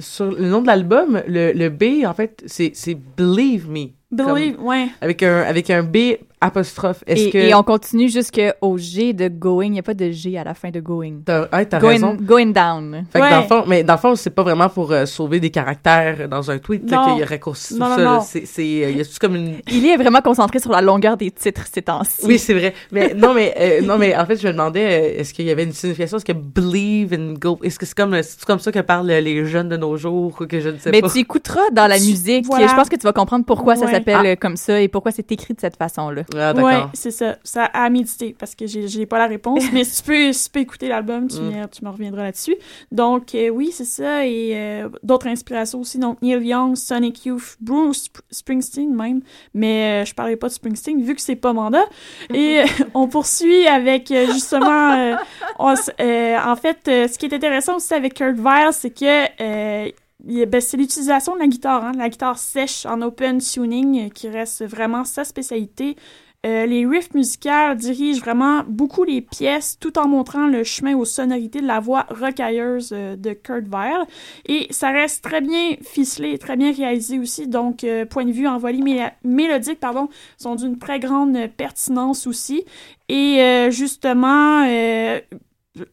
sur 0.00 0.30
le 0.30 0.50
nom 0.50 0.60
de 0.60 0.66
l'album, 0.66 1.22
le, 1.26 1.52
le 1.52 1.70
B, 1.70 2.04
en 2.04 2.12
fait, 2.12 2.42
c'est 2.46 2.94
Believe 3.16 3.70
Me. 3.70 3.88
Believe, 4.12 4.56
Comme- 4.56 4.66
ouais. 4.66 4.88
Avec 5.00 5.22
un, 5.22 5.40
avec 5.42 5.70
un 5.70 5.82
B 5.82 5.96
apostrophe. 6.40 7.02
Est-ce 7.06 7.28
Et, 7.28 7.30
que. 7.30 7.38
et 7.38 7.54
on 7.54 7.62
continue 7.62 8.08
jusqu'au 8.08 8.76
G 8.76 9.12
de 9.12 9.28
going. 9.28 9.64
Il 9.66 9.70
n'y 9.72 9.78
a 9.78 9.82
pas 9.82 9.94
de 9.94 10.10
G 10.10 10.36
à 10.36 10.44
la 10.44 10.54
fin 10.54 10.70
de 10.70 10.80
going. 10.80 11.20
T'as 11.24 11.42
ouais, 11.52 11.66
t'as 11.66 11.78
going, 11.78 11.88
raison. 11.92 12.16
Going 12.20 12.46
down. 12.52 13.04
Fait 13.12 13.20
que 13.20 13.30
dans 13.30 13.40
le 13.40 13.46
fond, 13.46 13.64
mais 13.68 13.84
dans 13.84 13.94
le 13.94 13.98
fond, 13.98 14.14
c'est 14.16 14.30
pas 14.30 14.42
vraiment 14.42 14.68
pour 14.68 14.90
euh, 14.92 15.06
sauver 15.06 15.38
des 15.40 15.50
caractères 15.50 16.28
dans 16.28 16.50
un 16.50 16.58
tweet 16.58 16.90
Non. 16.90 17.14
qu'il 17.16 17.24
raccourci 17.24 17.74
tout 17.74 17.80
Non, 17.80 17.88
non, 17.90 17.96
ça. 17.96 18.02
là. 18.02 18.20
C'est, 18.26 18.44
c'est, 18.44 18.62
euh, 18.84 18.90
il 18.90 18.98
y 18.98 19.00
a 19.00 19.04
comme 19.20 19.36
une. 19.36 19.54
Il 19.70 19.86
est 19.86 19.96
vraiment 19.96 20.20
concentré 20.20 20.58
sur 20.58 20.72
la 20.72 20.80
longueur 20.82 21.16
des 21.16 21.30
titres 21.30 21.62
ces 21.72 21.82
temps-ci. 21.82 22.22
Oui, 22.24 22.38
c'est 22.38 22.54
vrai. 22.54 22.74
Mais 22.90 23.14
non, 23.14 23.32
mais 23.34 23.54
euh, 23.58 23.80
non, 23.82 23.96
mais 23.98 24.16
en 24.16 24.26
fait, 24.26 24.36
je 24.36 24.46
me 24.48 24.52
demandais, 24.52 24.84
euh, 25.16 25.20
est-ce 25.20 25.32
qu'il 25.32 25.46
y 25.46 25.50
avait 25.50 25.64
une 25.64 25.72
signification, 25.72 26.16
est-ce 26.16 26.24
que 26.24 26.32
believe 26.32 27.12
in 27.14 27.34
go, 27.34 27.58
est-ce 27.62 27.78
que 27.78 27.86
c'est 27.86 27.96
comme, 27.96 28.20
c'est 28.22 28.44
comme 28.44 28.58
ça 28.58 28.72
que 28.72 28.80
parlent 28.80 29.06
les 29.06 29.44
jeunes 29.46 29.68
de 29.68 29.76
nos 29.76 29.96
jours, 29.96 30.34
ou 30.40 30.46
que 30.46 30.58
je 30.60 30.70
ne 30.70 30.78
sais 30.78 30.90
Mais 30.90 31.00
pas? 31.00 31.08
tu 31.08 31.18
écouteras 31.20 31.70
dans 31.72 31.86
la 31.86 31.98
musique. 31.98 32.46
voilà. 32.46 32.66
Je 32.66 32.74
pense 32.74 32.88
que 32.88 32.96
tu 32.96 33.02
vas 33.04 33.12
comprendre 33.12 33.44
pourquoi 33.46 33.76
ça 33.76 33.86
Ouais. 33.86 33.92
S'appelle 34.10 34.26
Ah. 34.32 34.36
comme 34.36 34.56
ça 34.56 34.80
et 34.80 34.88
pourquoi 34.88 35.12
c'est 35.12 35.30
écrit 35.32 35.54
de 35.54 35.60
cette 35.60 35.76
façon-là. 35.76 36.22
Ah, 36.36 36.52
Ouais, 36.54 36.82
c'est 36.94 37.10
ça. 37.10 37.36
Ça 37.44 37.64
à 37.66 37.88
méditer 37.90 38.34
parce 38.38 38.54
que 38.54 38.66
j'ai 38.66 38.88
j'ai 38.88 39.06
pas 39.06 39.18
la 39.18 39.26
réponse. 39.26 39.62
mais 39.72 39.84
si 39.84 40.02
tu 40.02 40.08
peux, 40.08 40.32
si 40.32 40.44
tu 40.44 40.50
peux 40.50 40.60
écouter 40.60 40.88
l'album, 40.88 41.28
tu, 41.28 41.40
Mm. 41.40 41.50
me- 41.62 41.66
tu 41.68 41.84
me 41.84 41.90
reviendras 41.90 42.22
là-dessus. 42.24 42.56
Donc, 42.90 43.34
euh, 43.34 43.48
oui, 43.48 43.70
c'est 43.72 43.84
ça. 43.84 44.26
Et 44.26 44.52
euh, 44.54 44.88
d'autres 45.02 45.26
inspirations 45.28 45.80
aussi. 45.80 45.98
Donc, 45.98 46.20
Neil 46.22 46.44
Young, 46.46 46.76
Sonic 46.76 47.24
Youth, 47.26 47.56
Bruce 47.60 48.04
Sp- 48.08 48.22
Springsteen 48.30 48.94
même. 48.94 49.20
Mais 49.54 50.02
euh, 50.02 50.04
je 50.04 50.14
parlais 50.14 50.36
pas 50.36 50.48
de 50.48 50.52
Springsteen 50.52 51.02
vu 51.02 51.14
que 51.14 51.20
c'est 51.20 51.36
pas 51.36 51.52
mandat. 51.52 51.84
Et 52.32 52.60
euh, 52.62 52.84
on 52.94 53.08
poursuit 53.08 53.66
avec 53.66 54.08
justement. 54.32 54.92
euh, 54.98 55.14
on 55.58 55.74
euh, 56.00 56.36
en 56.44 56.56
fait, 56.56 56.78
euh, 56.88 57.08
ce 57.08 57.18
qui 57.18 57.26
est 57.26 57.34
intéressant 57.34 57.76
aussi 57.76 57.94
avec 57.94 58.14
Kurt 58.14 58.36
Vile, 58.36 58.70
c'est 58.72 58.90
que. 58.90 59.92
Ben, 60.24 60.60
c'est 60.60 60.76
l'utilisation 60.76 61.34
de 61.34 61.40
la 61.40 61.46
guitare, 61.46 61.84
hein, 61.84 61.92
la 61.96 62.08
guitare 62.08 62.38
sèche 62.38 62.86
en 62.86 63.02
open 63.02 63.38
tuning 63.38 64.10
qui 64.10 64.28
reste 64.28 64.64
vraiment 64.64 65.04
sa 65.04 65.24
spécialité. 65.24 65.96
Euh, 66.44 66.66
les 66.66 66.84
riffs 66.84 67.14
musicales 67.14 67.76
dirigent 67.76 68.20
vraiment 68.20 68.64
beaucoup 68.66 69.04
les 69.04 69.20
pièces 69.20 69.78
tout 69.78 69.96
en 69.96 70.08
montrant 70.08 70.48
le 70.48 70.64
chemin 70.64 70.96
aux 70.96 71.04
sonorités 71.04 71.60
de 71.60 71.68
la 71.68 71.78
voix 71.78 72.04
rocailleuse 72.10 72.90
euh, 72.92 73.14
de 73.14 73.32
Kurt 73.32 73.62
Vile. 73.66 74.06
Et 74.46 74.66
ça 74.70 74.90
reste 74.90 75.22
très 75.22 75.40
bien 75.40 75.76
ficelé, 75.82 76.38
très 76.38 76.56
bien 76.56 76.72
réalisé 76.72 77.20
aussi. 77.20 77.46
Donc, 77.46 77.84
euh, 77.84 78.06
point 78.06 78.24
de 78.24 78.32
vue 78.32 78.48
envolé 78.48 78.78
méla- 78.78 79.12
mélodique, 79.22 79.78
pardon, 79.78 80.08
sont 80.36 80.56
d'une 80.56 80.78
très 80.78 80.98
grande 80.98 81.38
pertinence 81.56 82.26
aussi. 82.26 82.64
Et 83.08 83.40
euh, 83.40 83.70
justement, 83.70 84.64
euh, 84.66 85.20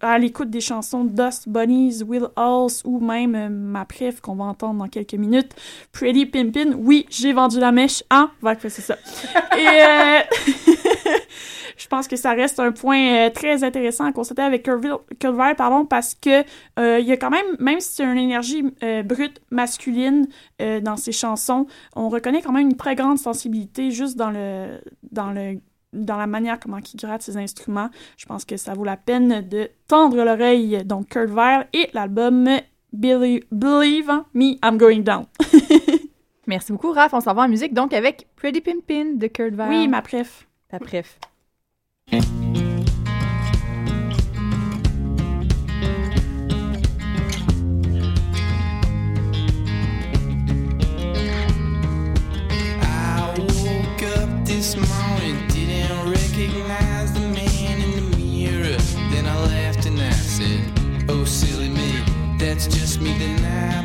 à 0.02 0.18
l'écoute 0.18 0.50
des 0.50 0.60
chansons 0.60 1.06
Dust 1.06 1.48
Bunnies, 1.48 2.04
Will 2.04 2.28
Halls 2.36 2.82
ou 2.84 3.00
même 3.00 3.36
euh, 3.36 3.50
ma 3.50 3.86
préf 3.86 4.20
qu'on 4.20 4.36
va 4.36 4.46
entendre 4.46 4.80
dans 4.80 4.89
quelques 4.89 5.13
minutes, 5.13 5.54
Pretty 5.94 6.26
Pimpin. 6.26 6.74
Oui, 6.78 7.06
j'ai 7.10 7.32
vendu 7.32 7.60
la 7.60 7.72
mèche. 7.72 8.04
Hein? 8.10 8.30
Va 8.42 8.56
que 8.56 8.68
c'est 8.68 8.82
ça. 8.82 8.98
Et 9.58 9.68
euh, 9.68 10.20
je 11.78 11.88
pense 11.88 12.10
que 12.10 12.18
ça 12.18 12.32
reste 12.32 12.60
un 12.60 12.74
point 12.74 13.28
euh, 13.28 13.30
très 13.30 13.63
intéressant 13.63 14.04
à 14.04 14.12
constater 14.12 14.42
avec 14.42 14.63
Curville, 14.63 15.56
pardon, 15.58 15.86
parce 15.86 16.13
que 16.13 16.44
il 16.78 17.06
y 17.06 17.12
a 17.12 17.18
quand 17.18 17.30
même, 17.30 17.56
même 17.60 17.80
si 17.80 17.96
c'est 17.96 18.04
une 18.04 18.18
énergie 18.18 18.63
brute 19.06 19.42
masculine 19.52 20.28
dans 20.60 20.98
ses 20.98 21.12
chansons, 21.12 21.68
on 21.96 22.10
reconnaît 22.10 22.42
quand 22.42 22.52
même 22.52 22.70
une 22.70 22.78
très 22.78 22.96
grande 22.96 23.18
sensibilité 23.18 23.92
juste 23.92 24.18
dans 24.18 24.32
le 24.32 24.80
dans 25.12 25.32
le 25.32 25.60
dans 25.93 26.17
la 26.17 26.28
manière 26.28 26.60
comment 26.60 26.78
il 26.78 26.97
gratte 26.97 27.21
ses 27.21 27.38
instruments. 27.38 27.89
Je 28.17 28.25
pense 28.25 28.45
que 28.45 28.58
ça 28.58 28.73
vaut 28.73 28.84
la 28.84 28.97
peine 28.97 29.47
de 29.47 29.69
tendre 29.88 30.23
l'oreille. 30.23 30.84
Donc, 30.86 31.10
Kurt 31.10 31.30
Vile 31.30 31.67
et 31.73 31.89
l'album 31.93 32.49
Believe, 32.91 33.43
Believe 33.52 34.12
Me, 34.34 34.58
I'm 34.63 34.78
Going 34.78 35.02
Down. 35.02 35.25
Merci 36.47 36.71
beaucoup, 36.71 36.91
Raph. 36.91 37.13
On 37.13 37.21
s'en 37.21 37.34
va 37.34 37.43
en 37.43 37.47
musique 37.47 37.73
donc 37.73 37.93
avec 37.93 38.28
Pretty 38.36 38.62
Pimpin 38.62 39.13
de 39.15 39.28
Kurt 39.28 39.54
Vile. 39.54 39.67
Oui, 39.69 39.88
ma 39.88 40.02
préf. 40.02 40.47
Ta 40.69 40.80
préf. 40.80 41.19
I 42.12 42.21
woke 53.38 54.04
up 54.17 54.30
this 54.45 54.75
morning, 54.75 55.19
It's 62.62 62.67
just 62.67 63.00
me 63.00 63.17
tonight. 63.17 63.79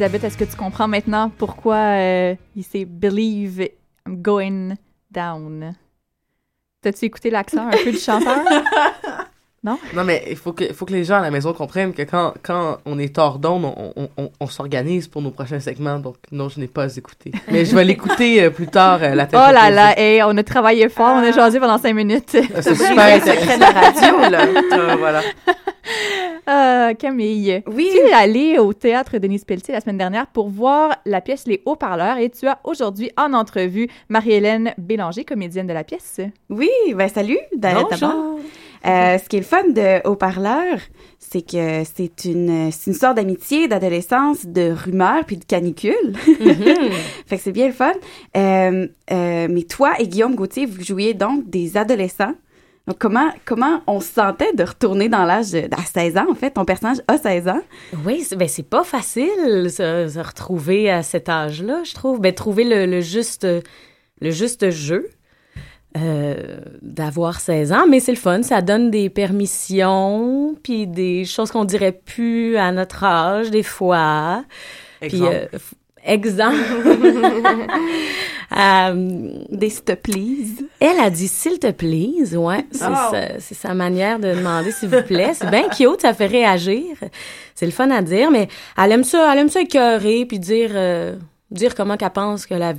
Elisabeth, 0.00 0.24
est-ce 0.24 0.38
que 0.38 0.44
tu 0.44 0.56
comprends 0.56 0.88
maintenant 0.88 1.30
pourquoi 1.36 1.76
euh, 1.76 2.34
il 2.56 2.64
s'est 2.64 2.86
Believe 2.86 3.68
I'm 4.06 4.22
going 4.22 4.76
down? 5.10 5.74
T'as-tu 6.80 7.04
écouté 7.04 7.28
l'accent 7.28 7.66
un 7.66 7.84
peu 7.84 7.92
du 7.92 7.98
chanteur? 7.98 8.38
Non? 9.62 9.78
Non, 9.94 10.04
mais 10.04 10.24
il 10.30 10.36
faut 10.36 10.54
que, 10.54 10.64
les 10.88 11.04
gens 11.04 11.16
à 11.16 11.20
la 11.20 11.30
maison 11.30 11.52
comprennent 11.52 11.92
que 11.92 12.00
quand, 12.00 12.78
on 12.86 12.98
est 12.98 13.18
hors 13.18 13.38
d'onde, 13.38 13.74
on, 14.40 14.46
s'organise 14.46 15.06
pour 15.06 15.20
nos 15.20 15.32
prochains 15.32 15.60
segments. 15.60 15.98
Donc, 15.98 16.16
non, 16.32 16.48
je 16.48 16.60
n'ai 16.60 16.66
pas 16.66 16.96
écouté. 16.96 17.30
Mais 17.50 17.66
je 17.66 17.76
vais 17.76 17.84
l'écouter 17.84 18.42
euh, 18.42 18.48
plus 18.48 18.68
tard, 18.68 19.00
euh, 19.02 19.14
la 19.14 19.26
tête. 19.26 19.38
Oh 19.38 19.52
là 19.52 19.68
là, 19.68 20.00
hey, 20.00 20.22
on 20.22 20.34
a 20.34 20.42
travaillé 20.42 20.88
fort, 20.88 21.14
on 21.14 21.18
a 21.18 21.28
ah. 21.28 21.32
jasé 21.32 21.60
pendant 21.60 21.76
cinq 21.76 21.92
minutes. 21.92 22.38
Ah, 22.54 22.62
c'est 22.62 22.74
super 22.74 23.16
intéressant. 23.16 23.46
C'est 23.46 23.58
la 23.58 23.70
radio, 23.70 24.30
là. 24.30 24.96
voilà. 24.96 25.20
Ah, 26.52 26.94
Camille. 26.98 27.62
Oui. 27.68 27.90
Tu 27.92 28.08
es 28.08 28.12
allée 28.12 28.58
au 28.58 28.72
théâtre 28.72 29.18
Denise 29.18 29.44
Pelletier 29.44 29.72
la 29.72 29.80
semaine 29.80 29.98
dernière 29.98 30.26
pour 30.26 30.48
voir 30.48 30.96
la 31.06 31.20
pièce 31.20 31.46
Les 31.46 31.62
Haut-Parleurs 31.64 32.18
et 32.18 32.28
tu 32.28 32.48
as 32.48 32.58
aujourd'hui 32.64 33.12
en 33.16 33.34
entrevue 33.34 33.86
Marie-Hélène 34.08 34.74
Bélanger, 34.76 35.24
comédienne 35.24 35.68
de 35.68 35.72
la 35.72 35.84
pièce. 35.84 36.20
Oui, 36.48 36.68
ben 36.92 37.08
salut 37.08 37.38
Bonjour. 37.56 37.88
d'abord. 37.88 38.38
Euh, 38.84 39.18
ce 39.18 39.28
qui 39.28 39.36
est 39.36 39.40
le 39.40 39.44
fun 39.44 39.68
de 39.68 40.04
Haut-Parleur, 40.08 40.78
c'est 41.20 41.42
que 41.42 41.84
c'est 41.84 42.24
une, 42.24 42.72
c'est 42.72 42.90
une 42.90 42.96
sorte 42.96 43.14
d'amitié, 43.14 43.68
d'adolescence, 43.68 44.44
de 44.44 44.72
rumeurs 44.72 45.24
puis 45.26 45.36
de 45.36 45.44
canicule. 45.44 46.16
fait 47.26 47.36
que 47.36 47.42
c'est 47.42 47.52
bien 47.52 47.68
le 47.68 47.72
fun. 47.72 47.92
Euh, 48.36 48.88
euh, 49.12 49.46
mais 49.48 49.62
toi 49.62 49.92
et 50.00 50.08
Guillaume 50.08 50.34
Gauthier, 50.34 50.66
vous 50.66 50.82
jouiez 50.82 51.14
donc 51.14 51.48
des 51.48 51.76
adolescents. 51.76 52.34
Donc 52.90 52.98
comment, 52.98 53.30
comment 53.44 53.82
on 53.86 54.00
se 54.00 54.12
sentait 54.14 54.52
de 54.52 54.64
retourner 54.64 55.08
dans 55.08 55.24
l'âge 55.24 55.52
de, 55.52 55.68
à 55.70 55.84
16 55.84 56.16
ans, 56.16 56.26
en 56.28 56.34
fait? 56.34 56.50
Ton 56.50 56.64
personnage 56.64 56.96
a 57.06 57.18
16 57.18 57.46
ans. 57.46 57.60
Oui, 58.04 58.22
c'est 58.22 58.34
ben, 58.34 58.48
c'est 58.48 58.68
pas 58.68 58.82
facile 58.82 59.70
se, 59.70 60.08
se 60.12 60.18
retrouver 60.18 60.90
à 60.90 61.04
cet 61.04 61.28
âge-là, 61.28 61.82
je 61.84 61.94
trouve. 61.94 62.20
Ben, 62.20 62.34
trouver 62.34 62.64
le, 62.64 62.86
le 62.86 63.00
juste, 63.00 63.46
le 64.20 64.30
juste 64.32 64.70
jeu 64.70 65.08
euh, 65.96 66.58
d'avoir 66.82 67.38
16 67.38 67.72
ans, 67.72 67.86
mais 67.88 68.00
c'est 68.00 68.10
le 68.10 68.18
fun. 68.18 68.42
Ça 68.42 68.60
donne 68.60 68.90
des 68.90 69.08
permissions, 69.08 70.56
puis 70.60 70.88
des 70.88 71.24
choses 71.24 71.52
qu'on 71.52 71.64
dirait 71.64 71.92
plus 71.92 72.56
à 72.56 72.72
notre 72.72 73.04
âge, 73.04 73.52
des 73.52 73.62
fois. 73.62 74.42
Puis, 75.00 75.22
Exemple. 75.22 75.48
euh, 75.54 75.58
exemple. 76.04 76.56
Euh, 78.56 79.30
des 79.50 79.70
s'il 79.70 79.84
te 79.84 79.92
please. 79.92 80.64
Elle 80.80 80.98
a 80.98 81.08
dit 81.10 81.28
s'il 81.28 81.58
te 81.60 81.70
please, 81.70 82.36
ouais. 82.36 82.66
C'est 82.72 82.84
Oh. 82.88 82.94
sa, 83.12 83.38
c'est 83.38 83.54
sa 83.54 83.74
manière 83.74 84.18
de 84.18 84.34
demander 84.34 84.72
s'il 84.72 84.88
vous 84.88 85.02
plaît. 85.02 85.32
C'est 85.34 85.50
bien 85.50 85.68
cute, 85.68 86.00
ça 86.00 86.14
fait 86.14 86.26
réagir. 86.26 86.96
C'est 87.54 87.66
le 87.66 87.72
fun 87.72 87.90
à 87.90 88.02
dire, 88.02 88.30
mais 88.30 88.48
elle 88.76 88.90
aime 88.92 89.04
ça, 89.04 89.32
elle 89.32 89.38
aime 89.38 89.48
ça 89.50 89.60
écœurer 89.60 90.24
puis 90.26 90.38
dire, 90.40 90.70
euh, 90.74 91.14
dire 91.52 91.74
comment 91.76 91.96
qu'elle 91.96 92.10
pense 92.10 92.44
que 92.46 92.54
la 92.54 92.74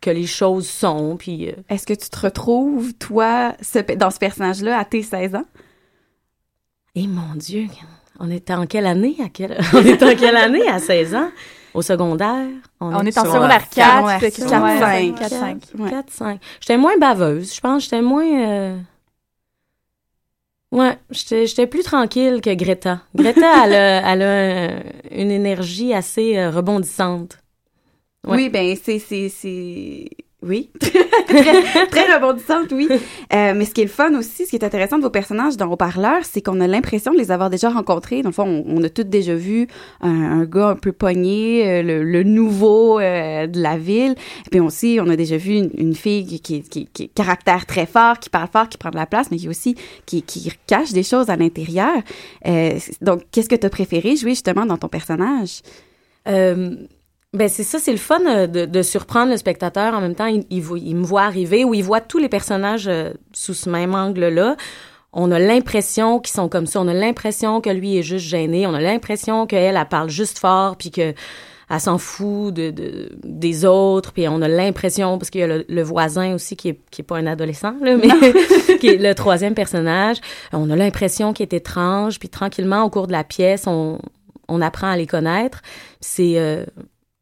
que 0.00 0.10
les 0.10 0.26
choses 0.26 0.68
sont, 0.68 1.16
puis... 1.18 1.48
euh, 1.48 1.54
Est-ce 1.68 1.84
que 1.84 1.92
tu 1.94 2.08
te 2.08 2.20
retrouves, 2.20 2.92
toi, 2.94 3.54
ce 3.60 3.78
dans 3.96 4.10
ce 4.10 4.18
personnage-là, 4.18 4.78
à 4.78 4.84
tes 4.84 5.02
16 5.02 5.34
ans? 5.34 5.44
Eh 6.94 7.06
mon 7.08 7.34
Dieu, 7.34 7.66
on 8.20 8.30
est 8.30 8.50
en 8.50 8.66
quelle 8.66 8.86
année? 8.86 9.16
À 9.24 9.28
quelle... 9.28 9.58
On 9.72 9.84
est 9.84 10.02
en 10.02 10.14
quelle 10.14 10.36
année 10.36 10.68
à 10.68 10.78
16 10.78 11.14
ans? 11.14 11.30
Au 11.78 11.82
secondaire? 11.82 12.48
On 12.80 13.06
est 13.06 13.16
en 13.16 13.24
secondaire 13.24 13.68
4, 13.68 14.18
quatre, 14.18 14.20
4, 14.20 14.48
cinq, 14.48 14.78
5. 14.80 15.14
quatre, 15.14 15.30
5. 15.30 15.90
quatre, 15.90 16.12
cinq. 16.12 16.40
J'étais 16.60 16.76
moins 16.76 16.98
baveuse, 16.98 17.54
je 17.54 17.60
pense. 17.60 17.84
J'étais 17.84 18.02
moins... 18.02 18.26
euh, 18.26 18.76
Ouais, 20.72 20.98
j'étais 21.10 21.46
j'étais 21.46 21.68
plus 21.68 21.84
tranquille 21.84 22.40
que 22.42 22.52
Greta. 22.54 23.02
Greta, 23.14 23.64
elle 23.64 23.74
a, 23.74 24.12
elle 24.12 24.22
a 24.22 25.14
une 25.16 25.30
énergie 25.30 25.94
assez 25.94 26.36
euh, 26.36 26.50
rebondissante. 26.50 27.38
Ouais. 28.26 28.36
Oui, 28.36 28.48
ben 28.48 28.76
c'est 28.76 28.98
oui, 30.40 30.70
très, 30.80 31.86
très 31.86 32.14
rebondissante, 32.14 32.70
oui. 32.72 32.88
Euh, 33.34 33.52
mais 33.54 33.66
ce 33.66 33.74
qui 33.74 33.82
est 33.82 33.84
le 33.84 33.90
fun 33.90 34.14
aussi, 34.14 34.46
ce 34.46 34.50
qui 34.50 34.56
est 34.56 34.64
intéressant 34.64 34.96
de 34.96 35.02
vos 35.02 35.10
personnages 35.10 35.58
dans 35.58 35.70
Haut-Parleurs, 35.70 36.24
c'est 36.24 36.40
qu'on 36.40 36.60
a 36.60 36.66
l'impression 36.66 37.12
de 37.12 37.18
les 37.18 37.30
avoir 37.30 37.50
déjà 37.50 37.68
rencontrés. 37.68 38.22
Dans 38.22 38.30
le 38.30 38.34
fond, 38.34 38.64
on, 38.66 38.78
on 38.78 38.82
a 38.82 38.88
tous 38.88 39.04
déjà 39.04 39.34
vu 39.34 39.68
un, 40.00 40.10
un 40.10 40.44
gars 40.44 40.68
un 40.68 40.76
peu 40.76 40.92
pogné, 40.92 41.68
euh, 41.68 41.82
le, 41.82 42.02
le 42.04 42.22
nouveau 42.22 42.98
euh, 42.98 43.46
de 43.46 43.60
la 43.60 43.76
ville. 43.76 44.14
Et 44.46 44.50
puis 44.50 44.60
aussi, 44.60 44.98
on 45.02 45.08
a 45.10 45.16
déjà 45.16 45.36
vu 45.36 45.56
une, 45.56 45.70
une 45.76 45.94
fille 45.94 46.24
qui, 46.24 46.40
qui, 46.40 46.62
qui, 46.62 46.86
qui 46.86 47.04
a 47.04 47.08
caractère 47.14 47.66
très 47.66 47.84
fort, 47.84 48.18
qui 48.18 48.30
parle 48.30 48.48
fort, 48.50 48.68
qui 48.70 48.78
prend 48.78 48.90
de 48.90 48.96
la 48.96 49.06
place, 49.06 49.30
mais 49.30 49.36
qui 49.36 49.48
aussi 49.48 49.74
qui, 50.06 50.22
qui 50.22 50.50
cache 50.66 50.92
des 50.92 51.02
choses 51.02 51.28
à 51.28 51.36
l'intérieur. 51.36 51.98
Euh, 52.46 52.78
donc, 53.02 53.24
qu'est-ce 53.30 53.50
que 53.50 53.56
tu 53.56 53.66
as 53.66 53.70
préféré 53.70 54.16
jouer 54.16 54.30
justement 54.30 54.64
dans 54.64 54.78
ton 54.78 54.88
personnage? 54.88 55.60
Ben 57.36 57.48
c'est 57.48 57.62
ça, 57.62 57.78
c'est 57.78 57.92
le 57.92 57.98
fun 57.98 58.20
euh, 58.26 58.46
de, 58.46 58.64
de 58.64 58.82
surprendre 58.82 59.30
le 59.30 59.36
spectateur. 59.36 59.92
En 59.94 60.00
même 60.00 60.14
temps, 60.14 60.26
il, 60.26 60.44
il, 60.50 60.64
il 60.82 60.96
me 60.96 61.04
voit 61.04 61.22
arriver 61.22 61.62
ou 61.64 61.74
il 61.74 61.84
voit 61.84 62.00
tous 62.00 62.18
les 62.18 62.28
personnages 62.30 62.88
euh, 62.88 63.12
sous 63.34 63.52
ce 63.54 63.68
même 63.68 63.94
angle-là. 63.94 64.56
On 65.12 65.30
a 65.30 65.38
l'impression 65.38 66.20
qu'ils 66.20 66.34
sont 66.34 66.48
comme 66.48 66.66
ça. 66.66 66.80
On 66.80 66.88
a 66.88 66.94
l'impression 66.94 67.60
que 67.60 67.68
lui 67.70 67.98
est 67.98 68.02
juste 68.02 68.26
gêné. 68.26 68.66
On 68.66 68.72
a 68.72 68.80
l'impression 68.80 69.46
qu'elle, 69.46 69.76
elle 69.76 69.88
parle 69.88 70.08
juste 70.08 70.38
fort, 70.38 70.76
puis 70.76 70.90
que 70.90 71.12
elle 71.70 71.80
s'en 71.80 71.98
fout 71.98 72.54
de, 72.54 72.70
de- 72.70 73.10
des 73.22 73.66
autres. 73.66 74.12
Puis 74.12 74.26
on 74.26 74.40
a 74.40 74.48
l'impression, 74.48 75.18
parce 75.18 75.28
qu'il 75.28 75.42
y 75.42 75.44
a 75.44 75.48
le, 75.48 75.66
le 75.68 75.82
voisin 75.82 76.34
aussi 76.34 76.56
qui 76.56 76.70
est, 76.70 76.80
qui 76.90 77.02
est 77.02 77.04
pas 77.04 77.18
un 77.18 77.26
adolescent, 77.26 77.74
là, 77.82 77.96
mais 77.98 78.08
qui 78.78 78.88
est 78.88 78.96
le 78.96 79.14
troisième 79.14 79.52
personnage. 79.54 80.16
On 80.54 80.70
a 80.70 80.76
l'impression 80.76 81.34
qu'il 81.34 81.42
est 81.44 81.52
étrange. 81.52 82.18
Puis 82.18 82.30
tranquillement, 82.30 82.84
au 82.84 82.88
cours 82.90 83.06
de 83.06 83.12
la 83.12 83.24
pièce, 83.24 83.64
on, 83.66 83.98
on 84.48 84.62
apprend 84.62 84.88
à 84.88 84.96
les 84.96 85.06
connaître. 85.06 85.60
C'est 86.00 86.38
euh, 86.38 86.64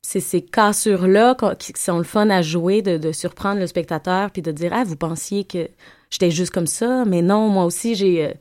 c'est 0.09 0.21
ces 0.21 0.41
cassures-là 0.41 1.35
qui 1.59 1.73
sont 1.77 1.99
le 1.99 2.05
fun 2.05 2.31
à 2.31 2.41
jouer, 2.41 2.81
de, 2.81 2.97
de 2.97 3.11
surprendre 3.11 3.59
le 3.59 3.67
spectateur, 3.67 4.31
puis 4.31 4.41
de 4.41 4.53
dire 4.53 4.71
Ah, 4.73 4.85
vous 4.85 4.95
pensiez 4.95 5.43
que 5.43 5.69
j'étais 6.11 6.31
juste 6.31 6.53
comme 6.53 6.69
ça, 6.69 7.05
mais 7.05 7.23
non, 7.23 7.49
moi 7.49 7.65
aussi 7.65 7.97
j'ai 7.97 8.27
euh, 8.27 8.33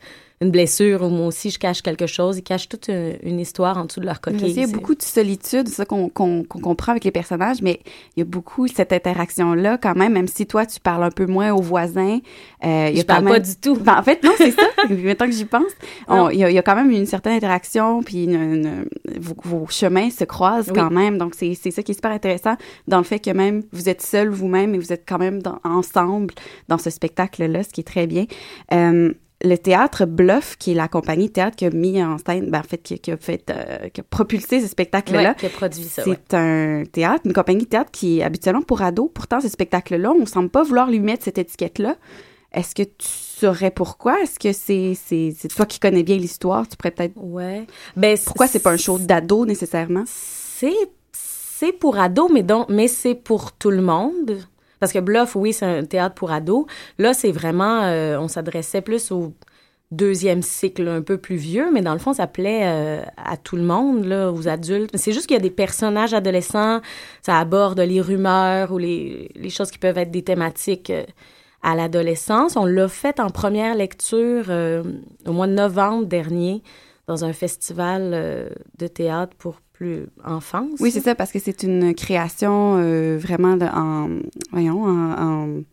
une 0.42 0.52
blessure, 0.52 1.02
ou 1.04 1.10
moi 1.10 1.28
aussi 1.28 1.50
je 1.50 1.58
cache 1.60 1.82
quelque 1.82 2.08
chose. 2.08 2.38
Ils 2.38 2.44
cachent 2.44 2.68
toute 2.68 2.90
une, 2.90 3.16
une 3.24 3.40
histoire 3.40 3.78
en 3.78 3.86
dessous 3.86 4.02
de 4.02 4.06
leur 4.06 4.18
Il 4.18 4.20
coquille. 4.34 4.52
y 4.60 4.64
a 4.64 4.68
beaucoup 4.68 4.94
de 4.96 5.02
solitude, 5.02 5.68
c'est 5.70 5.76
ça 5.76 5.86
qu'on 5.86 6.10
qu'on 6.10 6.44
qu'on 6.44 6.60
comprend 6.60 6.92
avec 6.92 7.04
les 7.06 7.12
personnages, 7.12 7.62
mais 7.62 7.80
il 8.16 8.20
y 8.20 8.22
a 8.22 8.26
beaucoup 8.26 8.68
cette 8.68 8.92
interaction-là 8.92 9.78
quand 9.78 9.96
même, 9.96 10.14
même 10.14 10.28
si 10.28 10.46
toi, 10.46 10.66
tu 10.66 10.80
parles 10.80 11.04
un 11.04 11.12
peu 11.12 11.26
moins 11.26 11.54
aux 11.54 11.62
voisins. 11.62 12.20
Euh, 12.66 12.88
il 12.90 12.96
y 12.96 13.00
a 13.00 13.02
Je 13.02 13.06
parle 13.06 13.24
même... 13.24 13.34
pas 13.34 13.40
du 13.40 13.56
tout. 13.56 13.76
Ben, 13.78 13.98
en 13.98 14.04
fait, 14.04 14.22
non, 14.24 14.32
c'est 14.38 14.52
ça. 14.52 14.64
Maintenant 14.90 15.26
que 15.28 15.32
j'y 15.32 15.46
pense, 15.46 15.72
on- 16.08 16.30
il 16.30 16.40
y, 16.40 16.44
a- 16.44 16.50
il 16.50 16.54
y 16.54 16.58
a 16.58 16.62
quand 16.64 16.76
même 16.76 16.92
une 16.92 17.06
certaine 17.06 17.34
interaction, 17.34 18.04
puis 18.04 18.26
une- 18.26 18.34
une- 18.36 18.86
vos, 19.20 19.36
vos 19.44 19.68
chemins 19.70 20.10
se 20.10 20.26
croisent 20.26 20.68
Oui. 20.70 20.74
quand 20.80 20.92
même. 20.92 21.18
Donc, 21.18 21.34
c'est 21.36 21.54
c'est 21.56 21.72
ça 21.72 21.82
qui 21.82 21.92
est 21.92 21.96
super 21.96 22.12
intéressant 22.12 22.56
dans 22.88 22.98
le 22.98 23.04
fait 23.04 23.20
que 23.20 23.30
même 23.32 23.64
vous 23.72 23.88
êtes 23.90 24.02
seul 24.02 24.30
vous-même 24.30 24.76
et 24.76 24.80
vous 24.80 24.92
êtes 24.92 25.04
quand 25.08 25.18
même 25.18 25.42
dans- 25.42 25.60
ensemble 25.64 26.34
dans 26.68 26.78
ce 26.78 26.90
spectacle-là, 26.90 27.64
ce 27.64 27.70
qui 27.70 27.82
est 27.82 27.86
très 27.86 28.06
bien. 28.08 28.26
Euh, 28.74 29.14
le 29.44 29.58
théâtre 29.58 30.06
Bluff, 30.06 30.56
qui 30.58 30.72
est 30.72 30.76
la 30.76 30.88
compagnie 30.88 31.28
de 31.28 31.34
théâtre 31.34 31.56
qui 31.56 31.66
a 31.66 31.70
mis 31.70 32.02
en 32.02 32.18
scène, 32.18 32.50
ben, 32.50 32.60
en 32.60 32.64
fait, 32.64 32.78
qui, 32.78 33.00
qui 33.00 33.12
a 33.12 33.18
fait, 33.18 33.50
euh, 33.50 33.90
qui 33.90 34.02
a 34.02 34.04
propulsé 34.04 34.62
ce 34.62 34.68
spectacle-là. 34.68 35.30
Ouais, 35.30 35.36
qui 35.36 35.46
a 35.46 35.50
produit 35.50 35.84
ça, 35.84 36.04
C'est 36.04 36.10
ouais. 36.10 36.40
un 36.40 36.84
théâtre, 36.90 37.22
une 37.26 37.34
compagnie 37.34 37.66
de 37.66 37.70
théâtre 37.70 37.92
qui 37.92 38.20
est 38.20 38.24
habituellement 38.24 38.62
pour 38.62 38.82
ados. 38.82 39.10
Pourtant, 39.14 39.42
ce 39.42 39.50
spectacle-là, 39.50 40.12
on 40.12 40.26
semble 40.26 40.50
pas 40.50 40.64
vouloir 40.64 40.90
lui 40.90 41.00
mettre 41.00 41.26
cette 41.26 41.38
étiquette-là. 41.38 41.98
Est-ce 42.54 42.74
que 42.74 42.84
tu 42.84 43.08
saurais 43.08 43.72
pourquoi? 43.72 44.22
Est-ce 44.22 44.40
que 44.40 44.54
c'est, 44.54 45.50
toi 45.50 45.66
qui 45.66 45.80
connais 45.80 46.04
bien 46.04 46.16
l'histoire? 46.16 46.66
Tu 46.68 46.78
pourrais 46.78 46.92
peut-être. 46.92 47.14
Ouais. 47.18 47.68
Ben, 47.98 48.18
pourquoi 48.24 48.48
c'est 48.48 48.60
pas 48.60 48.72
un 48.72 48.78
show 48.78 48.98
d'ado 48.98 49.46
nécessairement? 49.46 50.04
C'est 50.08 50.74
c'est 51.12 51.72
pour 51.72 51.98
ados, 51.98 52.30
mais 52.34 52.44
donc 52.44 52.68
mais 52.70 52.88
c'est 52.88 53.16
pour 53.16 53.52
tout 53.52 53.72
le 53.72 53.82
monde. 53.82 54.38
Parce 54.86 54.94
que 54.94 55.00
Bluff, 55.00 55.36
oui, 55.36 55.52
c'est 55.52 55.66
un 55.66 55.84
théâtre 55.84 56.14
pour 56.14 56.32
ados. 56.32 56.68
Là, 57.00 57.16
c'est 57.16 57.32
vraiment, 57.32 57.86
euh, 57.86 58.20
on 58.20 58.28
s'adressait 58.28 58.82
plus 58.82 59.12
au 59.12 59.34
deuxième 59.90 60.44
cycle, 60.44 60.88
un 60.88 61.02
peu 61.02 61.18
plus 61.18 61.38
vieux, 61.38 61.72
mais 61.74 61.82
dans 61.82 61.94
le 61.94 61.98
fond, 61.98 62.14
ça 62.14 62.28
plaît 62.28 62.62
euh, 62.66 63.02
à 63.18 63.36
tout 63.36 63.56
le 63.56 63.64
monde, 63.64 64.06
là, 64.06 64.32
aux 64.32 64.48
adultes. 64.48 64.96
C'est 64.96 65.12
juste 65.12 65.26
qu'il 65.26 65.34
y 65.34 65.40
a 65.40 65.42
des 65.42 65.50
personnages 65.50 66.14
adolescents, 66.14 66.82
ça 67.24 67.40
aborde 67.40 67.80
les 67.80 68.00
rumeurs 68.00 68.72
ou 68.72 68.78
les, 68.78 69.32
choses 69.50 69.72
qui 69.72 69.80
peuvent 69.80 69.98
être 69.98 70.12
des 70.12 70.22
thématiques 70.22 70.92
euh, 70.92 71.04
à 71.64 71.74
l'adolescence. 71.74 72.56
On 72.56 72.66
l'a 72.66 72.88
fait 72.88 73.20
en 73.20 73.32
première 73.32 73.74
lecture 73.74 74.52
au 75.26 75.32
mois 75.34 75.48
de 75.48 75.54
novembre 75.54 76.06
dernier 76.06 76.62
dans 77.08 77.26
un 77.26 77.34
festival 77.34 78.52
de 78.78 78.86
théâtre 78.86 79.36
pour 79.36 79.62
plus 79.78 80.08
enfance. 80.24 80.80
Oui, 80.80 80.92
c'est 80.92 81.02
ça, 81.02 81.16
parce 81.16 81.32
que 81.32 81.40
c'est 81.40 81.64
une 81.64 81.94
création 81.94 82.78
euh, 82.78 83.18
vraiment 83.20 83.58
de, 83.58 83.66
en. 83.66 84.22
Voyons, 84.52 84.84
en. 84.84 85.12
en 85.22 85.64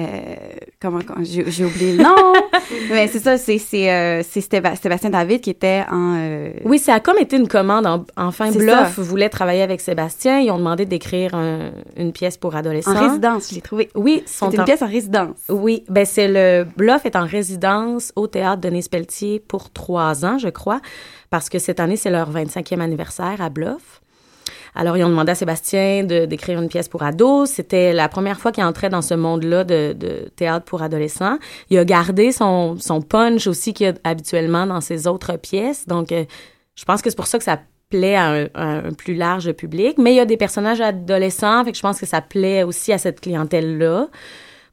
euh, 0.00 0.34
comment, 0.82 0.98
j'ai 1.22 1.48
j'ai 1.50 1.64
oublié 1.64 1.96
le 1.96 2.02
nom 2.02 2.14
mais 2.90 3.06
c'est 3.06 3.20
ça 3.20 3.38
c'est 3.38 3.58
c'est 3.58 3.88
euh, 3.92 4.22
Stéba- 4.22 4.74
Sébastien 4.74 5.10
David 5.10 5.40
qui 5.40 5.50
était 5.50 5.84
en 5.88 6.16
euh, 6.18 6.50
Oui, 6.64 6.80
ça 6.80 6.94
a 6.94 7.00
comme 7.00 7.18
été 7.18 7.36
une 7.36 7.46
commande. 7.46 7.86
En- 7.86 8.04
enfin, 8.16 8.50
Bluff 8.50 8.96
ça. 8.96 9.02
voulait 9.02 9.28
travailler 9.28 9.62
avec 9.62 9.80
Sébastien. 9.80 10.40
Ils 10.40 10.50
ont 10.50 10.58
demandé 10.58 10.84
d'écrire 10.84 11.34
un- 11.36 11.70
une 11.96 12.12
pièce 12.12 12.36
pour 12.36 12.56
adolescents. 12.56 12.96
en 12.96 13.06
résidence 13.08 13.50
je 13.50 13.54
l'ai 13.54 13.60
trouvé 13.60 13.88
Oui, 13.94 14.24
c'est 14.26 14.46
une 14.52 14.60
en- 14.60 14.64
pièce 14.64 14.82
en 14.82 14.88
résidence 14.88 15.36
Oui, 15.48 15.84
ben 15.88 16.04
c'est 16.04 16.26
le 16.26 16.66
Bluff 16.76 17.06
est 17.06 17.14
en 17.14 17.24
résidence 17.26 18.12
au 18.16 18.26
théâtre 18.26 18.62
Denis 18.62 18.88
Pelletier 18.90 19.38
pour 19.38 19.70
trois 19.70 20.24
ans, 20.24 20.38
je 20.38 20.48
crois, 20.48 20.80
parce 21.30 21.48
que 21.48 21.60
cette 21.60 21.78
année 21.78 21.96
c'est 21.96 22.10
leur 22.10 22.32
25e 22.32 22.80
anniversaire 22.80 23.40
à 23.40 23.48
Bluff. 23.48 24.00
Alors 24.74 24.96
ils 24.96 25.04
ont 25.04 25.08
demandé 25.08 25.32
à 25.32 25.34
Sébastien 25.34 26.04
d'écrire 26.04 26.60
une 26.60 26.68
pièce 26.68 26.88
pour 26.88 27.02
ados. 27.02 27.50
C'était 27.50 27.92
la 27.92 28.08
première 28.08 28.40
fois 28.40 28.52
qu'il 28.52 28.64
entrait 28.64 28.88
dans 28.88 29.02
ce 29.02 29.14
monde-là 29.14 29.64
de, 29.64 30.28
théâtre 30.36 30.64
pour 30.64 30.82
adolescents. 30.82 31.38
Il 31.70 31.78
a 31.78 31.84
gardé 31.84 32.32
son 32.32 32.76
punch 33.08 33.46
aussi 33.46 33.72
qu'il 33.72 33.88
a 33.88 33.94
habituellement 34.04 34.66
dans 34.66 34.80
ses 34.80 35.06
autres 35.06 35.36
pièces. 35.36 35.86
Donc 35.86 36.12
euh, 36.12 36.24
je 36.74 36.84
pense 36.84 37.02
que 37.02 37.10
c'est 37.10 37.16
pour 37.16 37.28
ça 37.28 37.38
que 37.38 37.44
ça 37.44 37.60
plaît 37.88 38.16
à 38.16 38.48
un, 38.54 38.92
plus 38.92 39.14
large 39.14 39.52
public. 39.52 39.98
Mais 39.98 40.12
il 40.12 40.16
y 40.16 40.20
a 40.20 40.26
des 40.26 40.36
personnages 40.36 40.80
adolescents, 40.80 41.64
fait 41.64 41.72
que 41.72 41.76
je 41.76 41.82
pense 41.82 42.00
que 42.00 42.06
ça 42.06 42.20
plaît 42.20 42.64
aussi 42.64 42.92
à 42.92 42.98
cette 42.98 43.20
clientèle-là. 43.20 44.08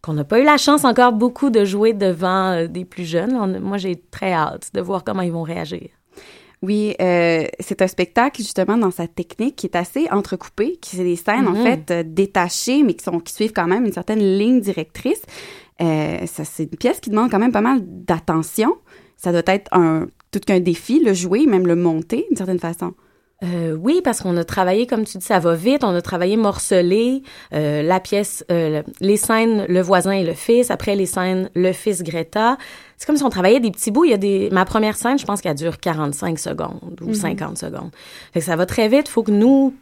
qu'on 0.02 0.14
n'a 0.14 0.24
pas 0.24 0.39
eu 0.39 0.43
la 0.43 0.58
chance 0.58 0.84
encore 0.84 1.14
beaucoup 1.14 1.52
de 1.52 1.64
jouer 1.64 1.93
devant 1.93 2.54
euh, 2.54 2.68
des 2.68 2.86
plus 2.86 3.06
jeunes. 3.06 3.60
Moi, 3.60 3.78
j'ai 3.78 4.02
très 4.10 4.34
hâte 4.34 4.72
de 4.74 4.82
voir 4.82 5.04
comment 5.04 5.22
ils 5.22 5.32
vont 5.32 5.43
réagir. 5.43 5.89
Oui, 6.64 6.93
euh, 7.01 7.45
c'est 7.59 7.82
un 7.82 7.88
spectacle 7.88 8.39
justement 8.41 8.78
dans 8.78 8.91
sa 8.91 9.07
technique 9.07 9.55
qui 9.55 9.66
est 9.66 9.76
assez 9.76 10.07
entrecoupé, 10.12 10.78
qui 10.80 10.95
c'est 10.95 11.03
des 11.03 11.16
scènes 11.16 11.47
en 11.47 11.53
Mhm. 11.55 11.64
fait 11.64 11.91
euh, 11.91 12.03
détachées, 12.05 12.84
mais 12.84 12.93
qui 12.93 13.03
sont 13.03 13.20
qui 13.20 13.34
suivent 13.34 13.51
quand 13.53 13.68
même 13.68 13.86
une 13.86 13.93
certaine 13.93 14.20
ligne 14.20 14.62
directrice. 14.62 15.22
Euh, 15.82 16.26
ça, 16.28 16.45
c'est 16.45 16.64
une 16.64 16.78
pièce 16.78 16.99
qui 16.99 17.09
demande 17.09 17.32
quand 17.32 17.39
même 17.39 17.51
pas 17.51 17.62
mal 17.62 17.80
d'attention. 17.84 18.76
Ça 19.18 19.32
doit 19.32 19.41
être 19.47 19.74
un 19.74 20.07
tout 20.32 20.39
qu'un 20.39 20.59
défi, 20.59 20.99
le 21.03 21.14
jouer, 21.14 21.47
même 21.47 21.66
le 21.66 21.76
monter 21.76 22.26
d'une 22.30 22.38
certaine 22.38 22.59
façon. 22.59 22.93
Euh, 23.44 23.76
oui, 23.76 24.02
parce 24.04 24.22
qu'on 24.22 24.38
a 24.38 24.44
travaillé, 24.44 24.86
comme 24.86 25.04
tu 25.04 25.18
dis, 25.18 25.26
ça 25.26 25.39
va 25.39 25.56
vite. 25.56 25.84
On 25.84 25.96
a 25.96 26.02
travaillé 26.02 26.38
morcelé. 26.38 27.24
euh, 27.54 27.82
la 27.82 28.00
pièce, 28.00 28.46
euh, 28.52 28.82
le- 28.84 28.94
les 29.02 29.18
scènes, 29.18 29.66
le 29.68 29.82
voisin 29.82 30.12
et 30.12 30.24
le 30.24 30.34
fils. 30.36 30.70
Après 30.70 30.96
les 30.96 31.08
scènes, 31.08 31.50
le 31.56 31.72
fils 31.74 32.04
Greta. 32.04 32.58
C'est 32.98 33.08
comme 33.08 33.18
si 33.18 33.24
on 33.24 33.30
travaillait 33.32 33.60
des 33.60 33.72
petits 33.72 33.89
bouts. 33.89 34.06
Il 34.06 34.12
y 34.12 34.14
a 34.14 34.18
des, 34.18 34.50
ma 34.52 34.64
première 34.66 34.96
scène, 34.96 35.18
je 35.18 35.26
pense 35.26 35.42
qu'elle 35.42 35.56
dure 35.56 35.80
45 35.80 36.38
secondes 36.38 37.00
ou 37.02 37.08
Mhm. 37.08 37.14
50 37.16 37.58
secondes. 37.58 37.89
Fait 38.32 38.42
que 38.42 38.46
ça 38.46 38.56
va 38.56 38.68
très 38.68 38.88
vite. 38.89 39.08
Faut 39.08 39.24
que 39.24 39.32
nous, 39.32 39.74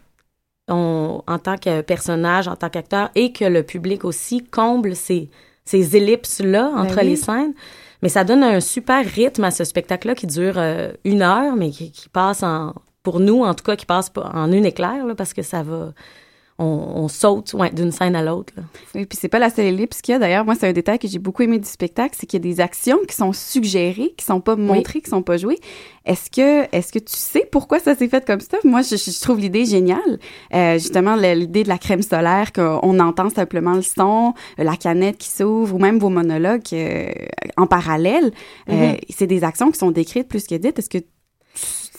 on, 0.70 1.22
en 1.28 1.38
tant 1.40 1.58
que 1.58 1.82
personnage, 1.82 2.48
en 2.48 2.56
tant 2.56 2.70
qu'acteur, 2.70 3.10
et 3.16 3.34
que 3.34 3.44
le 3.46 3.64
public 3.64 4.06
aussi 4.06 4.42
comble 4.44 4.96
ces, 4.96 5.30
ces 5.66 5.98
ellipses-là 5.98 6.72
Ben 6.74 6.82
entre 6.82 7.00
oui. 7.02 7.08
les 7.10 7.16
scènes. 7.18 7.54
Mais 8.02 8.10
ça 8.10 8.24
donne 8.24 8.44
un 8.44 8.62
super 8.62 9.06
rythme 9.06 9.44
à 9.44 9.52
ce 9.52 9.66
spectacle-là 9.66 10.16
qui 10.16 10.28
dure 10.28 10.54
euh, 10.58 10.94
une 11.04 11.22
heure, 11.22 11.56
mais 11.58 11.72
qui, 11.72 11.92
qui 11.92 12.08
passe 12.08 12.44
en, 12.44 12.74
pour 13.04 13.20
nous, 13.20 13.44
en 13.44 13.54
tout 13.54 13.64
cas, 13.64 13.76
qui 13.76 13.86
passe 13.86 14.10
pas 14.10 14.30
en 14.34 14.52
une 14.52 14.66
éclair, 14.66 15.06
là, 15.06 15.16
parce 15.16 15.34
que 15.34 15.42
ça 15.42 15.64
va, 15.64 15.94
on, 16.58 16.66
on 16.66 17.08
saute 17.08 17.54
ouais, 17.54 17.70
d'une 17.72 17.94
scène 17.94 18.14
à 18.18 18.22
l'autre. 18.22 18.52
Oui, 18.94 19.06
puis 19.06 19.18
c'est 19.20 19.30
pas 19.30 19.40
la 19.40 19.50
seule 19.50 19.68
ellipse 19.68 20.02
qu'il 20.02 20.12
y 20.12 20.16
a. 20.16 20.20
D'ailleurs, 20.20 20.44
moi, 20.44 20.56
c'est 20.56 20.68
un 20.68 20.74
détail 20.74 21.00
que 21.00 21.08
j'ai 21.08 21.18
beaucoup 21.20 21.42
aimé 21.44 21.58
du 21.58 21.68
spectacle, 21.70 22.16
c'est 22.20 22.26
qu'il 22.26 22.46
y 22.46 22.50
a 22.50 22.54
des 22.54 22.60
actions 22.60 23.00
qui 23.08 23.16
sont 23.16 23.32
suggérées, 23.32 24.14
qui 24.18 24.26
sont 24.26 24.42
pas 24.42 24.58
montrées, 24.58 25.00
qui 25.00 25.10
sont 25.10 25.22
pas 25.22 25.38
jouées. 25.38 25.60
Est-ce 26.06 26.30
que, 26.30 26.68
est-ce 26.76 26.92
que 26.92 27.00
tu 27.00 27.16
sais 27.16 27.48
pourquoi 27.50 27.80
ça 27.80 27.96
s'est 27.96 28.10
fait 28.10 28.26
comme 28.26 28.42
ça? 28.42 28.58
Moi, 28.66 28.82
je, 28.82 28.98
je 28.98 29.22
trouve 29.22 29.40
l'idée 29.40 29.64
géniale. 29.64 30.20
Euh, 30.54 30.74
justement, 30.74 31.16
l'idée 31.16 31.64
de 31.64 31.70
la 31.70 31.78
crème 31.78 32.02
solaire, 32.02 32.52
qu'on 32.52 33.00
entend 33.00 33.30
simplement 33.30 33.76
le 33.76 33.82
son, 33.82 34.34
la 34.58 34.76
canette 34.76 35.18
qui 35.18 35.30
s'ouvre, 35.30 35.74
ou 35.76 35.80
même 35.80 35.98
vos 36.00 36.10
monologues 36.10 36.64
euh, 36.74 37.10
en 37.56 37.68
parallèle. 37.68 38.32
Euh, 38.70 38.74
Mhm. 38.92 38.98
c'est 39.10 39.28
des 39.28 39.46
actions 39.46 39.72
qui 39.72 39.80
sont 39.80 39.92
décrites 39.92 40.28
plus 40.28 40.46
que 40.46 40.56
dites. 40.56 40.78
Est-ce 40.78 40.90
que 40.90 40.98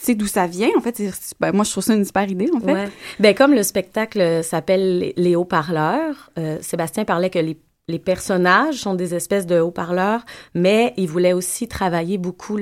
sais 0.05 0.15
d'où 0.15 0.27
ça 0.27 0.47
vient? 0.47 0.69
En 0.77 0.81
fait, 0.81 1.01
ben, 1.39 1.51
moi, 1.53 1.63
je 1.63 1.71
trouve 1.71 1.83
ça 1.83 1.93
une 1.93 2.05
super 2.05 2.29
idée, 2.29 2.49
en 2.55 2.59
fait. 2.59 2.91
Ben, 3.19 3.33
comme 3.35 3.53
le 3.53 3.63
spectacle 3.63 4.43
s'appelle 4.43 5.13
Les- 5.15 5.35
haut-parleurs, 5.35 6.29
euh, 6.37 6.57
Sébastien 6.61 7.05
parlait 7.05 7.29
que 7.29 7.39
les, 7.39 7.57
les 7.87 7.99
personnages 7.99 8.75
sont 8.75 8.93
des 8.93 9.15
espèces 9.15 9.45
de 9.45 9.59
haut-parleurs, 9.59 10.21
mais 10.53 10.93
il 10.97 11.07
voulait 11.07 11.33
aussi 11.33 11.67
travailler 11.67 12.17
beaucoup 12.17 12.57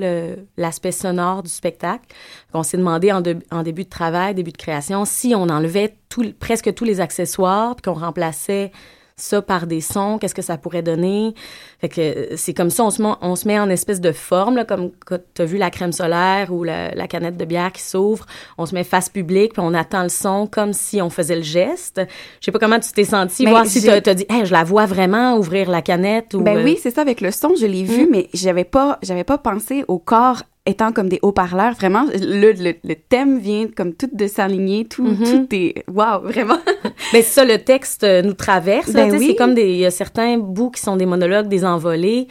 l'aspect 0.57 0.91
sonore 0.91 1.43
du 1.43 1.49
spectacle. 1.49 2.05
On 2.53 2.63
s'est 2.63 2.77
demandé 2.77 3.11
en, 3.11 3.21
de- 3.21 3.37
en 3.51 3.63
début 3.63 3.83
de 3.83 3.89
travail, 3.89 4.33
début 4.35 4.51
de 4.51 4.57
création, 4.57 5.05
si 5.05 5.33
on 5.35 5.49
enlevait 5.49 5.95
tout- 6.09 6.33
presque 6.39 6.73
tous 6.73 6.85
les 6.85 6.99
accessoires, 6.99 7.75
puis 7.75 7.83
qu'on 7.91 7.99
remplaçait 7.99 8.71
ça 9.19 9.41
par 9.41 9.67
des 9.67 9.81
sons, 9.81 10.17
qu'est-ce 10.19 10.35
que 10.35 10.41
ça 10.41 10.57
pourrait 10.57 10.81
donner? 10.81 11.33
Fait 11.81 11.89
que 11.89 12.01
euh, 12.01 12.25
c'est 12.35 12.53
comme 12.53 12.69
ça, 12.69 12.83
on 12.83 12.89
se, 12.89 13.01
met, 13.01 13.09
on 13.21 13.35
se 13.35 13.47
met 13.47 13.59
en 13.59 13.69
espèce 13.69 14.01
de 14.01 14.11
forme, 14.11 14.55
là, 14.57 14.65
comme 14.65 14.91
tu 15.33 15.41
as 15.41 15.45
vu 15.45 15.57
la 15.57 15.69
crème 15.69 15.91
solaire 15.91 16.51
ou 16.51 16.63
la, 16.63 16.93
la 16.95 17.07
canette 17.07 17.37
de 17.37 17.45
bière 17.45 17.71
qui 17.71 17.81
s'ouvre. 17.81 18.25
On 18.57 18.65
se 18.65 18.73
met 18.75 18.83
face 18.83 19.09
publique, 19.09 19.53
puis 19.53 19.61
on 19.65 19.73
attend 19.73 20.03
le 20.03 20.09
son 20.09 20.47
comme 20.47 20.73
si 20.73 21.01
on 21.01 21.09
faisait 21.09 21.35
le 21.35 21.43
geste. 21.43 22.01
Je 22.39 22.45
sais 22.45 22.51
pas 22.51 22.59
comment 22.59 22.79
tu 22.79 22.91
t'es 22.91 23.03
senti, 23.05 23.43
Mais 23.45 23.51
voir 23.51 23.65
si 23.65 23.81
tu 23.81 23.89
as 23.89 23.99
dit, 24.13 24.25
hey, 24.29 24.45
je 24.45 24.51
la 24.51 24.63
vois 24.63 24.85
vraiment 24.85 25.37
ouvrir 25.37 25.69
la 25.69 25.81
canette. 25.81 26.33
Ou, 26.33 26.41
Ben 26.41 26.57
euh, 26.57 26.63
oui, 26.63 26.79
c'est 26.81 26.91
ça 26.91 27.01
avec 27.01 27.21
le 27.21 27.31
son, 27.31 27.55
je 27.59 27.65
l'ai 27.65 27.83
vu, 27.83 28.05
Mm. 28.05 28.09
mais 28.11 28.29
j'avais 28.33 28.63
pas, 28.63 28.99
j'avais 29.01 29.23
pas 29.23 29.37
pensé 29.37 29.83
au 29.87 29.99
corps 29.99 30.43
étant 30.69 30.91
comme 30.93 31.09
des 31.09 31.19
haut-parleurs. 31.21 31.73
Vraiment, 31.73 32.05
le, 32.13 32.51
le, 32.53 32.73
le 32.83 32.95
thème 32.95 33.39
vient 33.39 33.67
comme 33.75 33.93
tout 33.93 34.09
de 34.11 34.27
s'aligner, 34.27 34.85
tout, 34.85 35.03
Mhm. 35.03 35.25
tout 35.25 35.47
est, 35.55 35.83
waouh, 35.87 36.21
vraiment. 36.23 36.57
Ben, 37.11 37.21
c'est 37.23 37.23
ça, 37.23 37.45
le 37.45 37.57
texte 37.57 38.03
euh, 38.03 38.21
nous 38.21 38.33
traverse. 38.33 38.91
Ben 38.91 39.11
oui. 39.11 39.27
C'est 39.29 39.35
comme 39.35 39.53
des, 39.55 39.69
il 39.69 39.77
y 39.77 39.85
a 39.85 39.91
certains 39.91 40.37
bouts 40.37 40.69
qui 40.71 40.81
sont 40.81 40.95
des 40.95 41.05
monologues, 41.05 41.47
des 41.47 41.65
envolées. 41.65 42.27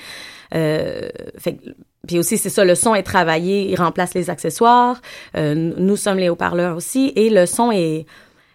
Euh, 0.55 1.09
fait 1.39 1.59
puis 2.07 2.19
aussi, 2.19 2.39
c'est 2.39 2.49
ça, 2.49 2.65
le 2.65 2.75
son 2.75 2.95
est 2.95 3.03
travaillé, 3.03 3.69
il 3.71 3.77
remplace 3.77 4.15
les 4.15 4.31
accessoires. 4.31 5.03
Euh, 5.37 5.55
nous 5.77 5.97
sommes 5.97 6.17
les 6.19 6.31
haut-parleurs 6.31 6.75
aussi. 6.77 7.13
Et 7.17 7.29
le 7.29 7.45
son 7.45 7.71
est 7.71 8.07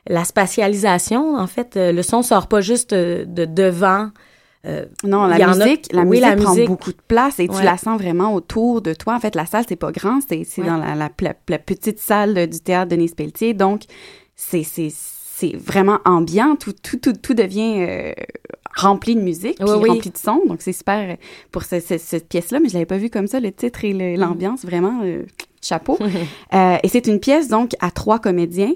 la 0.08 0.24
spatialisation, 0.24 1.36
en 1.38 1.46
fait. 1.48 1.72
le 1.76 2.02
son 2.02 2.24
sort 2.24 2.48
pas 2.48 2.62
juste 2.62 2.94
de 2.96 3.26
devant. 3.46 4.10
Euh, 4.66 4.86
Non, 5.04 5.26
la 5.26 5.36
a- 5.36 5.56
musique, 5.56 5.88
la 5.92 6.02
oui, 6.04 6.20
musique 6.22 6.26
la 6.26 6.36
prend 6.38 6.54
musique. 6.54 6.68
beaucoup 6.70 6.92
de 6.92 7.02
place 7.08 7.40
et 7.40 7.48
tu 7.48 7.62
la 7.64 7.78
sens 7.78 8.00
vraiment 8.00 8.34
autour 8.34 8.82
de 8.82 8.94
toi. 8.94 9.16
En 9.16 9.20
fait, 9.20 9.36
la 9.36 9.46
salle, 9.46 9.66
c'est 9.68 9.76
pas 9.76 9.92
grand, 9.92 10.20
c'est 10.28 10.40
Ouais. 10.58 10.66
dans 10.68 10.78
la, 10.78 10.96
la, 10.96 11.10
la- 11.22 11.34
la 11.50 11.60
petite 11.60 12.00
salle 12.00 12.48
du 12.48 12.60
théâtre 12.60 12.90
Denise 12.90 13.14
Pelletier. 13.14 13.54
Donc, 13.54 13.82
c'est 14.36 14.64
c'est 14.64 14.90
c'est 14.92 15.56
vraiment 15.58 15.98
ambiant. 16.06 16.56
Tout, 16.56 16.72
tout, 16.74 16.98
tout, 16.98 17.12
tout 17.14 17.34
devient 17.34 17.78
euh, 17.80 18.14
rempli 18.78 19.16
de 19.16 19.22
musique, 19.22 19.58
puis 19.58 19.66
Oui, 19.68 19.78
oui. 19.82 19.90
rempli 19.90 20.12
de 20.12 20.18
son. 20.18 20.42
Donc, 20.48 20.62
c'est 20.62 20.72
super 20.74 21.18
pour 21.52 21.64
ce- 21.64 21.80
ce- 21.82 21.98
cette 21.98 22.30
pièce-là, 22.30 22.60
mais 22.62 22.70
je 22.70 22.74
l'avais 22.76 22.86
pas 22.86 22.98
vu 22.98 23.10
comme 23.10 23.28
ça, 23.28 23.40
le 23.42 23.52
titre 23.52 23.84
et 23.84 23.92
le- 23.94 24.16
l'ambiance, 24.16 24.64
vraiment, 24.64 25.02
euh, 25.04 25.24
chapeau. 25.62 25.98
Euh, 26.54 26.78
et 26.84 26.88
c'est 26.88 27.08
une 27.08 27.20
pièce, 27.20 27.48
donc, 27.50 27.72
à 27.82 27.90
trois 27.92 28.20
comédiens. 28.20 28.72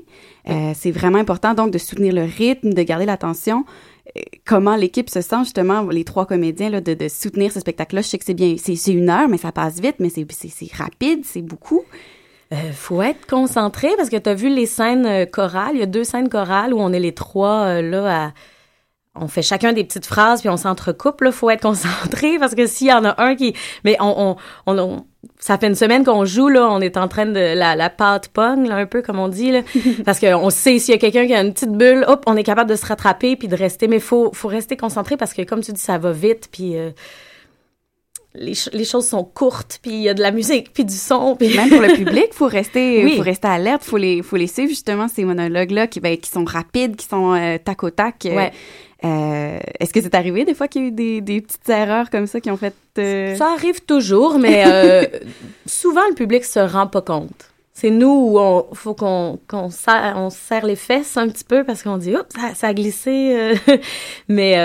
Euh, 0.50 0.72
c'est 0.76 0.92
vraiment 0.92 1.20
important, 1.20 1.54
donc, 1.54 1.72
de 1.72 1.78
soutenir 1.78 2.12
le 2.14 2.24
rythme, 2.24 2.74
de 2.74 2.82
garder 2.84 3.06
l'attention. 3.06 3.64
Comment 4.46 4.76
l'équipe 4.76 5.10
se 5.10 5.22
sent, 5.22 5.44
justement, 5.44 5.82
les 5.84 6.04
trois 6.04 6.26
comédiens, 6.26 6.70
là, 6.70 6.82
de, 6.82 7.08
soutenir 7.08 7.52
ce 7.52 7.60
spectacle-là. 7.60 8.02
Je 8.02 8.08
sais 8.08 8.18
que 8.18 8.26
c'est 8.26 8.34
bien, 8.34 8.56
c'est 8.58 8.92
une 8.92 9.10
heure, 9.10 9.28
mais 9.28 9.38
ça 9.38 9.52
passe 9.52 9.80
vite, 9.80 9.96
mais 10.00 10.10
c'est 10.10 10.26
rapide, 10.74 11.22
c'est 11.26 11.42
beaucoup. 11.42 11.84
Euh, 12.54 12.72
faut 12.72 13.02
être 13.02 13.28
concentré 13.28 13.90
parce 13.98 14.10
que 14.10 14.16
tu 14.16 14.30
as 14.30 14.34
vu 14.34 14.50
les 14.50 14.66
scènes 14.66 15.06
euh, 15.06 15.26
chorales. 15.26 15.72
Il 15.74 15.80
y 15.80 15.84
a 15.84 15.88
deux 15.88 16.06
scènes 16.06 16.30
chorales 16.30 16.74
où 16.74 16.80
on 16.80 16.94
est 16.94 17.00
les 17.00 17.14
trois 17.14 17.66
euh, 17.66 17.82
là 17.82 18.26
à. 18.26 18.32
On 19.22 19.28
fait 19.28 19.42
chacun 19.42 19.74
des 19.74 19.84
petites 19.84 20.06
phrases 20.06 20.42
puis 20.42 20.50
on 20.50 20.58
s'entrecoupe. 20.58 21.22
Là, 21.22 21.32
faut 21.32 21.50
être 21.50 21.62
concentré 21.62 22.38
parce 22.40 22.56
que 22.56 22.66
s'il 22.68 22.88
y 22.88 22.94
en 22.94 23.04
a 23.06 23.22
un 23.22 23.36
qui. 23.36 23.54
Mais 23.84 23.98
on, 24.00 24.36
on, 24.66 24.72
on, 24.74 24.80
on- 24.80 25.06
ça 25.40 25.58
fait 25.58 25.68
une 25.68 25.76
semaine 25.76 26.04
qu'on 26.06 26.26
joue 26.26 26.48
là. 26.48 26.68
On 26.72 26.80
est 26.82 26.98
en 26.98 27.08
train 27.08 27.26
de 27.26 27.40
la, 27.56 27.76
la 27.76 27.90
pâte 27.90 28.30
pogne 28.30 28.68
là, 28.68 28.76
un 28.76 28.86
peu 28.86 29.02
comme 29.02 29.20
on 29.20 29.28
dit 29.28 29.52
là, 29.52 29.62
parce 30.06 30.20
qu'on 30.20 30.50
sait 30.50 30.80
s'il 30.80 30.94
y 30.94 30.98
a 30.98 31.00
quelqu'un 31.00 31.28
qui 31.28 31.34
a 31.36 31.42
une 31.42 31.54
petite 31.54 31.72
bulle, 31.74 32.06
hop, 32.08 32.24
on 32.28 32.36
est 32.38 32.44
capable 32.44 32.70
de 32.70 32.76
se 32.76 32.86
rattraper 32.86 33.36
puis 33.36 33.48
de 33.48 33.56
rester. 33.56 33.88
Mais 33.88 34.00
faut 34.00 34.32
faut 34.34 34.48
rester 34.48 34.78
concentré 34.78 35.18
parce 35.18 35.34
que 35.34 35.42
comme 35.44 35.62
tu 35.62 35.72
dis, 35.74 35.82
ça 35.82 35.98
va 35.98 36.12
vite 36.12 36.50
puis. 36.52 36.78
euh, 36.78 36.92
les, 38.40 38.56
ch- 38.56 38.70
les 38.74 38.86
choses 38.86 39.08
sont 39.08 39.24
courtes, 39.24 39.80
puis 39.82 39.92
il 39.92 40.02
y 40.02 40.10
a 40.10 40.14
de 40.14 40.22
la 40.22 40.32
musique, 40.32 40.74
puis 40.74 40.86
du 40.86 40.96
son. 40.96 41.36
Puis... 41.36 41.56
Même 41.56 41.70
pour 41.70 41.82
le 41.82 41.94
public, 41.94 42.28
faut 42.34 42.48
rester, 42.48 43.02
Oui. 43.06 43.18
faut 43.18 43.24
rester 43.24 43.48
alerte, 43.48 43.84
faut 43.84 43.98
les, 43.98 44.22
faut 44.22 44.36
les 44.38 44.48
suivre 44.48 44.70
justement 44.70 45.08
ces 45.08 45.24
monologues-là 45.26 45.88
qui, 45.88 46.00
ben, 46.00 46.18
qui 46.18 46.30
sont 46.30 46.46
rapides, 46.46 46.96
qui 46.96 47.06
sont 47.06 47.34
euh, 47.34 47.58
tac 47.64 47.84
au 47.84 47.90
tac. 47.90 48.26
Euh, 48.26 48.36
Ouais. 48.36 48.52
euh, 49.06 49.60
Est-ce 49.80 49.94
que 49.94 50.02
c'est 50.02 50.16
arrivé 50.16 50.46
des 50.46 50.54
fois 50.54 50.68
qu'il 50.68 50.82
y 50.82 50.86
a 50.86 50.88
eu 50.88 50.92
des, 50.92 51.22
des 51.22 51.42
petites 51.42 51.68
erreurs 51.70 52.10
comme 52.10 52.28
ça 52.28 52.40
qui 52.42 52.50
ont 52.52 52.58
fait 52.58 52.74
euh, 53.00 53.36
Ça 53.36 53.52
arrive 53.54 53.82
toujours, 53.86 54.40
mais 54.40 54.64
souvent 55.66 56.02
le 56.10 56.16
public 56.16 56.44
se 56.46 56.60
rend 56.60 56.88
pas 56.88 57.02
compte. 57.02 57.50
C'est 57.74 57.92
nous 57.92 58.10
où 58.32 58.40
on 58.40 58.66
faut 58.74 58.96
qu'on 58.96 59.38
qu'on 59.48 59.70
serre, 59.70 60.16
on 60.18 60.32
serre 60.32 60.66
les 60.66 60.76
fesses 60.76 61.16
un 61.16 61.28
petit 61.30 61.44
peu 61.44 61.64
parce 61.64 61.84
qu'on 61.84 61.98
dit 61.98 62.16
oups 62.16 62.26
ça, 62.36 62.56
ça 62.56 62.68
a 62.70 62.74
glissé 62.74 63.54
mais 64.28 64.56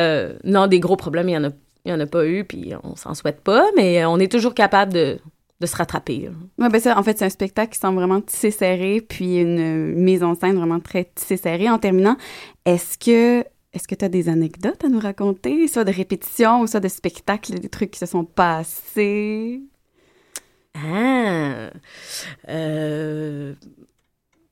non 0.44 0.66
des 0.66 0.80
gros 0.80 0.96
problèmes 0.96 1.28
il 1.28 1.32
y 1.32 1.36
en 1.36 1.44
a 1.44 1.50
il 1.84 1.90
y 1.90 1.94
en 1.94 2.00
a 2.00 2.06
pas 2.06 2.26
eu 2.26 2.44
puis 2.44 2.72
on 2.82 2.96
s'en 2.96 3.14
souhaite 3.14 3.40
pas 3.40 3.66
mais 3.76 4.04
on 4.04 4.18
est 4.18 4.30
toujours 4.30 4.54
capable 4.54 4.92
de, 4.92 5.18
de 5.60 5.66
se 5.66 5.76
rattraper. 5.76 6.28
Ouais, 6.58 6.68
ben 6.68 6.80
ça, 6.80 6.98
en 6.98 7.02
fait, 7.02 7.18
c'est 7.18 7.24
un 7.24 7.30
spectacle 7.30 7.72
qui 7.72 7.78
semble 7.78 7.96
vraiment 7.98 8.20
tissé 8.20 8.50
serré, 8.50 9.00
puis 9.00 9.38
une 9.38 9.58
euh, 9.60 9.94
mise 9.94 10.22
en 10.22 10.34
scène 10.34 10.56
vraiment 10.56 10.80
très 10.80 11.04
tissé 11.14 11.36
serré. 11.36 11.70
En 11.70 11.78
terminant, 11.78 12.16
est-ce 12.64 12.98
que 12.98 13.44
est-ce 13.72 13.88
que 13.88 13.94
tu 13.94 14.04
as 14.04 14.08
des 14.10 14.28
anecdotes 14.28 14.84
à 14.84 14.88
nous 14.88 14.98
raconter, 15.00 15.66
soit 15.68 15.84
de 15.84 15.92
répétition 15.92 16.60
ou 16.60 16.66
soit 16.66 16.80
de 16.80 16.88
spectacles, 16.88 17.54
des 17.58 17.68
trucs 17.70 17.92
qui 17.92 17.98
se 18.00 18.06
sont 18.06 18.24
passés? 18.24 19.62
Ah 20.74 21.70
euh, 22.48 23.54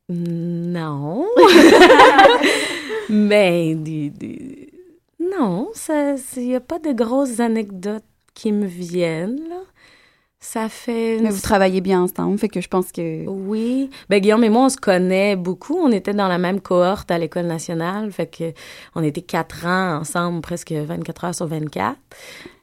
non 0.09 1.27
mais 3.11 3.75
des, 3.75 4.11
des- 4.11 4.70
non 5.21 5.71
il 6.37 6.47
y 6.47 6.55
a 6.55 6.61
pas 6.61 6.79
de 6.79 6.93
grosses 6.93 7.41
anecdotes 7.41 8.05
qui 8.35 8.53
me 8.53 8.67
viennent 8.67 9.49
là 9.49 9.63
Ça 10.43 10.71
fait... 10.71 11.19
Mais 11.23 11.29
vous 11.29 11.41
travaillez 11.43 11.83
bien 11.83 12.01
ensemble, 12.03 12.39
fait 12.39 12.49
que 12.49 12.63
je 12.63 12.69
pense 12.69 12.93
que... 12.93 13.27
Oui. 13.27 13.91
Ben, 14.09 14.21
Guillaume 14.21 14.43
et 14.43 14.49
moi, 14.49 14.65
on 14.65 14.69
se 14.71 14.79
connaît 14.79 15.37
beaucoup. 15.37 15.77
On 15.79 15.93
était 15.93 16.15
dans 16.15 16.29
la 16.29 16.39
même 16.39 16.61
cohorte 16.63 17.11
à 17.11 17.19
l'École 17.19 17.45
nationale. 17.45 18.11
Fait 18.11 18.27
que 18.27 18.53
on 18.95 19.03
était 19.05 19.21
quatre 19.21 19.67
ans 19.67 19.99
ensemble, 20.01 20.41
presque 20.41 20.73
24 20.73 21.25
heures 21.27 21.35
sur 21.35 21.47
24. 21.47 21.95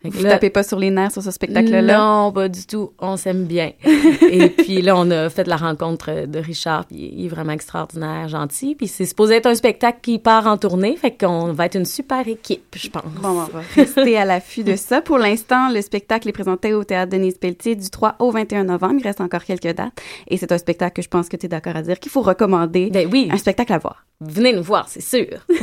Fait 0.01 0.09
que 0.09 0.15
Vous 0.17 0.23
là- 0.23 0.31
tapez 0.31 0.49
pas 0.49 0.63
sur 0.63 0.79
les 0.79 0.89
nerfs 0.89 1.11
sur 1.11 1.21
ce 1.21 1.29
spectacle-là? 1.31 1.97
Non, 1.97 2.31
pas 2.31 2.49
du 2.49 2.65
tout. 2.65 2.93
On 2.99 3.15
s'aime 3.15 3.45
bien. 3.45 3.71
et 4.31 4.49
puis 4.49 4.81
là, 4.81 4.95
on 4.97 5.09
a 5.11 5.29
fait 5.29 5.47
la 5.47 5.55
rencontre 5.57 6.25
de 6.25 6.39
Richard. 6.39 6.85
Puis 6.85 7.11
il 7.15 7.25
est 7.25 7.29
vraiment 7.29 7.53
extraordinaire, 7.53 8.27
gentil. 8.27 8.73
Puis 8.75 8.87
c'est 8.87 9.05
supposé 9.05 9.35
être 9.35 9.45
un 9.47 9.55
spectacle 9.55 9.99
qui 10.01 10.17
part 10.17 10.47
en 10.47 10.57
tournée. 10.57 10.95
Fait 10.97 11.15
qu'on 11.15 11.53
va 11.53 11.65
être 11.67 11.75
une 11.75 11.85
super 11.85 12.27
équipe, 12.27 12.75
je 12.75 12.89
pense. 12.89 13.03
Bon, 13.21 13.29
on 13.29 13.33
va 13.45 13.61
rester 13.75 14.17
à 14.17 14.25
l'affût 14.25 14.63
de 14.63 14.75
ça. 14.75 15.01
Pour 15.01 15.19
l'instant, 15.19 15.69
le 15.71 15.81
spectacle 15.81 16.27
est 16.27 16.33
présenté 16.33 16.73
au 16.73 16.83
Théâtre 16.83 17.11
Denise 17.11 17.37
Pelletier 17.37 17.66
du 17.75 17.89
3 17.89 18.15
au 18.19 18.31
21 18.31 18.65
novembre. 18.65 18.95
Il 18.99 19.03
reste 19.03 19.21
encore 19.21 19.43
quelques 19.43 19.73
dates. 19.73 19.99
Et 20.27 20.37
c'est 20.37 20.51
un 20.51 20.57
spectacle 20.57 20.95
que 20.95 21.01
je 21.01 21.07
pense 21.09 21.29
que 21.29 21.37
tu 21.37 21.45
es 21.45 21.49
d'accord 21.49 21.75
à 21.75 21.81
dire 21.81 21.99
qu'il 21.99 22.11
faut 22.11 22.21
recommander. 22.21 22.89
Ben 22.91 23.07
oui. 23.11 23.29
Un 23.31 23.37
spectacle 23.37 23.73
à 23.73 23.77
voir. 23.77 24.05
Venez 24.21 24.53
nous 24.53 24.63
voir, 24.63 24.87
c'est 24.89 25.01
sûr. 25.01 25.45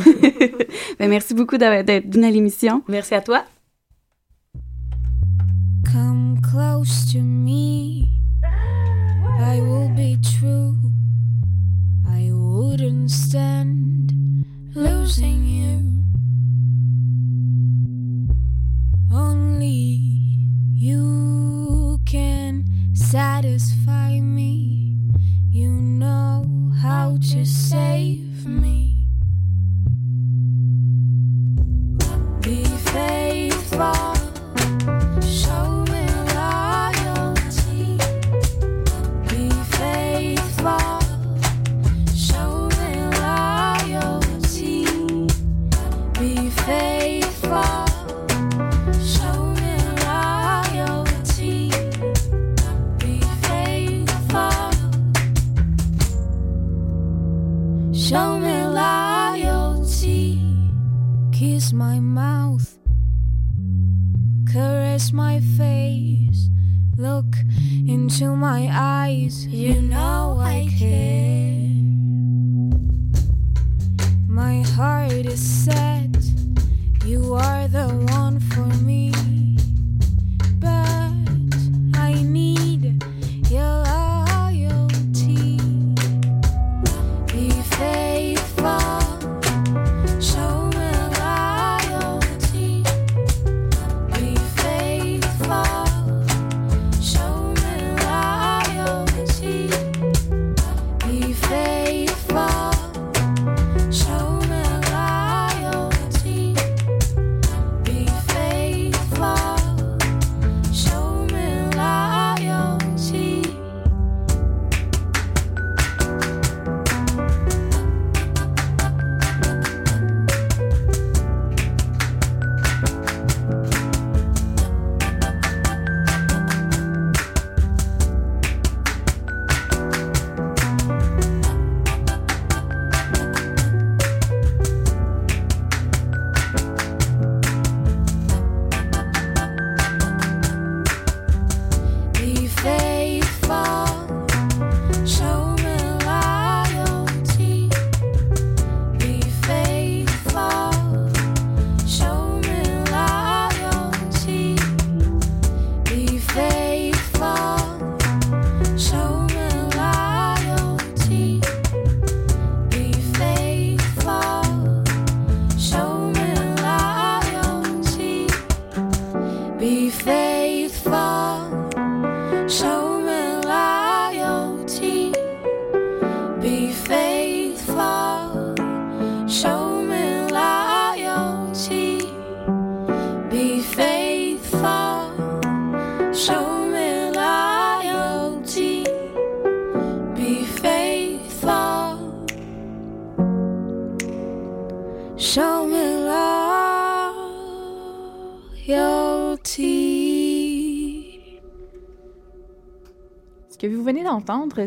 Ben, 0.98 1.08
merci 1.08 1.34
beaucoup 1.34 1.56
d'avoir- 1.58 1.82
d'être 1.84 2.12
venu 2.12 2.26
à 2.26 2.30
l'émission. 2.30 2.82
Merci 2.88 3.14
à 3.14 3.20
toi. 3.20 3.44
Come 5.92 6.38
close 6.42 7.12
to 7.12 7.18
me. 7.20 8.13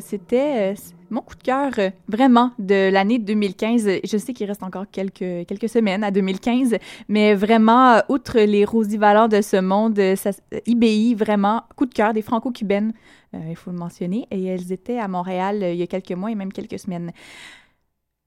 C'était 0.01 0.73
euh, 0.73 0.75
mon 1.09 1.21
coup 1.21 1.35
de 1.35 1.43
cœur 1.43 1.71
euh, 1.79 1.89
vraiment 2.07 2.51
de 2.59 2.91
l'année 2.91 3.19
2015. 3.19 3.87
Je 4.03 4.17
sais 4.17 4.33
qu'il 4.33 4.47
reste 4.47 4.63
encore 4.63 4.85
quelques, 4.91 5.47
quelques 5.47 5.69
semaines 5.69 6.03
à 6.03 6.11
2015, 6.11 6.75
mais 7.07 7.33
vraiment, 7.33 7.93
euh, 7.95 7.99
outre 8.09 8.39
les 8.39 8.65
Rosie 8.65 8.97
Valor 8.97 9.29
de 9.29 9.41
ce 9.41 9.57
monde, 9.59 9.99
ça- 10.15 10.31
IBI, 10.65 11.15
vraiment, 11.15 11.63
coup 11.75 11.85
de 11.85 11.93
cœur 11.93 12.13
des 12.13 12.21
franco-cubaines, 12.21 12.93
euh, 13.33 13.39
il 13.49 13.55
faut 13.55 13.71
le 13.71 13.77
mentionner, 13.77 14.27
et 14.31 14.43
elles 14.45 14.71
étaient 14.71 14.99
à 14.99 15.07
Montréal 15.07 15.59
il 15.61 15.75
y 15.75 15.83
a 15.83 15.87
quelques 15.87 16.11
mois 16.11 16.31
et 16.31 16.35
même 16.35 16.51
quelques 16.53 16.79
semaines. 16.79 17.11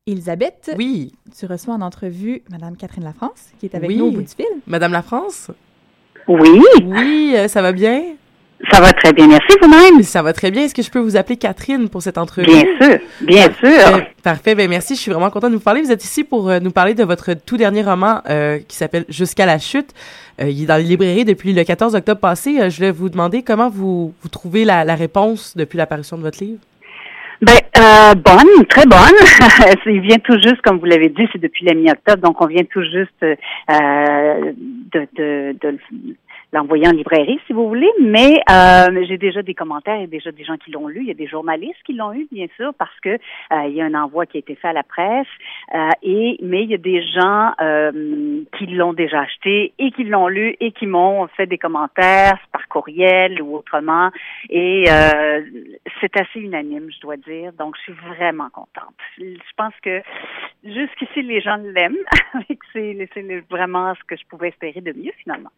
Elisabeth, 0.07 0.73
oui. 0.77 1.13
tu 1.39 1.47
reçois 1.47 1.75
en 1.75 1.83
entrevue 1.83 2.43
Madame 2.51 2.77
Catherine 2.77 3.05
Lafrance, 3.05 3.51
qui 3.59 3.67
est 3.67 3.75
avec 3.75 3.89
Oui. 3.89 3.97
nous 3.97 4.07
au 4.07 4.11
bout 4.11 4.23
du 4.23 4.29
fil. 4.29 4.47
Madame 4.67 4.93
la 4.93 5.03
France? 5.03 5.51
Oui. 6.27 6.61
Oui, 6.85 7.35
ça 7.49 7.63
va 7.63 7.73
bien? 7.73 8.03
Ça 8.71 8.81
va 8.81 8.93
très 8.93 9.13
bien, 9.13 9.27
merci 9.27 9.57
vous-même. 9.63 10.03
Ça 10.03 10.23
va 10.23 10.33
très 10.33 10.51
bien. 10.51 10.65
Est-ce 10.65 10.75
que 10.75 10.83
je 10.83 10.91
peux 10.91 10.99
vous 10.99 11.17
appeler 11.17 11.37
Catherine 11.37 11.89
pour 11.89 12.03
cette 12.03 12.19
entrevue? 12.19 12.47
Bien 12.47 12.65
sûr, 12.81 12.99
bien 13.23 13.45
sûr. 13.45 13.83
Parfait, 13.83 14.13
Parfait. 14.23 14.55
Ben, 14.55 14.69
merci. 14.69 14.95
Je 14.95 15.01
suis 15.01 15.11
vraiment 15.11 15.31
contente 15.31 15.53
de 15.53 15.57
vous 15.57 15.63
parler. 15.63 15.81
Vous 15.81 15.91
êtes 15.91 16.05
ici 16.05 16.25
pour 16.25 16.51
euh, 16.51 16.61
nous 16.61 16.71
parler 16.71 16.95
de 16.95 17.03
votre 17.03 17.33
tout 17.35 17.57
dernier 17.57 17.83
roman 17.83 18.21
euh, 18.29 18.59
qui 18.69 18.77
s'appelle 18.77 19.07
Jusqu'à 19.09 19.47
la 19.47 19.59
chute. 19.59 19.95
Euh, 20.41 20.49
il 20.51 20.63
est 20.63 20.67
dans 20.67 20.77
les 20.77 20.85
librairies 20.85 21.25
depuis 21.25 21.53
le 21.55 21.65
14 21.65 21.95
octobre 21.95 22.21
passé. 22.21 22.61
Euh, 22.61 22.69
je 22.71 22.77
voulais 22.77 22.91
vous 22.91 23.09
demander 23.09 23.43
comment 23.43 23.71
vous, 23.71 24.13
vous 24.21 24.29
trouvez 24.29 24.65
la, 24.65 24.85
la 24.85 24.95
réponse 24.95 25.57
depuis 25.57 25.79
l'apparition 25.79 26.19
de 26.19 26.23
votre 26.23 26.43
livre. 26.45 26.59
Ben, 27.43 27.57
euh, 27.79 28.15
bonne, 28.15 28.67
très 28.69 28.85
bonne. 28.85 29.79
il 29.87 30.01
vient 30.03 30.19
tout 30.19 30.35
juste, 30.35 30.61
comme 30.63 30.79
vous 30.79 30.85
l'avez 30.85 31.09
dit, 31.09 31.27
c'est 31.33 31.41
depuis 31.41 31.65
la 31.65 31.73
mi-octobre, 31.73 32.23
donc 32.23 32.41
on 32.43 32.47
vient 32.47 32.65
tout 32.65 32.83
juste 32.83 33.23
euh, 33.23 34.53
de, 34.93 35.09
de, 35.17 35.57
de, 35.59 35.79
l'envoyer 36.53 36.89
en 36.89 36.93
librairie, 36.93 37.41
si 37.47 37.53
vous 37.53 37.69
voulez. 37.69 37.91
Mais 38.01 38.41
euh, 38.51 39.05
j'ai 39.07 39.19
déjà 39.19 39.43
des 39.43 39.55
commentaires, 39.55 39.97
il 39.97 40.03
y 40.03 40.05
a 40.05 40.09
déjà 40.09 40.33
des 40.33 40.45
gens 40.45 40.57
qui 40.57 40.71
l'ont 40.71 40.89
lu, 40.89 41.01
il 41.03 41.09
y 41.09 41.11
a 41.11 41.15
des 41.15 41.27
journalistes 41.27 41.83
qui 41.85 41.93
l'ont 41.93 42.13
eu, 42.13 42.27
bien 42.31 42.47
sûr, 42.57 42.73
parce 42.75 42.99
que 43.01 43.11
euh, 43.11 43.67
il 43.69 43.75
y 43.75 43.81
a 43.81 43.85
un 43.85 43.95
envoi 43.95 44.27
qui 44.27 44.39
a 44.39 44.41
été 44.41 44.55
fait 44.55 44.69
à 44.69 44.73
la 44.73 44.83
presse. 44.83 45.27
Euh, 45.75 45.89
et 46.03 46.37
mais 46.43 46.65
il 46.65 46.71
y 46.71 46.75
a 46.75 46.79
des 46.79 47.03
gens 47.03 47.53
euh, 47.61 48.43
qui 48.59 48.67
l'ont 48.67 48.93
déjà 48.93 49.21
acheté 49.21 49.73
et 49.79 49.91
qui 49.93 50.05
l'ont 50.05 50.29
lu 50.29 50.57
et 50.61 50.73
qui 50.73 50.87
m'ont 50.87 51.27
fait 51.29 51.47
des 51.47 51.59
commentaires 51.59 52.39
par 52.53 52.67
courriel 52.69 53.41
ou 53.43 53.57
autrement. 53.57 54.11
Et 54.49 54.85
euh, 54.89 55.43
c'est 56.01 56.17
assez 56.17 56.41
unanime, 56.41 56.91
je 56.91 57.01
dois 57.01 57.17
dire. 57.17 57.53
Donc, 57.53 57.77
je 57.77 57.83
suis 57.83 58.01
vraiment 58.17 58.51
contente. 58.51 58.95
Je 59.19 59.53
pense 59.57 59.75
que 59.83 60.03
jusqu'ici, 60.65 61.23
les 61.23 61.41
gens 61.41 61.57
l'aiment. 61.57 61.97
c'est 62.73 62.97
vraiment 63.51 63.95
ce 63.95 64.05
que 64.05 64.17
je 64.17 64.27
pouvais 64.27 64.49
espérer 64.49 64.81
de 64.81 64.93
mieux, 64.93 65.13
finalement. 65.23 65.51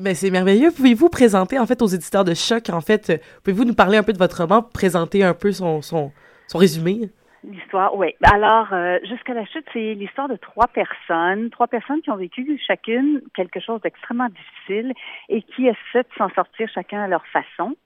Ben, 0.00 0.14
c'est 0.14 0.30
merveilleux. 0.30 0.70
Pouvez-vous 0.70 1.08
présenter, 1.08 1.58
en 1.58 1.66
fait, 1.66 1.82
aux 1.82 1.86
éditeurs 1.86 2.24
de 2.24 2.34
Choc, 2.34 2.70
en 2.70 2.80
fait, 2.80 3.10
euh, 3.10 3.16
pouvez-vous 3.44 3.64
nous 3.64 3.74
parler 3.74 3.96
un 3.96 4.02
peu 4.02 4.12
de 4.12 4.18
votre 4.18 4.42
roman, 4.42 4.62
présenter 4.62 5.22
un 5.24 5.34
peu 5.34 5.52
son 5.52 6.12
résumé? 6.54 7.10
L'histoire, 7.42 7.96
oui. 7.96 8.14
Alors, 8.22 8.68
euh, 8.72 8.98
jusqu'à 9.08 9.32
la 9.32 9.46
chute, 9.46 9.64
c'est 9.72 9.94
l'histoire 9.94 10.28
de 10.28 10.36
trois 10.36 10.66
personnes, 10.66 11.48
trois 11.48 11.68
personnes 11.68 12.02
qui 12.02 12.10
ont 12.10 12.16
vécu 12.16 12.60
chacune 12.66 13.22
quelque 13.34 13.60
chose 13.60 13.80
d'extrêmement 13.80 14.28
difficile 14.28 14.92
et 15.30 15.40
qui 15.42 15.66
essaient 15.66 16.02
de 16.02 16.14
s'en 16.18 16.28
sortir 16.30 16.68
chacun 16.74 17.00
à 17.00 17.08
leur 17.08 17.24
façon. 17.28 17.76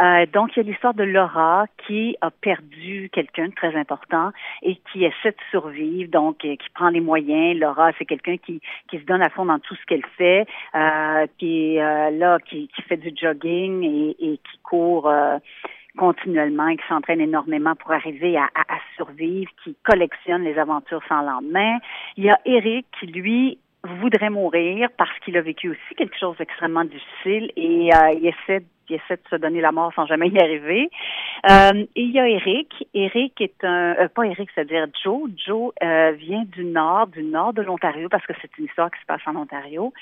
Euh, 0.00 0.26
donc, 0.32 0.56
il 0.56 0.62
y 0.62 0.66
a 0.66 0.70
l'histoire 0.70 0.94
de 0.94 1.04
Laura 1.04 1.66
qui 1.86 2.16
a 2.20 2.30
perdu 2.30 3.10
quelqu'un 3.12 3.48
de 3.48 3.54
très 3.54 3.76
important 3.76 4.30
et 4.62 4.76
qui 4.90 5.04
essaie 5.04 5.30
de 5.30 5.36
survivre, 5.50 6.10
donc 6.10 6.44
euh, 6.44 6.56
qui 6.56 6.70
prend 6.74 6.88
les 6.88 7.00
moyens. 7.00 7.58
Laura, 7.58 7.92
c'est 7.98 8.04
quelqu'un 8.04 8.36
qui, 8.36 8.60
qui 8.88 8.98
se 8.98 9.04
donne 9.04 9.22
à 9.22 9.28
fond 9.30 9.44
dans 9.44 9.58
tout 9.58 9.74
ce 9.74 9.84
qu'elle 9.86 10.06
fait, 10.16 10.46
euh, 10.74 11.26
euh, 11.42 12.10
là, 12.10 12.38
qui, 12.46 12.68
qui 12.68 12.82
fait 12.82 12.96
du 12.96 13.12
jogging 13.14 13.82
et, 13.82 14.16
et 14.18 14.36
qui 14.38 14.58
court 14.62 15.08
euh, 15.08 15.38
continuellement 15.96 16.68
et 16.68 16.76
qui 16.76 16.86
s'entraîne 16.88 17.20
énormément 17.20 17.74
pour 17.74 17.92
arriver 17.92 18.36
à, 18.36 18.44
à, 18.54 18.76
à 18.76 18.78
survivre, 18.96 19.50
qui 19.62 19.76
collectionne 19.82 20.42
les 20.42 20.58
aventures 20.58 21.02
sans 21.08 21.22
lendemain. 21.22 21.78
Il 22.16 22.24
y 22.24 22.30
a 22.30 22.38
Eric 22.46 22.86
qui, 22.98 23.06
lui, 23.06 23.58
voudrait 23.84 24.30
mourir 24.30 24.88
parce 24.96 25.16
qu'il 25.20 25.36
a 25.36 25.42
vécu 25.42 25.70
aussi 25.70 25.94
quelque 25.96 26.16
chose 26.18 26.36
d'extrêmement 26.36 26.84
difficile 26.84 27.50
et 27.56 27.90
euh, 27.92 28.12
il 28.14 28.26
essaie 28.26 28.64
il 28.88 28.96
essaie 28.96 29.16
de 29.16 29.28
se 29.30 29.36
donner 29.36 29.60
la 29.60 29.72
mort 29.72 29.92
sans 29.94 30.06
jamais 30.06 30.28
y 30.28 30.38
arriver. 30.38 30.90
Euh, 31.50 31.84
et 31.96 32.02
il 32.02 32.10
y 32.10 32.18
a 32.18 32.28
Eric. 32.28 32.86
Eric 32.94 33.40
est 33.40 33.64
un, 33.64 33.94
euh, 33.98 34.08
pas 34.08 34.24
Eric, 34.24 34.48
c'est-à-dire 34.54 34.86
Joe. 35.02 35.30
Joe 35.36 35.72
euh, 35.82 36.12
vient 36.12 36.44
du 36.44 36.64
nord, 36.64 37.08
du 37.08 37.22
nord 37.22 37.52
de 37.52 37.62
l'Ontario, 37.62 38.08
parce 38.08 38.26
que 38.26 38.32
c'est 38.40 38.50
une 38.58 38.66
histoire 38.66 38.90
qui 38.90 39.00
se 39.00 39.06
passe 39.06 39.22
en 39.26 39.36
Ontario. 39.36 39.92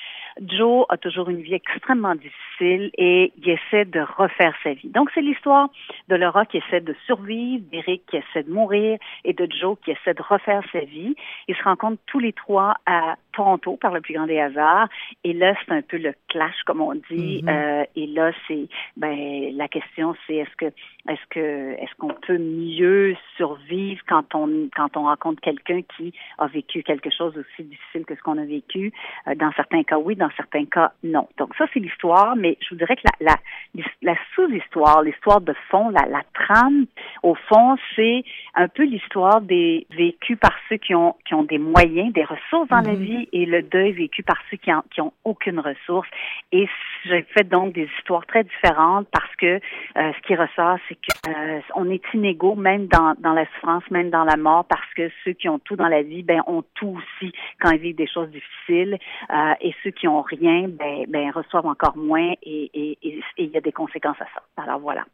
Joe 0.40 0.86
a 0.88 0.96
toujours 0.96 1.28
une 1.28 1.40
vie 1.40 1.54
extrêmement 1.54 2.14
difficile 2.14 2.90
et 2.98 3.32
il 3.38 3.48
essaie 3.50 3.84
de 3.84 4.00
refaire 4.00 4.54
sa 4.62 4.72
vie. 4.72 4.88
Donc 4.88 5.10
c'est 5.14 5.22
l'histoire 5.22 5.68
de 6.08 6.16
Laura 6.16 6.44
qui 6.46 6.58
essaie 6.58 6.80
de 6.80 6.94
survivre, 7.06 7.64
d'Eric 7.70 8.02
qui 8.06 8.16
essaie 8.16 8.42
de 8.42 8.52
mourir 8.52 8.98
et 9.24 9.32
de 9.32 9.48
Joe 9.60 9.76
qui 9.84 9.92
essaie 9.92 10.14
de 10.14 10.22
refaire 10.22 10.62
sa 10.72 10.80
vie. 10.80 11.14
Ils 11.48 11.56
se 11.56 11.62
rencontrent 11.62 12.02
tous 12.06 12.18
les 12.18 12.32
trois 12.32 12.74
à 12.86 13.16
Toronto 13.40 13.78
par 13.80 13.92
le 13.92 14.02
plus 14.02 14.14
grand 14.14 14.26
des 14.26 14.38
hasards. 14.38 14.88
Et 15.24 15.32
là, 15.32 15.54
c'est 15.64 15.72
un 15.72 15.80
peu 15.80 15.96
le 15.96 16.12
clash, 16.28 16.62
comme 16.66 16.82
on 16.82 16.94
dit. 17.10 17.40
Mhm. 17.42 17.48
Euh, 17.48 17.84
et 17.96 18.06
là, 18.06 18.32
c'est 18.46 18.68
ben 18.98 19.16
la 19.56 19.66
question, 19.68 20.14
c'est 20.26 20.36
est-ce 20.36 20.56
que 20.56 20.66
est-ce 21.08 21.26
que 21.30 21.72
est-ce 21.82 21.94
qu'on 21.98 22.12
peut 22.26 22.36
mieux 22.38 23.16
survivre 23.38 24.02
quand 24.06 24.34
on 24.34 24.68
quand 24.76 24.96
on 24.98 25.04
rencontre 25.04 25.40
quelqu'un 25.40 25.80
qui 25.96 26.12
a 26.38 26.46
vécu 26.48 26.82
quelque 26.82 27.10
chose 27.10 27.32
aussi 27.38 27.62
difficile 27.66 28.04
que 28.04 28.14
ce 28.14 28.20
qu'on 28.20 28.36
a 28.36 28.44
vécu? 28.44 28.92
Euh, 29.26 29.34
dans 29.34 29.52
certains 29.52 29.84
cas, 29.84 29.98
oui, 29.98 30.16
dans 30.16 30.30
certains 30.36 30.66
cas, 30.66 30.92
non. 31.02 31.26
Donc 31.38 31.54
ça, 31.56 31.64
c'est 31.72 31.80
l'histoire, 31.80 32.36
mais 32.36 32.58
je 32.60 32.70
vous 32.70 32.76
dirais 32.76 32.96
que 32.96 33.02
la 33.20 33.36
la, 33.74 33.84
la 34.02 34.16
sous-histoire, 34.34 35.02
l'histoire 35.02 35.40
de 35.40 35.54
fond, 35.70 35.88
la, 35.88 36.04
la 36.06 36.22
trame, 36.34 36.84
au 37.22 37.34
fond, 37.34 37.76
c'est 37.96 38.22
un 38.54 38.68
peu 38.68 38.84
l'histoire 38.84 39.40
des 39.40 39.86
vécus 39.90 40.38
par 40.38 40.54
ceux 40.68 40.76
qui 40.76 40.94
ont 40.94 41.14
qui 41.26 41.32
ont 41.34 41.44
des 41.44 41.58
moyens, 41.58 42.12
des 42.12 42.24
ressources 42.24 42.68
dans 42.68 42.80
la 42.82 42.92
Mhm. 42.92 43.04
vie 43.08 43.28
et 43.32 43.46
le 43.46 43.62
deuil 43.62 43.92
vécu 43.92 44.22
par 44.22 44.36
ceux 44.50 44.56
qui, 44.56 44.70
qui 44.90 45.00
ont 45.00 45.12
aucune 45.24 45.60
ressource. 45.60 46.08
Et 46.52 46.68
j'ai 47.04 47.22
fait 47.34 47.48
donc 47.48 47.74
des 47.74 47.88
histoires 47.98 48.26
très 48.26 48.44
différentes 48.44 49.08
parce 49.12 49.34
que 49.36 49.46
euh, 49.46 49.58
ce 49.94 50.26
qui 50.26 50.34
ressort, 50.34 50.78
c'est 50.88 50.94
que 50.96 51.30
euh, 51.30 51.90
est 51.90 52.14
inégaux 52.14 52.54
même 52.54 52.86
dans, 52.86 53.14
la 53.22 53.46
souffrance, 53.54 53.82
même 53.90 54.10
dans 54.10 54.24
la 54.24 54.36
mort, 54.36 54.64
parce 54.66 54.94
que 54.96 55.10
ceux 55.24 55.32
qui 55.32 55.48
ont 55.48 55.58
tout 55.58 55.76
dans 55.76 55.88
la 55.88 56.02
vie, 56.02 56.22
ben 56.22 56.42
ont 56.46 56.62
tout 56.74 56.98
aussi 56.98 57.32
quand 57.60 57.70
ils 57.70 57.80
vivent 57.80 57.96
des 57.96 58.06
choses 58.06 58.28
difficiles, 58.30 58.98
euh, 59.32 59.52
et 59.60 59.74
ceux 59.82 59.90
qui 59.90 60.06
ont 60.06 60.22
rien, 60.22 60.68
ben, 60.68 61.04
ben 61.08 61.30
reçoivent 61.30 61.66
encore 61.66 61.96
moins, 61.96 62.32
et 62.42 62.70
il 63.02 63.50
y 63.50 63.56
a 63.56 63.60
des 63.60 63.72
conséquences 63.72 64.20
à 64.20 64.26
ça. 64.26 64.62
Alors 64.62 64.78
voilà. 64.78 65.04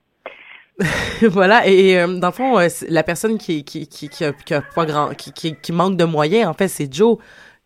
voilà, 1.30 1.66
et, 1.66 1.94
dans 1.94 2.28
le 2.28 2.32
fond, 2.32 2.58
la 2.90 3.02
personne 3.02 3.38
qui, 3.38 3.64
qui, 3.64 3.88
qui, 3.88 4.08
qui 4.10 5.72
manque 5.72 5.96
de 5.96 6.04
moyens, 6.04 6.48
en 6.48 6.52
fait, 6.52 6.68
c'est 6.68 6.92
Joe. 6.92 7.16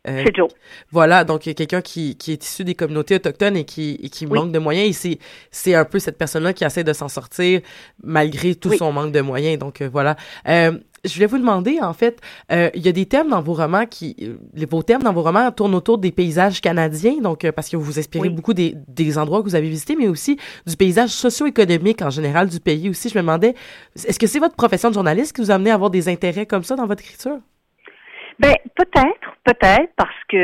Euh, 0.08 0.22
C'est 0.26 0.34
Joe. 0.34 0.48
Voilà, 0.90 1.24
donc 1.24 1.44
il 1.44 1.50
y 1.50 1.52
a 1.52 1.54
quelqu'un 1.54 1.82
qui, 1.82 2.16
qui 2.16 2.32
est 2.32 2.42
issu 2.42 2.64
des 2.64 2.74
communautés 2.74 3.16
autochtones 3.16 3.56
et 3.56 3.64
qui, 3.64 3.98
et 4.02 4.08
qui 4.08 4.24
Oui. 4.26 4.38
manque 4.38 4.52
de 4.52 4.58
moyens. 4.58 5.04
Et 5.04 5.18
c'est, 5.50 5.74
un 5.74 5.84
peu 5.84 5.98
cette 5.98 6.16
personne-là 6.16 6.52
qui 6.54 6.64
essaie 6.64 6.84
de 6.84 6.92
s'en 6.94 7.08
sortir 7.08 7.60
malgré 8.02 8.54
tout 8.54 8.70
Oui. 8.70 8.78
son 8.78 8.92
manque 8.92 9.12
de 9.12 9.20
moyens. 9.20 9.58
Donc 9.58 9.82
euh, 9.82 9.90
voilà. 9.92 10.16
Euh, 10.48 10.72
je 11.04 11.14
voulais 11.14 11.26
vous 11.26 11.38
demander, 11.38 11.80
en 11.80 11.94
fait, 11.94 12.20
euh, 12.52 12.68
il 12.74 12.84
y 12.84 12.88
a 12.88 12.92
des 12.92 13.06
thèmes 13.06 13.28
dans 13.28 13.40
vos 13.40 13.54
romans 13.54 13.86
qui... 13.86 14.16
euh, 14.22 14.36
Les, 14.54 14.66
vos 14.66 14.82
thèmes 14.82 15.02
dans 15.02 15.12
vos 15.14 15.22
romans 15.22 15.50
tournent 15.50 15.74
autour 15.74 15.96
des 15.98 16.12
paysages 16.12 16.60
canadiens, 16.60 17.20
donc 17.22 17.44
euh, 17.44 17.52
parce 17.52 17.68
que 17.70 17.76
vous 17.78 17.84
vous 17.84 17.98
inspirez 17.98 18.28
Oui. 18.28 18.34
beaucoup 18.34 18.52
des, 18.54 18.74
des 18.88 19.16
endroits 19.18 19.40
que 19.40 19.44
vous 19.44 19.54
avez 19.54 19.68
visités, 19.68 19.96
mais 19.96 20.08
aussi 20.08 20.38
du 20.66 20.76
paysage 20.76 21.08
socio-économique 21.10 22.00
en 22.02 22.10
général 22.10 22.48
du 22.48 22.60
pays 22.60 22.88
aussi. 22.90 23.08
Je 23.10 23.14
me 23.16 23.20
demandais, 23.22 23.54
est-ce 23.96 24.18
que 24.18 24.26
c'est 24.26 24.38
votre 24.40 24.56
profession 24.56 24.88
de 24.90 24.94
journaliste 24.94 25.34
qui 25.34 25.40
vous 25.42 25.50
a 25.50 25.54
amené 25.54 25.70
à 25.70 25.74
avoir 25.74 25.90
des 25.90 26.08
intérêts 26.08 26.44
comme 26.46 26.64
ça 26.64 26.76
dans 26.76 26.86
votre 26.86 27.02
écriture? 27.02 27.38
Ben 28.38 28.54
peut-être, 28.74 29.29
peut-être 29.54 29.92
parce 29.96 30.24
que 30.28 30.36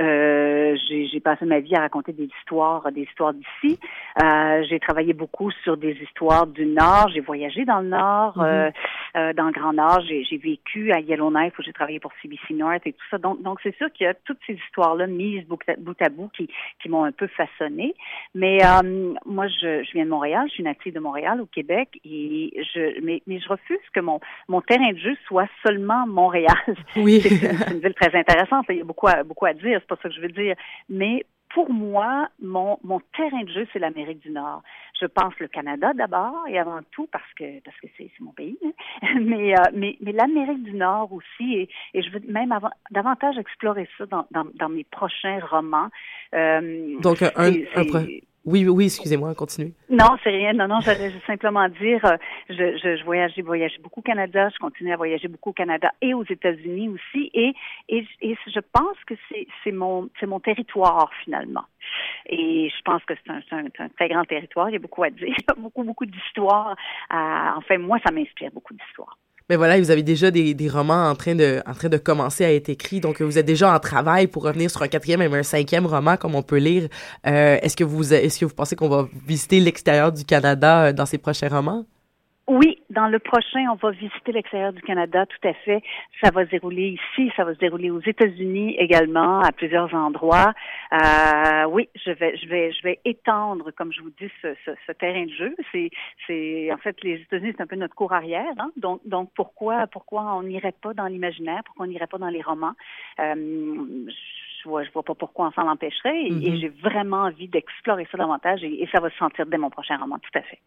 euh, 0.00 0.76
j'ai 1.10 1.20
passé 1.20 1.44
ma 1.44 1.60
vie 1.60 1.74
à 1.74 1.80
raconter 1.80 2.12
des 2.12 2.28
histoires, 2.40 2.90
des 2.92 3.02
histoires 3.02 3.32
d'ici. 3.34 3.78
Euh, 4.22 4.62
j'ai 4.68 4.78
travaillé 4.78 5.12
beaucoup 5.12 5.50
sur 5.64 5.76
des 5.76 5.96
histoires 6.02 6.46
du 6.46 6.66
Nord. 6.66 7.08
J'ai 7.12 7.20
voyagé 7.20 7.64
dans 7.64 7.80
le 7.80 7.88
Nord, 7.88 8.34
Mhm. 8.38 8.44
euh, 8.44 8.70
euh, 9.16 9.32
dans 9.32 9.46
le 9.46 9.52
Grand 9.52 9.72
Nord. 9.72 10.00
J'ai 10.08 10.36
vécu 10.38 10.92
à 10.92 11.00
Yellowknife 11.00 11.58
où 11.58 11.62
j'ai 11.62 11.72
travaillé 11.72 11.98
pour 12.00 12.12
CBC 12.22 12.54
North 12.54 12.82
et 12.86 12.92
tout 12.92 13.04
ça. 13.10 13.18
Donc, 13.18 13.42
donc 13.42 13.58
c'est 13.62 13.76
sûr 13.76 13.90
qu'il 13.92 14.04
y 14.06 14.08
a 14.08 14.14
toutes 14.14 14.38
ces 14.46 14.54
histoires-là 14.54 15.06
mises 15.06 15.44
bout 15.46 15.58
à 15.68 15.74
bout, 15.76 16.00
à 16.00 16.08
bout 16.08 16.30
qui, 16.36 16.48
qui 16.80 16.88
m'ont 16.88 17.04
un 17.04 17.12
peu 17.12 17.26
façonné. 17.28 17.94
Mais 18.34 18.58
euh, 18.64 19.14
moi, 19.26 19.46
je, 19.48 19.82
je 19.84 19.92
viens 19.92 20.04
de 20.04 20.10
Montréal. 20.10 20.44
Je 20.48 20.54
suis 20.54 20.62
native 20.62 20.94
de 20.94 21.00
Montréal, 21.00 21.40
au 21.40 21.46
Québec, 21.46 21.88
et 22.04 22.52
je, 22.74 23.00
mais, 23.02 23.22
mais 23.26 23.38
je 23.40 23.48
refuse 23.48 23.78
que 23.94 24.00
mon 24.00 24.20
mon 24.48 24.60
terrain 24.60 24.92
de 24.92 24.98
jeu 24.98 25.16
soit 25.26 25.48
seulement 25.66 26.06
Montréal. 26.06 26.46
Oui. 26.96 27.20
C'est 27.22 27.30
une, 27.30 27.56
c'est 27.58 27.70
une 27.74 27.80
ville 27.80 27.94
très 27.94 28.14
intéressante. 28.18 28.51
Il 28.68 28.76
y 28.76 28.80
a 28.80 28.84
beaucoup 28.84 29.08
à, 29.08 29.22
beaucoup 29.22 29.46
à 29.46 29.54
dire. 29.54 29.78
C'est 29.80 29.86
pas 29.88 29.96
ça 30.02 30.08
que 30.08 30.14
je 30.14 30.20
veux 30.20 30.28
dire. 30.28 30.56
Mais 30.88 31.24
pour 31.54 31.70
moi, 31.70 32.28
mon, 32.40 32.78
mon 32.82 33.00
terrain 33.14 33.42
de 33.44 33.50
jeu, 33.50 33.66
c'est 33.72 33.78
l'Amérique 33.78 34.20
du 34.20 34.30
Nord. 34.30 34.62
Je 34.98 35.06
pense 35.06 35.34
le 35.38 35.48
Canada 35.48 35.92
d'abord 35.94 36.44
et 36.48 36.58
avant 36.58 36.80
tout 36.92 37.08
parce 37.12 37.30
que 37.36 37.60
parce 37.62 37.76
que 37.80 37.88
c'est 37.96 38.10
c'est 38.16 38.20
mon 38.24 38.32
pays. 38.32 38.58
hein. 38.64 38.72
Mais, 39.20 39.52
euh, 39.52 39.62
mais 39.74 39.96
mais 40.00 40.12
l'Amérique 40.12 40.62
du 40.62 40.72
Nord 40.74 41.12
aussi 41.12 41.54
et, 41.54 41.68
et 41.94 42.02
je 42.02 42.10
veux 42.10 42.20
même 42.26 42.52
avant, 42.52 42.70
davantage 42.90 43.36
explorer 43.36 43.88
ça 43.98 44.06
dans, 44.06 44.26
dans, 44.30 44.46
dans 44.54 44.68
mes 44.68 44.84
prochains 44.84 45.40
romans. 45.50 45.88
Euh, 46.34 46.98
Donc, 47.00 47.20
un, 47.22 47.30
un, 47.36 47.52
Oui, 48.44 48.66
oui, 48.68 48.86
excusez-moi, 48.86 49.34
continuez. 49.36 49.72
non, 49.88 50.16
c'est 50.24 50.30
rien. 50.30 50.52
Non, 50.52 50.66
non, 50.66 50.80
j'allais 50.80 51.12
simplement 51.26 51.68
dire, 51.68 52.04
euh, 52.04 52.16
je, 52.48 52.76
je, 52.82 52.96
je 52.96 53.04
voyage, 53.04 53.32
j'ai 53.36 53.42
voyagé 53.42 53.78
beaucoup 53.78 54.00
au 54.00 54.02
Canada, 54.02 54.48
je 54.52 54.58
continue 54.58 54.92
à 54.92 54.96
voyager 54.96 55.28
beaucoup 55.28 55.50
au 55.50 55.52
Canada 55.52 55.92
et 56.02 56.12
aux 56.12 56.24
États-Unis 56.24 56.88
aussi, 56.88 57.30
et, 57.34 57.54
et, 57.88 58.04
et 58.20 58.36
je 58.46 58.60
pense 58.72 58.96
que 59.06 59.14
c'est, 59.28 59.46
c'est 59.62 59.70
mon, 59.70 60.08
c'est 60.18 60.26
mon 60.26 60.40
territoire 60.40 61.10
finalement. 61.24 61.64
Et 62.26 62.68
je 62.76 62.82
pense 62.82 63.04
que 63.04 63.14
c'est 63.24 63.30
un, 63.30 63.40
c'est 63.48 63.80
un, 63.80 63.88
très 63.90 64.08
grand 64.08 64.24
territoire. 64.24 64.68
Il 64.70 64.72
y 64.72 64.76
a 64.76 64.80
beaucoup 64.80 65.04
à 65.04 65.10
dire, 65.10 65.34
beaucoup, 65.56 65.84
beaucoup 65.84 66.06
d'histoires. 66.06 66.74
à- 67.10 67.54
enfin, 67.56 67.78
moi, 67.78 67.98
ça 68.04 68.12
m'inspire 68.12 68.50
beaucoup 68.52 68.74
d'histoires. 68.74 69.16
Mais 69.48 69.56
voilà, 69.56 69.78
vous 69.78 69.90
avez 69.90 70.02
déjà 70.02 70.30
des, 70.30 70.54
des 70.54 70.68
romans 70.68 71.08
en 71.08 71.14
train, 71.14 71.34
de, 71.34 71.62
en 71.66 71.74
train 71.74 71.88
de 71.88 71.96
commencer 71.96 72.44
à 72.44 72.52
être 72.52 72.68
écrits, 72.68 73.00
donc 73.00 73.20
vous 73.20 73.38
êtes 73.38 73.46
déjà 73.46 73.74
en 73.74 73.78
travail 73.78 74.26
pour 74.26 74.44
revenir 74.44 74.70
sur 74.70 74.82
un 74.82 74.88
quatrième 74.88 75.22
et 75.22 75.26
un 75.26 75.42
cinquième 75.42 75.86
roman, 75.86 76.16
comme 76.16 76.34
on 76.34 76.42
peut 76.42 76.58
lire. 76.58 76.88
Euh, 77.26 77.58
est-ce 77.62 77.76
que 77.76 77.84
vous 77.84 78.12
est-ce 78.12 78.38
que 78.40 78.44
vous 78.44 78.54
pensez 78.54 78.76
qu'on 78.76 78.88
va 78.88 79.08
visiter 79.26 79.60
l'extérieur 79.60 80.12
du 80.12 80.24
Canada 80.24 80.84
euh, 80.86 80.92
dans 80.92 81.06
ces 81.06 81.18
prochains 81.18 81.48
romans? 81.48 81.84
Oui, 82.48 82.82
dans 82.90 83.06
le 83.06 83.20
prochain, 83.20 83.66
on 83.70 83.76
va 83.76 83.92
visiter 83.92 84.32
l'extérieur 84.32 84.72
du 84.72 84.82
Canada, 84.82 85.26
tout 85.26 85.48
à 85.48 85.52
fait. 85.54 85.80
Ça 86.20 86.30
va 86.32 86.44
se 86.44 86.50
dérouler 86.50 86.98
ici, 86.98 87.30
ça 87.36 87.44
va 87.44 87.54
se 87.54 87.58
dérouler 87.58 87.90
aux 87.90 88.00
États-Unis 88.00 88.74
également, 88.78 89.38
à 89.40 89.52
plusieurs 89.52 89.94
endroits. 89.94 90.52
Euh, 90.92 91.64
oui, 91.70 91.88
je 92.04 92.10
vais, 92.10 92.36
je 92.36 92.48
vais, 92.48 92.72
je 92.72 92.82
vais 92.82 92.98
étendre, 93.04 93.70
comme 93.70 93.92
je 93.92 94.00
vous 94.02 94.10
dis, 94.20 94.28
ce, 94.42 94.54
ce, 94.64 94.72
ce 94.86 94.92
terrain 94.92 95.24
de 95.24 95.30
jeu. 95.30 95.54
C'est, 95.70 95.90
c'est, 96.26 96.72
en 96.72 96.78
fait, 96.78 97.00
les 97.04 97.20
États-Unis, 97.20 97.52
c'est 97.56 97.62
un 97.62 97.66
peu 97.68 97.76
notre 97.76 97.94
cour 97.94 98.12
arrière. 98.12 98.52
Hein? 98.58 98.72
Donc, 98.76 99.00
donc, 99.06 99.30
pourquoi, 99.36 99.86
pourquoi 99.86 100.34
on 100.34 100.42
n'irait 100.42 100.74
pas 100.82 100.94
dans 100.94 101.06
l'imaginaire, 101.06 101.62
pourquoi 101.64 101.86
on 101.86 101.88
n'irait 101.88 102.08
pas 102.08 102.18
dans 102.18 102.28
les 102.28 102.42
romans? 102.42 102.74
Euh, 103.20 103.34
je 104.62 104.68
vois, 104.68 104.82
je 104.82 104.90
vois 104.90 105.04
pas 105.04 105.14
pourquoi 105.14 105.46
on 105.46 105.52
s'en 105.52 105.68
empêcherait. 105.68 106.24
Et, 106.24 106.30
Mhm. 106.30 106.42
et 106.42 106.56
j'ai 106.58 106.68
vraiment 106.68 107.22
envie 107.22 107.46
d'explorer 107.48 108.06
ça 108.10 108.18
davantage 108.18 108.64
et, 108.64 108.82
et 108.82 108.88
ça 108.88 108.98
va 108.98 109.10
se 109.10 109.16
sentir 109.16 109.46
dès 109.46 109.58
mon 109.58 109.70
prochain 109.70 109.96
roman, 109.96 110.18
tout 110.18 110.36
à 110.36 110.42
fait. 110.42 110.58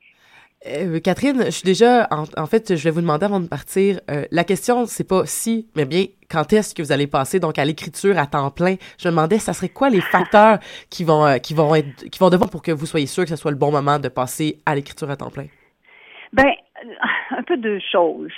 Euh, 0.68 0.99
Catherine, 0.99 1.43
je 1.45 1.51
suis 1.51 1.63
déjà, 1.63 2.07
en, 2.11 2.26
en 2.38 2.45
fait, 2.47 2.76
je 2.76 2.84
vais 2.84 2.91
vous 2.91 3.01
demander 3.01 3.26
avant 3.26 3.39
de 3.39 3.47
partir, 3.47 3.99
euh, 4.09 4.26
la 4.32 4.43
question, 4.43 4.86
c'est 4.86 5.03
pas 5.03 5.26
si, 5.26 5.68
mais 5.76 5.86
bien 5.86 6.05
quand 6.30 6.53
est-ce 6.53 6.74
que 6.74 6.82
vous 6.82 6.91
allez 6.91 7.07
passer 7.07 7.39
donc 7.39 7.59
à 7.59 7.66
l'écriture 7.66 8.18
à 8.18 8.26
temps 8.26 8.49
plein? 8.49 8.76
Je 8.97 9.07
me 9.07 9.11
demandais, 9.11 9.39
ça 9.39 9.53
serait 9.53 9.70
quoi 9.70 9.89
les 9.89 10.01
facteurs 10.01 10.59
qui 10.89 11.03
vont, 11.03 11.26
euh, 11.26 11.38
qui 11.38 11.53
vont 11.53 11.76
être, 11.76 12.09
qui 12.09 12.20
vont 12.20 12.30
devoir 12.30 12.49
pour 12.49 12.61
que 12.61 12.72
vous 12.72 12.86
soyez 12.86 13.05
sûr 13.05 13.24
que 13.24 13.30
ce 13.30 13.36
soit 13.36 13.51
le 13.51 13.57
bon 13.57 13.72
moment 13.72 13.99
de 13.99 14.09
passer 14.09 14.57
à 14.66 14.76
l'écriture 14.76 15.09
à 15.09 15.16
temps 15.16 15.30
plein? 15.30 15.45
Ben, 16.34 16.51
un 17.31 17.43
peu 17.43 17.57
deux 17.57 17.79
choses. 17.91 18.31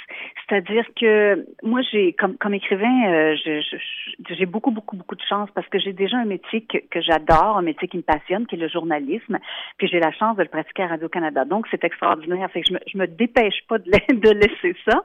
C'est-à-dire 0.47 0.85
que 0.99 1.45
moi, 1.63 1.81
j'ai 1.91 2.13
comme 2.13 2.37
comme 2.37 2.53
écrivain, 2.53 3.11
euh, 3.11 3.35
j'ai 4.29 4.45
beaucoup 4.45 4.71
beaucoup 4.71 4.95
beaucoup 4.95 5.15
de 5.15 5.23
chance 5.27 5.49
parce 5.53 5.67
que 5.67 5.79
j'ai 5.79 5.93
déjà 5.93 6.17
un 6.17 6.25
métier 6.25 6.61
que, 6.61 6.77
que 6.89 7.01
j'adore, 7.01 7.57
un 7.57 7.61
métier 7.61 7.87
qui 7.87 7.97
me 7.97 8.03
passionne, 8.03 8.47
qui 8.47 8.55
est 8.55 8.59
le 8.59 8.69
journalisme. 8.69 9.37
Puis 9.77 9.87
j'ai 9.87 9.99
la 9.99 10.11
chance 10.11 10.37
de 10.37 10.43
le 10.43 10.49
pratiquer 10.49 10.83
à 10.83 10.87
Radio 10.87 11.09
Canada, 11.09 11.45
donc 11.45 11.67
c'est 11.71 11.83
extraordinaire. 11.83 12.49
Fait 12.51 12.61
que 12.61 12.67
je 12.67 12.73
me, 12.73 12.79
je 12.91 12.97
me 12.97 13.07
dépêche 13.07 13.61
pas 13.67 13.77
de 13.77 13.89
laisser 14.31 14.75
ça. 14.87 15.03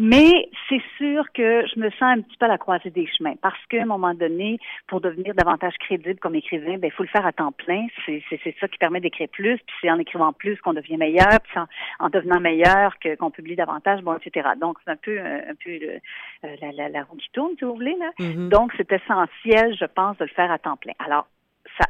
Mais 0.00 0.48
c'est 0.68 0.80
sûr 0.96 1.24
que 1.34 1.64
je 1.66 1.80
me 1.80 1.90
sens 1.90 2.02
un 2.02 2.20
petit 2.20 2.36
peu 2.36 2.46
à 2.46 2.48
la 2.48 2.58
croisée 2.58 2.90
des 2.90 3.06
chemins 3.08 3.34
parce 3.42 3.58
qu'à 3.66 3.82
un 3.82 3.86
moment 3.86 4.14
donné, 4.14 4.58
pour 4.86 5.00
devenir 5.00 5.34
davantage 5.34 5.74
crédible 5.80 6.20
comme 6.20 6.36
écrivain, 6.36 6.78
ben 6.78 6.86
il 6.86 6.92
faut 6.92 7.02
le 7.02 7.08
faire 7.08 7.26
à 7.26 7.32
temps 7.32 7.50
plein. 7.50 7.86
C'est 8.06 8.22
c'est- 8.30 8.40
c'est 8.44 8.54
ça 8.60 8.68
qui 8.68 8.78
permet 8.78 9.00
d'écrire 9.00 9.28
plus, 9.28 9.56
puis 9.58 9.76
c'est 9.80 9.90
en 9.90 9.98
écrivant 9.98 10.32
plus 10.32 10.56
qu'on 10.60 10.72
devient 10.72 10.96
meilleur, 10.96 11.40
puis 11.42 11.58
en, 11.58 11.66
en 12.06 12.08
devenant 12.10 12.38
meilleur 12.38 12.94
qu'on 13.18 13.30
publie 13.32 13.56
davantage, 13.56 14.00
bon, 14.02 14.14
etc. 14.16 14.50
Donc 14.60 14.78
c'est 14.84 14.90
un 14.92 14.96
peu 14.96 15.18
un 15.18 15.54
peu 15.64 15.70
le- 15.78 15.98
euh, 16.44 16.56
la, 16.62 16.70
la, 16.72 16.88
la 16.88 17.02
roue 17.02 17.16
qui 17.16 17.28
tourne, 17.32 17.52
si 17.58 17.64
vous 17.64 17.74
voulez 17.74 17.96
là. 17.98 18.10
Mhm. 18.20 18.50
Donc 18.50 18.72
c'est 18.76 18.92
essentiel, 18.92 19.74
je 19.76 19.84
pense, 19.86 20.16
de 20.18 20.24
le 20.24 20.30
faire 20.30 20.50
à 20.52 20.58
temps 20.58 20.76
plein. 20.76 20.92
Alors 21.04 21.26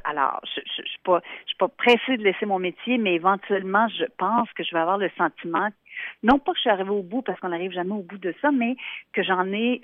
alors, 0.05 0.41
je, 0.45 0.61
je, 0.61 0.83
je 0.83 0.89
suis 0.89 0.99
pas, 1.05 1.21
je 1.43 1.49
suis 1.49 1.57
pas 1.57 1.69
pressée 1.69 2.17
de 2.17 2.25
laisser 2.25 2.47
mon 2.47 2.59
métier, 2.59 2.99
mais 2.99 3.15
éventuellement, 3.15 3.89
je 3.89 4.05
pense 4.17 4.51
que 4.53 4.63
je 4.65 4.73
vais 4.75 4.81
avoir 4.81 4.99
le 4.99 5.11
sentiment, 5.17 5.69
non 6.23 6.39
pas 6.39 6.53
que 6.53 6.59
je 6.59 6.63
suis 6.63 6.71
arrivée 6.71 6.91
au 6.91 7.03
bout, 7.03 7.23
parce 7.23 7.39
qu'on 7.41 7.49
n'arrive 7.49 7.73
jamais 7.73 7.93
au 7.93 8.03
bout 8.03 8.19
de 8.19 8.35
ça, 8.41 8.51
mais 8.51 8.77
que 9.13 9.23
j'en 9.23 9.47
ai, 9.53 9.83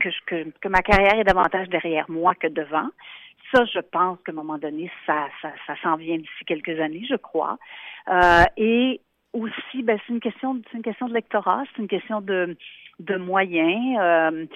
que, 0.00 0.08
que, 0.26 0.50
que 0.60 0.68
ma 0.68 0.82
carrière 0.82 1.18
est 1.18 1.24
davantage 1.24 1.68
derrière 1.68 2.10
moi 2.10 2.34
que 2.34 2.46
devant. 2.48 2.88
Ça, 3.52 3.64
je 3.64 3.78
pense 3.78 4.18
qu'à 4.24 4.32
un 4.32 4.34
moment 4.34 4.58
donné, 4.58 4.90
ça, 5.06 5.28
ça, 5.40 5.52
ça 5.66 5.74
s'en 5.82 5.96
vient 5.96 6.16
d'ici 6.16 6.44
quelques 6.46 6.80
années, 6.80 7.06
je 7.08 7.14
crois. 7.16 7.58
Euh, 8.08 8.44
et 8.56 9.00
aussi, 9.32 9.82
ben, 9.82 9.98
c'est 10.06 10.12
une 10.12 10.20
question, 10.20 10.60
c'est 10.70 10.76
une 10.76 10.82
question 10.82 11.08
de 11.08 11.14
lectorat, 11.14 11.62
c'est 11.70 11.82
une 11.82 11.88
question 11.88 12.20
de, 12.20 12.56
de 13.00 13.16
moyens. 13.16 13.98
Euh, 14.00 14.46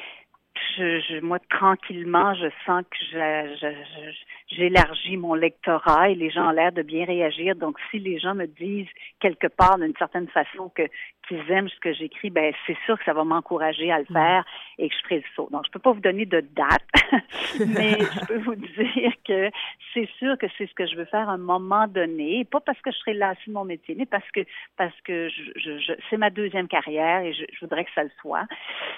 je, 0.76 1.00
je- 1.00 1.20
moi, 1.20 1.38
tranquillement, 1.50 2.34
je 2.34 2.48
sens 2.66 2.84
que 2.90 4.16
j'élargis 4.48 5.16
mon 5.16 5.34
lectorat 5.34 6.10
et 6.10 6.14
les 6.14 6.30
gens 6.30 6.48
ont 6.48 6.52
l'air 6.52 6.72
de 6.72 6.82
bien 6.82 7.04
réagir. 7.04 7.56
Donc, 7.56 7.78
si 7.90 7.98
les 7.98 8.18
gens 8.18 8.34
me 8.34 8.46
disent 8.46 8.88
quelque 9.20 9.46
part, 9.46 9.78
d'une 9.78 9.96
certaine 9.96 10.28
façon, 10.28 10.70
que 10.74 10.82
qu'ils 11.30 11.50
aiment 11.52 11.68
ce 11.68 11.78
que 11.78 11.92
j'écris, 11.92 12.28
ben 12.30 12.52
c'est 12.66 12.76
sûr 12.84 12.98
que 12.98 13.04
ça 13.04 13.12
va 13.12 13.22
m'encourager 13.24 13.90
à 13.92 14.00
le 14.00 14.04
faire 14.06 14.44
et 14.78 14.88
que 14.88 14.94
je 14.94 15.00
ferai 15.04 15.16
le 15.18 15.24
saut. 15.36 15.48
Donc, 15.52 15.62
je 15.66 15.70
peux 15.70 15.78
pas 15.78 15.92
vous 15.92 16.00
donner 16.00 16.26
de 16.26 16.40
date, 16.40 16.82
mais 17.66 17.98
je 18.00 18.26
peux 18.26 18.38
vous 18.38 18.56
dire 18.56 19.12
que 19.26 19.50
c'est 19.94 20.08
sûr 20.18 20.36
que 20.38 20.46
c'est 20.58 20.66
ce 20.68 20.74
que 20.74 20.86
je 20.86 20.96
veux 20.96 21.04
faire 21.04 21.28
à 21.28 21.32
un 21.34 21.38
moment 21.38 21.86
donné, 21.86 22.44
pas 22.44 22.60
parce 22.60 22.80
que 22.80 22.90
je 22.90 22.96
serai 22.98 23.14
lassée 23.14 23.40
de 23.46 23.52
mon 23.52 23.64
métier, 23.64 23.94
mais 23.96 24.06
parce 24.06 24.28
que 24.32 24.40
parce 24.76 24.98
que 25.02 25.28
je, 25.28 25.42
je, 25.60 25.78
je- 25.78 25.92
c'est 26.08 26.16
ma 26.16 26.30
deuxième 26.30 26.66
carrière 26.68 27.20
et 27.22 27.32
je, 27.32 27.44
je 27.52 27.60
voudrais 27.60 27.84
que 27.84 27.92
ça 27.94 28.02
le 28.02 28.10
soit. 28.20 28.46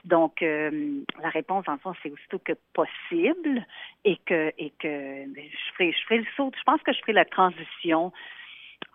Donc, 0.05 0.43
euh, 0.43 1.01
la 1.23 1.29
réponse, 1.29 1.69
en 1.69 1.77
fond, 1.79 1.93
c'est 2.03 2.11
aussitôt 2.11 2.39
que 2.39 2.53
possible 2.73 3.65
et 4.05 4.17
que 4.27 4.53
et 4.59 4.71
que 4.79 5.27
ben, 5.35 5.45
je 5.51 5.73
ferai 5.75 5.93
je 5.93 6.03
ferai 6.05 6.19
le 6.19 6.27
saut. 6.37 6.51
Je 6.57 6.63
pense 6.65 6.83
que 6.83 6.93
je 6.93 6.99
ferai 7.01 7.13
la 7.13 7.25
transition. 7.27 8.13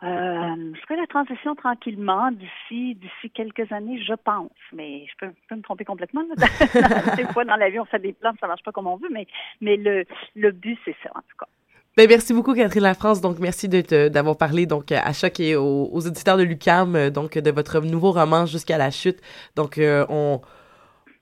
Euh, 0.04 0.74
je 0.76 0.82
ferai 0.82 0.96
la 0.96 1.08
transition 1.08 1.56
tranquillement 1.56 2.32
d'ici 2.32 2.96
d'ici 2.96 3.30
quelques 3.34 3.72
années, 3.72 4.02
je 4.04 4.14
pense. 4.14 4.52
Mais 4.74 5.06
je 5.08 5.14
peux, 5.18 5.34
je 5.34 5.48
peux 5.50 5.56
me 5.56 5.62
tromper 5.62 5.86
complètement. 5.86 6.24
Des 7.18 7.26
fois, 7.26 7.46
dans 7.46 7.56
la 7.56 7.70
vie, 7.70 7.80
on 7.80 7.86
fait 7.86 8.00
des 8.00 8.14
plans, 8.14 8.34
ça 8.40 8.48
marche 8.48 8.64
pas 8.64 8.72
comme 8.72 8.88
on 8.88 8.98
veut, 8.98 9.10
mais 9.12 9.28
mais 9.62 9.76
le 9.76 10.06
le 10.36 10.52
but, 10.52 10.78
c'est 10.86 10.96
ça 11.04 11.10
en 11.16 11.22
tout 11.22 11.38
cas. 11.40 11.48
Ben, 11.98 12.08
merci 12.08 12.32
beaucoup, 12.32 12.54
Catherine 12.54 12.84
Lafrance. 12.84 13.22
Donc, 13.22 13.40
merci 13.40 13.68
d'avoir 13.68 14.38
parlé 14.38 14.68
donc 14.68 14.92
à 14.92 15.12
Choc 15.14 15.40
et 15.40 15.56
aux, 15.56 15.90
aux 15.92 16.06
auditeurs 16.06 16.38
de 16.38 16.44
l'UCAM, 16.44 16.96
euh, 16.96 17.10
donc 17.10 17.40
de 17.40 17.50
votre 17.50 17.80
nouveau 17.82 18.12
roman 18.12 18.46
Jusqu'à 18.46 18.78
la 18.78 18.92
chute. 18.92 19.20
Donc, 19.56 19.80
euh, 19.80 20.06
on, 20.08 20.40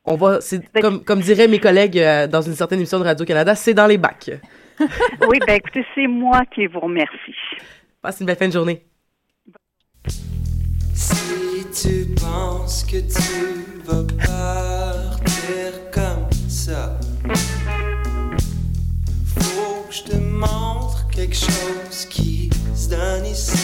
on 0.03 0.15
va, 0.17 0.41
c'est 0.41 0.61
comme, 0.81 1.01
comme 1.05 1.21
diraient 1.21 1.47
mes 1.47 1.59
collègues 1.59 1.97
euh, 1.97 2.27
dans 2.27 2.41
une 2.41 2.55
certaine 2.55 2.79
émission 2.79 2.99
de 2.99 3.05
Radio-Canada, 3.05 3.55
c'est 3.55 3.73
dans 3.73 3.87
les 3.87 3.97
bacs. 3.97 4.31
oui, 5.29 5.39
ben 5.47 5.53
écoutez, 5.53 5.85
c'est 5.95 6.07
moi 6.07 6.41
qui 6.53 6.67
vous 6.67 6.81
remercie. 6.81 7.35
Passe 8.05 8.19
une 8.19 8.27
belle 8.27 8.37
fin 8.37 8.47
de 8.47 8.53
journée. 8.53 8.85
Si 10.93 11.65
tu 11.73 12.05
penses 12.21 12.83
que 12.83 12.97
tu 12.97 13.65
vas 13.83 14.03
partir 14.23 15.71
comme 15.91 16.29
ça, 16.47 16.99
faut 19.25 19.87
que 19.89 19.95
je 19.95 20.03
te 20.03 20.17
montre 20.17 21.07
quelque 21.09 21.35
chose 21.35 22.05
qui 22.07 22.51
se 22.75 22.89
donne 22.89 23.25
ici. 23.25 23.57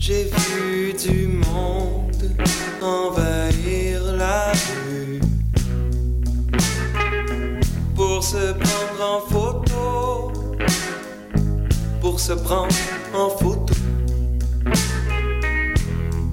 J'ai 0.00 0.24
vu 0.24 0.92
du 0.94 1.28
monde 1.28 2.34
envahir 2.82 4.02
la 4.14 4.50
rue 4.50 5.20
pour 7.94 8.24
se 8.24 8.54
prendre 8.54 9.00
en 9.00 9.20
photo, 9.30 9.71
pour 12.02 12.18
se 12.18 12.32
prendre 12.32 12.74
en 13.14 13.30
photo. 13.30 13.74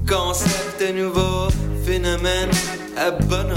Concept 0.07 0.81
de 0.81 0.91
nouveau 0.99 1.49
phénomène 1.85 2.49
à 2.97 3.11
Bono. 3.11 3.55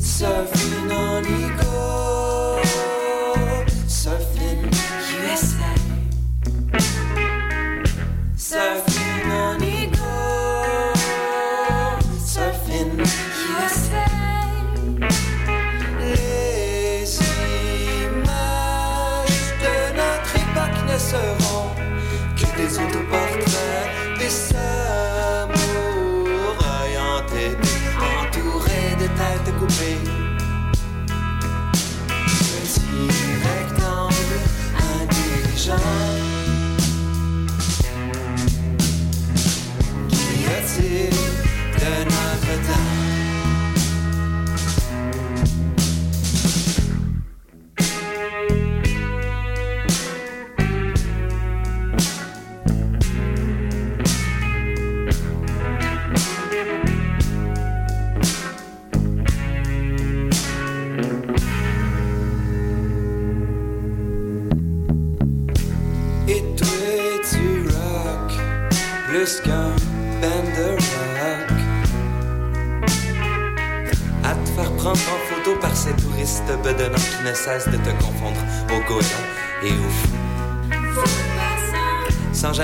Surfing 0.00 1.63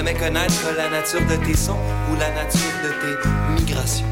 connaître 0.07 0.75
la 0.77 0.89
nature 0.89 1.21
de 1.27 1.37
tes 1.45 1.57
sons 1.57 1.77
ou 2.11 2.17
la 2.17 2.31
nature 2.31 2.61
de 2.83 2.89
tes 3.01 3.61
migrations. 3.61 4.07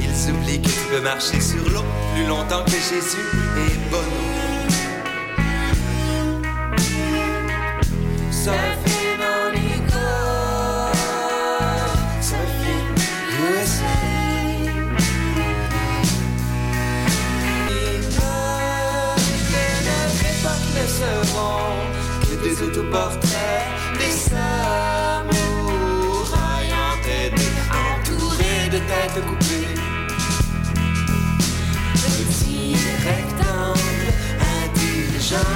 Ils 0.00 0.32
oublient 0.32 0.60
que 0.60 0.68
tu 0.68 0.80
peux 0.90 1.00
marcher 1.00 1.40
sur 1.40 1.70
l'eau 1.70 1.84
plus 2.14 2.26
longtemps 2.26 2.64
que 2.64 2.72
Jésus 2.72 3.18
et 3.56 3.90
Bono 3.90 4.34
des 22.64 22.78
autoportraits, 22.78 23.66
des 23.98 24.10
samouraïs 24.10 25.34
entêtés, 26.92 27.52
entourés 27.70 28.68
de 28.70 28.78
têtes 28.78 29.20
coupées. 29.26 29.74
Petit 31.94 32.76
rectangle 33.04 34.08
intelligent. 34.64 35.50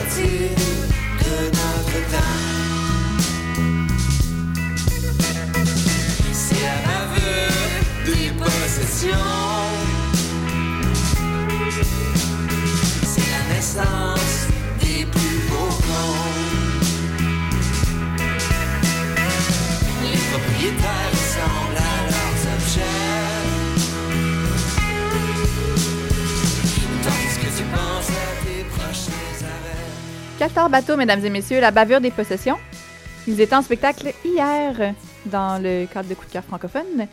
A-t-il 0.00 0.50
de 1.24 1.34
notre 1.58 1.98
temps? 2.12 2.36
C'est 6.32 6.62
la 6.62 6.76
bavure 6.86 7.72
des 8.06 8.28
possessions. 8.38 9.47
Qatar 30.38 30.70
Bateau, 30.70 30.96
mesdames 30.96 31.24
et 31.24 31.30
messieurs, 31.30 31.60
la 31.60 31.70
bavure 31.70 32.00
des 32.00 32.10
possessions. 32.10 32.56
Ils 33.26 33.40
étaient 33.40 33.54
en 33.56 33.62
spectacle 33.62 34.12
hier 34.24 34.94
dans 35.26 35.60
le 35.62 35.86
cadre 35.86 36.08
de 36.08 36.14
Coup 36.14 36.24
de 36.26 36.30
cœur 36.30 36.44
francophone. 36.44 37.06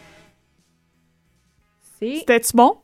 C'est... 2.00 2.16
C'était-tu 2.20 2.56
bon? 2.56 2.78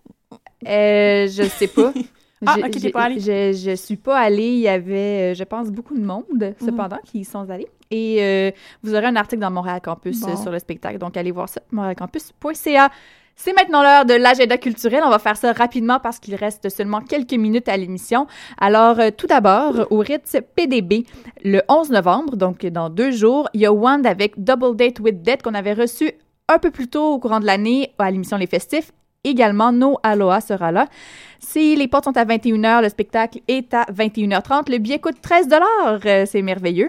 Euh, 0.68 1.28
je 1.28 1.48
sais 1.58 1.68
pas. 1.68 1.94
Ah, 2.44 2.56
Je- 2.58 2.66
ok, 2.66 2.72
t'es 2.82 2.90
pas 2.90 3.04
allée. 3.04 3.20
Je, 3.20 3.54
je 3.54 3.76
suis 3.76 3.98
pas 3.98 4.18
allée. 4.18 4.48
Il 4.48 4.60
y 4.62 4.68
avait, 4.68 5.32
euh, 5.32 5.34
je 5.36 5.44
pense, 5.44 5.70
beaucoup 5.70 5.94
de 5.96 6.04
monde, 6.04 6.26
Mhm. 6.42 6.56
cependant, 6.60 6.98
qui 7.06 7.20
y 7.20 7.24
sont 7.24 7.48
allés. 7.48 7.68
Et 7.92 8.18
euh, 8.20 8.50
vous 8.82 8.96
aurez 8.96 9.06
un 9.06 9.16
article 9.16 9.42
dans 9.44 9.52
Montréal 9.52 9.80
Campus 9.80 10.22
Bon. 10.22 10.30
euh, 10.30 10.36
sur 10.38 10.50
le 10.52 10.58
spectacle. 10.58 10.98
Donc, 10.98 11.16
allez 11.18 11.30
voir 11.30 11.48
ça, 11.48 11.62
montréalcampus.ca. 11.72 12.90
C'est 13.36 13.54
maintenant 13.54 13.82
l'heure 13.82 14.06
de 14.06 14.14
l'agenda 14.14 14.58
culturel. 14.58 15.02
On 15.04 15.10
va 15.10 15.20
faire 15.20 15.38
ça 15.38 15.52
rapidement 15.54 16.00
parce 16.00 16.20
qu'il 16.20 16.36
reste 16.36 16.70
seulement 16.70 17.02
quelques 17.02 17.34
minutes 17.34 17.70
à 17.70 17.78
l'émission. 17.78 18.28
Alors, 18.60 19.00
euh, 19.00 19.10
tout 19.16 19.28
d'abord, 19.28 19.88
au 19.90 20.00
Ritz 20.00 20.38
PDB, 20.56 21.06
le 21.44 21.62
11 21.68 21.90
novembre, 21.90 22.36
donc 22.36 22.66
dans 22.66 22.90
deux 22.90 23.12
jours, 23.12 23.50
il 23.54 23.62
y 23.62 23.66
a 23.66 23.74
Wand 23.74 24.06
avec 24.06 24.44
Double 24.44 24.76
Date 24.76 25.00
with 25.00 25.22
Dead 25.22 25.42
qu'on 25.42 25.54
avait 25.54 25.74
reçu 25.74 26.12
un 26.48 26.60
peu 26.60 26.72
plus 26.72 26.88
tôt 26.88 27.14
au 27.14 27.20
courant 27.20 27.40
de 27.40 27.46
l'année 27.46 27.94
à 27.98 28.12
l'émission 28.12 28.38
Les 28.38 28.48
Festifs. 28.48 28.92
Également, 29.24 29.72
No 29.72 30.00
Aloha 30.02 30.42
sera 30.42 30.72
là. 30.72 30.88
Si 31.40 31.76
les 31.76 31.88
portes 31.88 32.06
sont 32.06 32.18
à 32.18 32.26
21h, 32.26 32.82
le 32.82 32.90
spectacle 32.90 33.40
est 33.48 33.74
à 33.74 33.86
21h30. 33.86 34.72
Le 34.72 34.80
billet 34.80 35.00
coûte 35.00 35.22
13 35.22 35.48
euh, 36.06 36.26
C'est 36.26 36.42
merveilleux. 36.42 36.88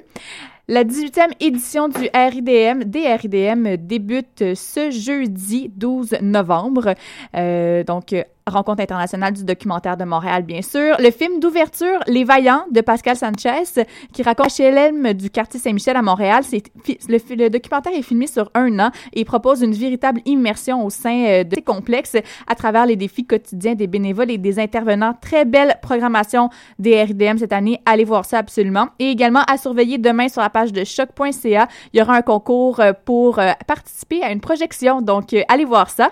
La 0.73 0.85
18e 0.85 1.33
édition 1.39 1.89
du 1.89 2.09
RIDM, 2.15 2.85
des 2.85 3.15
RIDM, 3.15 3.77
débute 3.77 4.55
ce 4.55 4.91
jeudi 4.91 5.71
12 5.77 6.17
novembre. 6.23 6.95
Euh, 7.37 7.85
donc, 7.85 8.15
euh, 8.15 8.23
rencontre 8.47 8.83
internationale 8.83 9.33
du 9.33 9.45
documentaire 9.45 9.97
de 9.97 10.05
Montréal, 10.05 10.43
bien 10.43 10.63
sûr. 10.63 10.97
Le 10.99 11.11
film 11.11 11.41
d'ouverture, 11.41 12.01
Les 12.07 12.25
Vaillants, 12.25 12.65
de 12.71 12.81
Pascal 12.81 13.17
Sanchez, 13.17 13.85
qui 14.13 14.23
raconte 14.23 14.59
HLM 14.59 15.13
du 15.13 15.31
quartier 15.31 15.61
Saint-Michel 15.61 15.97
à 15.97 16.03
Montréal. 16.03 16.43
C'est 16.45 16.63
le, 17.09 17.49
documentaire 17.49 17.93
est 17.95 18.03
filmé 18.03 18.27
sur 18.27 18.51
un 18.55 18.79
an 18.79 18.91
et 19.13 19.25
propose 19.25 19.63
une 19.63 19.73
véritable 19.73 20.21
immersion 20.25 20.85
au 20.85 20.91
sein 20.91 21.25
euh, 21.27 21.45
de 21.45 21.55
ces 21.55 21.63
complexes 21.63 22.17
à 22.47 22.55
travers 22.55 22.87
les 22.87 22.97
défis 22.97 23.27
quotidiens 23.27 23.75
des 23.75 23.87
bénévoles 23.87 24.31
et 24.31 24.39
des 24.39 24.59
intervenants. 24.59 25.15
Très 25.21 25.45
belle 25.45 25.77
programmation 25.83 26.51
des 26.79 27.03
RIDM 27.03 27.39
cette 27.39 27.53
année. 27.53 27.81
Allez 27.87 28.05
voir 28.05 28.25
ça 28.25 28.39
absolument. 28.39 28.89
Et 28.99 29.11
également 29.11 29.43
à 29.49 29.57
surveiller 29.57 29.99
demain 29.99 30.29
sur 30.29 30.43
la 30.43 30.51
page 30.51 30.73
de 30.73 30.85
choc.ca. 30.85 31.69
Il 31.93 31.99
y 31.99 32.03
aura 32.03 32.17
un 32.17 32.23
concours 32.23 32.81
euh, 32.81 32.93
pour 33.05 33.39
euh, 33.39 33.53
participer 33.67 34.23
à 34.23 34.33
une 34.33 34.41
projection. 34.41 35.01
Donc, 35.01 35.35
allez 35.49 35.65
voir 35.65 35.91
ça. 35.91 36.11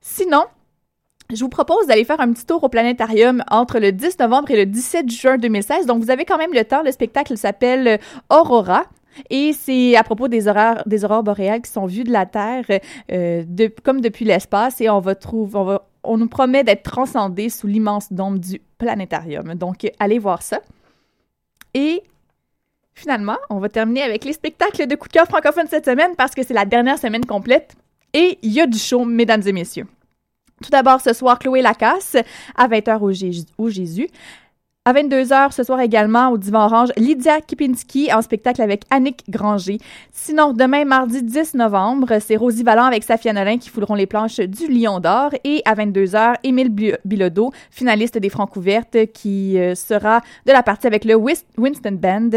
Sinon, 0.00 0.44
je 1.32 1.40
vous 1.40 1.48
propose 1.48 1.86
d'aller 1.86 2.04
faire 2.04 2.20
un 2.20 2.32
petit 2.32 2.44
tour 2.44 2.62
au 2.62 2.68
planétarium 2.68 3.42
entre 3.50 3.78
le 3.78 3.92
10 3.92 4.18
novembre 4.18 4.50
et 4.50 4.56
le 4.56 4.66
17 4.66 5.10
juin 5.10 5.38
2016. 5.38 5.86
Donc, 5.86 6.02
vous 6.02 6.10
avez 6.10 6.24
quand 6.24 6.38
même 6.38 6.52
le 6.52 6.64
temps. 6.64 6.82
Le 6.82 6.92
spectacle 6.92 7.36
s'appelle 7.36 7.88
euh, 7.88 7.96
Aurora. 8.30 8.84
Et 9.30 9.52
c'est 9.52 9.96
à 9.96 10.02
propos 10.02 10.26
des 10.28 10.48
aurores, 10.48 11.22
boréales 11.22 11.62
qui 11.62 11.70
sont 11.70 11.86
vues 11.86 12.02
de 12.02 12.10
la 12.10 12.26
Terre 12.26 12.64
euh, 13.12 13.44
comme 13.82 14.00
depuis 14.00 14.24
l'espace. 14.24 14.80
Et 14.80 14.90
on 14.90 15.00
va 15.00 15.14
trouver, 15.14 15.56
on, 15.56 15.78
on 16.02 16.18
nous 16.18 16.28
promet 16.28 16.64
d'être 16.64 16.82
transcendés 16.82 17.48
sous 17.48 17.66
l'immense 17.66 18.12
dôme 18.12 18.38
du 18.38 18.60
planétarium. 18.78 19.54
Donc, 19.54 19.90
allez 19.98 20.18
voir 20.18 20.42
ça. 20.42 20.60
Et 21.72 22.02
finalement, 22.94 23.38
on 23.50 23.58
va 23.58 23.68
terminer 23.68 24.02
avec 24.02 24.24
les 24.24 24.32
spectacles 24.32 24.86
de 24.86 24.94
coup 24.94 25.08
de 25.08 25.12
cœur 25.12 25.26
francophone 25.26 25.66
cette 25.68 25.86
semaine 25.86 26.14
parce 26.16 26.34
que 26.34 26.42
c'est 26.42 26.54
la 26.54 26.64
dernière 26.64 26.98
semaine 26.98 27.24
complète. 27.24 27.74
Et 28.12 28.38
il 28.42 28.52
y 28.52 28.60
a 28.60 28.66
du 28.66 28.78
show, 28.78 29.04
mesdames 29.04 29.42
et 29.46 29.52
messieurs. 29.52 29.86
Tout 30.64 30.70
d'abord, 30.70 31.02
ce 31.02 31.12
soir, 31.12 31.38
Chloé 31.38 31.60
Lacasse, 31.60 32.16
à 32.56 32.66
20h 32.68 32.98
au, 33.58 33.68
Jésus. 33.68 34.08
À 34.86 34.94
22h, 34.94 35.52
ce 35.52 35.62
soir 35.62 35.78
également, 35.80 36.30
au 36.30 36.38
Divan 36.38 36.64
Orange, 36.64 36.88
Lydia 36.96 37.42
Kipinski 37.42 38.10
en 38.14 38.22
spectacle 38.22 38.62
avec 38.62 38.84
Annick 38.90 39.24
Granger. 39.28 39.78
Sinon, 40.10 40.54
demain, 40.54 40.86
mardi 40.86 41.22
10 41.22 41.54
novembre, 41.54 42.18
c'est 42.20 42.36
Rosie 42.36 42.62
Vallant 42.62 42.84
avec 42.84 43.04
Safia 43.04 43.34
Nolin 43.34 43.58
qui 43.58 43.68
fouleront 43.68 43.94
les 43.94 44.06
planches 44.06 44.40
du 44.40 44.66
Lion 44.68 45.00
d'Or. 45.00 45.30
Et 45.44 45.60
à 45.66 45.74
22h, 45.74 46.36
Émile 46.44 46.70
Bi- 46.70 46.94
Bilodeau, 47.04 47.52
finaliste 47.70 48.16
des 48.16 48.30
Francs 48.30 48.56
ouvertes, 48.56 48.96
qui 49.12 49.58
euh, 49.58 49.74
sera 49.74 50.20
de 50.46 50.52
la 50.52 50.62
partie 50.62 50.86
avec 50.86 51.04
le 51.04 51.14
Winston 51.14 51.92
Band 51.92 52.30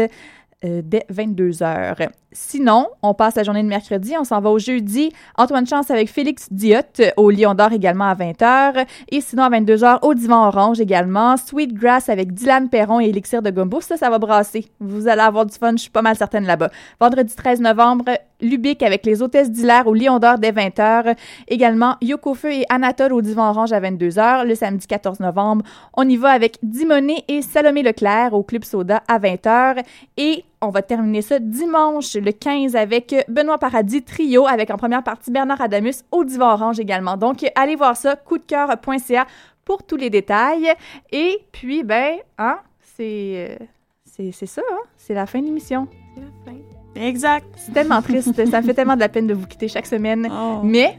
euh, 0.64 0.82
dès 0.84 1.04
22h. 1.10 2.08
Sinon, 2.40 2.86
on 3.02 3.14
passe 3.14 3.34
la 3.34 3.42
journée 3.42 3.64
de 3.64 3.68
mercredi, 3.68 4.14
on 4.16 4.22
s'en 4.22 4.40
va 4.40 4.50
au 4.50 4.60
jeudi. 4.60 5.10
Antoine 5.36 5.66
Chance 5.66 5.90
avec 5.90 6.08
Félix 6.08 6.46
Diotte 6.52 7.02
au 7.16 7.30
Lion 7.30 7.52
d'Or 7.54 7.72
également 7.72 8.04
à 8.04 8.14
20h. 8.14 8.86
Et 9.10 9.20
sinon, 9.20 9.42
à 9.42 9.50
22h, 9.50 9.98
au 10.02 10.14
Divan 10.14 10.46
Orange 10.46 10.78
également. 10.78 11.36
Sweet 11.36 11.74
Grass 11.74 12.08
avec 12.08 12.32
Dylan 12.32 12.68
Perron 12.68 13.00
et 13.00 13.08
Elixir 13.08 13.42
de 13.42 13.50
Gumbo. 13.50 13.80
Ça, 13.80 13.96
ça 13.96 14.08
va 14.08 14.20
brasser. 14.20 14.66
Vous 14.78 15.08
allez 15.08 15.20
avoir 15.20 15.46
du 15.46 15.54
fun, 15.58 15.72
je 15.72 15.78
suis 15.78 15.90
pas 15.90 16.00
mal 16.00 16.14
certaine 16.14 16.46
là-bas. 16.46 16.70
Vendredi 17.00 17.34
13 17.34 17.60
novembre, 17.60 18.04
Lubic 18.40 18.84
avec 18.84 19.04
les 19.04 19.20
hôtesses 19.20 19.50
d'Hilaire 19.50 19.88
au 19.88 19.94
Lion 19.94 20.20
d'Or 20.20 20.38
dès 20.38 20.52
20h. 20.52 21.16
Également, 21.48 21.96
Yoko 22.00 22.34
Feu 22.34 22.52
et 22.52 22.64
Anatole 22.68 23.14
au 23.14 23.20
Divan 23.20 23.50
Orange 23.50 23.72
à 23.72 23.80
22h. 23.80 24.46
Le 24.46 24.54
samedi 24.54 24.86
14 24.86 25.18
novembre, 25.18 25.64
on 25.96 26.08
y 26.08 26.16
va 26.16 26.30
avec 26.30 26.58
Dimoné 26.62 27.24
et 27.26 27.42
Salomé 27.42 27.82
Leclerc 27.82 28.32
au 28.32 28.44
Club 28.44 28.62
Soda 28.62 29.02
à 29.08 29.18
20h. 29.18 29.82
Et 30.16 30.44
on 30.60 30.70
va 30.70 30.82
terminer 30.82 31.22
ça 31.22 31.38
dimanche, 31.38 32.14
le 32.14 32.32
15, 32.32 32.76
avec 32.76 33.14
Benoît 33.28 33.58
Paradis 33.58 34.02
Trio, 34.02 34.46
avec 34.46 34.70
en 34.70 34.76
première 34.76 35.02
partie 35.02 35.30
Bernard 35.30 35.60
Adamus 35.60 36.04
au 36.10 36.24
Divan 36.24 36.52
Orange 36.52 36.80
également. 36.80 37.16
Donc, 37.16 37.44
allez 37.54 37.76
voir 37.76 37.96
ça, 37.96 38.16
coupdecoeur.ca 38.16 39.26
pour 39.64 39.82
tous 39.84 39.96
les 39.96 40.10
détails. 40.10 40.72
Et 41.12 41.38
puis, 41.52 41.84
ben, 41.84 42.16
hein, 42.38 42.58
c'est, 42.96 43.48
euh, 43.50 43.64
c'est, 44.04 44.32
c'est 44.32 44.46
ça, 44.46 44.62
hein, 44.72 44.82
c'est 44.96 45.14
la 45.14 45.26
fin 45.26 45.40
de 45.40 45.44
l'émission. 45.44 45.86
C'est 46.14 46.22
la 46.22 46.52
fin. 46.52 46.58
Exact. 47.00 47.46
C'est 47.56 47.72
tellement 47.72 48.02
triste, 48.02 48.34
ça 48.50 48.60
me 48.60 48.66
fait 48.66 48.74
tellement 48.74 48.96
de 48.96 49.00
la 49.00 49.08
peine 49.08 49.26
de 49.26 49.34
vous 49.34 49.46
quitter 49.46 49.68
chaque 49.68 49.86
semaine. 49.86 50.28
Mais 50.64 50.98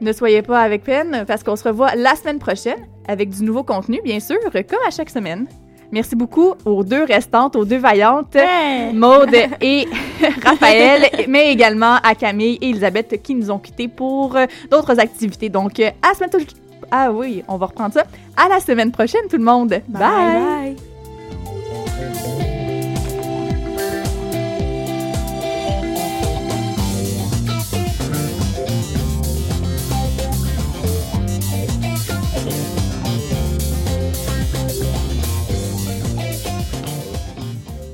ne 0.00 0.12
soyez 0.12 0.42
pas 0.42 0.60
avec 0.60 0.84
peine 0.84 1.24
parce 1.26 1.42
qu'on 1.42 1.56
se 1.56 1.64
revoit 1.64 1.94
la 1.96 2.14
semaine 2.14 2.38
prochaine 2.38 2.86
avec 3.08 3.30
du 3.30 3.42
nouveau 3.42 3.64
contenu, 3.64 4.00
bien 4.04 4.20
sûr, 4.20 4.36
comme 4.52 4.78
à 4.86 4.90
chaque 4.90 5.10
semaine. 5.10 5.48
Merci 5.92 6.16
beaucoup 6.16 6.54
aux 6.64 6.84
deux 6.84 7.04
restantes, 7.04 7.56
aux 7.56 7.64
deux 7.64 7.78
vaillantes, 7.78 8.36
Maude 8.92 9.34
et 9.60 9.86
Raphaël, 10.44 11.26
mais 11.28 11.52
également 11.52 11.96
à 12.02 12.14
Camille 12.14 12.58
et 12.60 12.70
Elisabeth 12.70 13.22
qui 13.22 13.34
nous 13.34 13.50
ont 13.50 13.58
quittés 13.58 13.88
pour 13.88 14.36
euh, 14.36 14.46
d'autres 14.70 14.98
activités. 14.98 15.48
Donc, 15.48 15.80
euh, 15.80 15.90
à 16.02 16.08
la 16.08 16.14
semaine... 16.14 16.46
Ah 16.90 17.10
oui, 17.10 17.42
on 17.48 17.56
va 17.56 17.66
reprendre 17.66 17.94
ça. 17.94 18.04
À 18.36 18.48
la 18.48 18.60
semaine 18.60 18.92
prochaine, 18.92 19.22
tout 19.28 19.38
le 19.38 19.44
monde. 19.44 19.80
bye. 19.88 20.76
bye. 20.76 20.76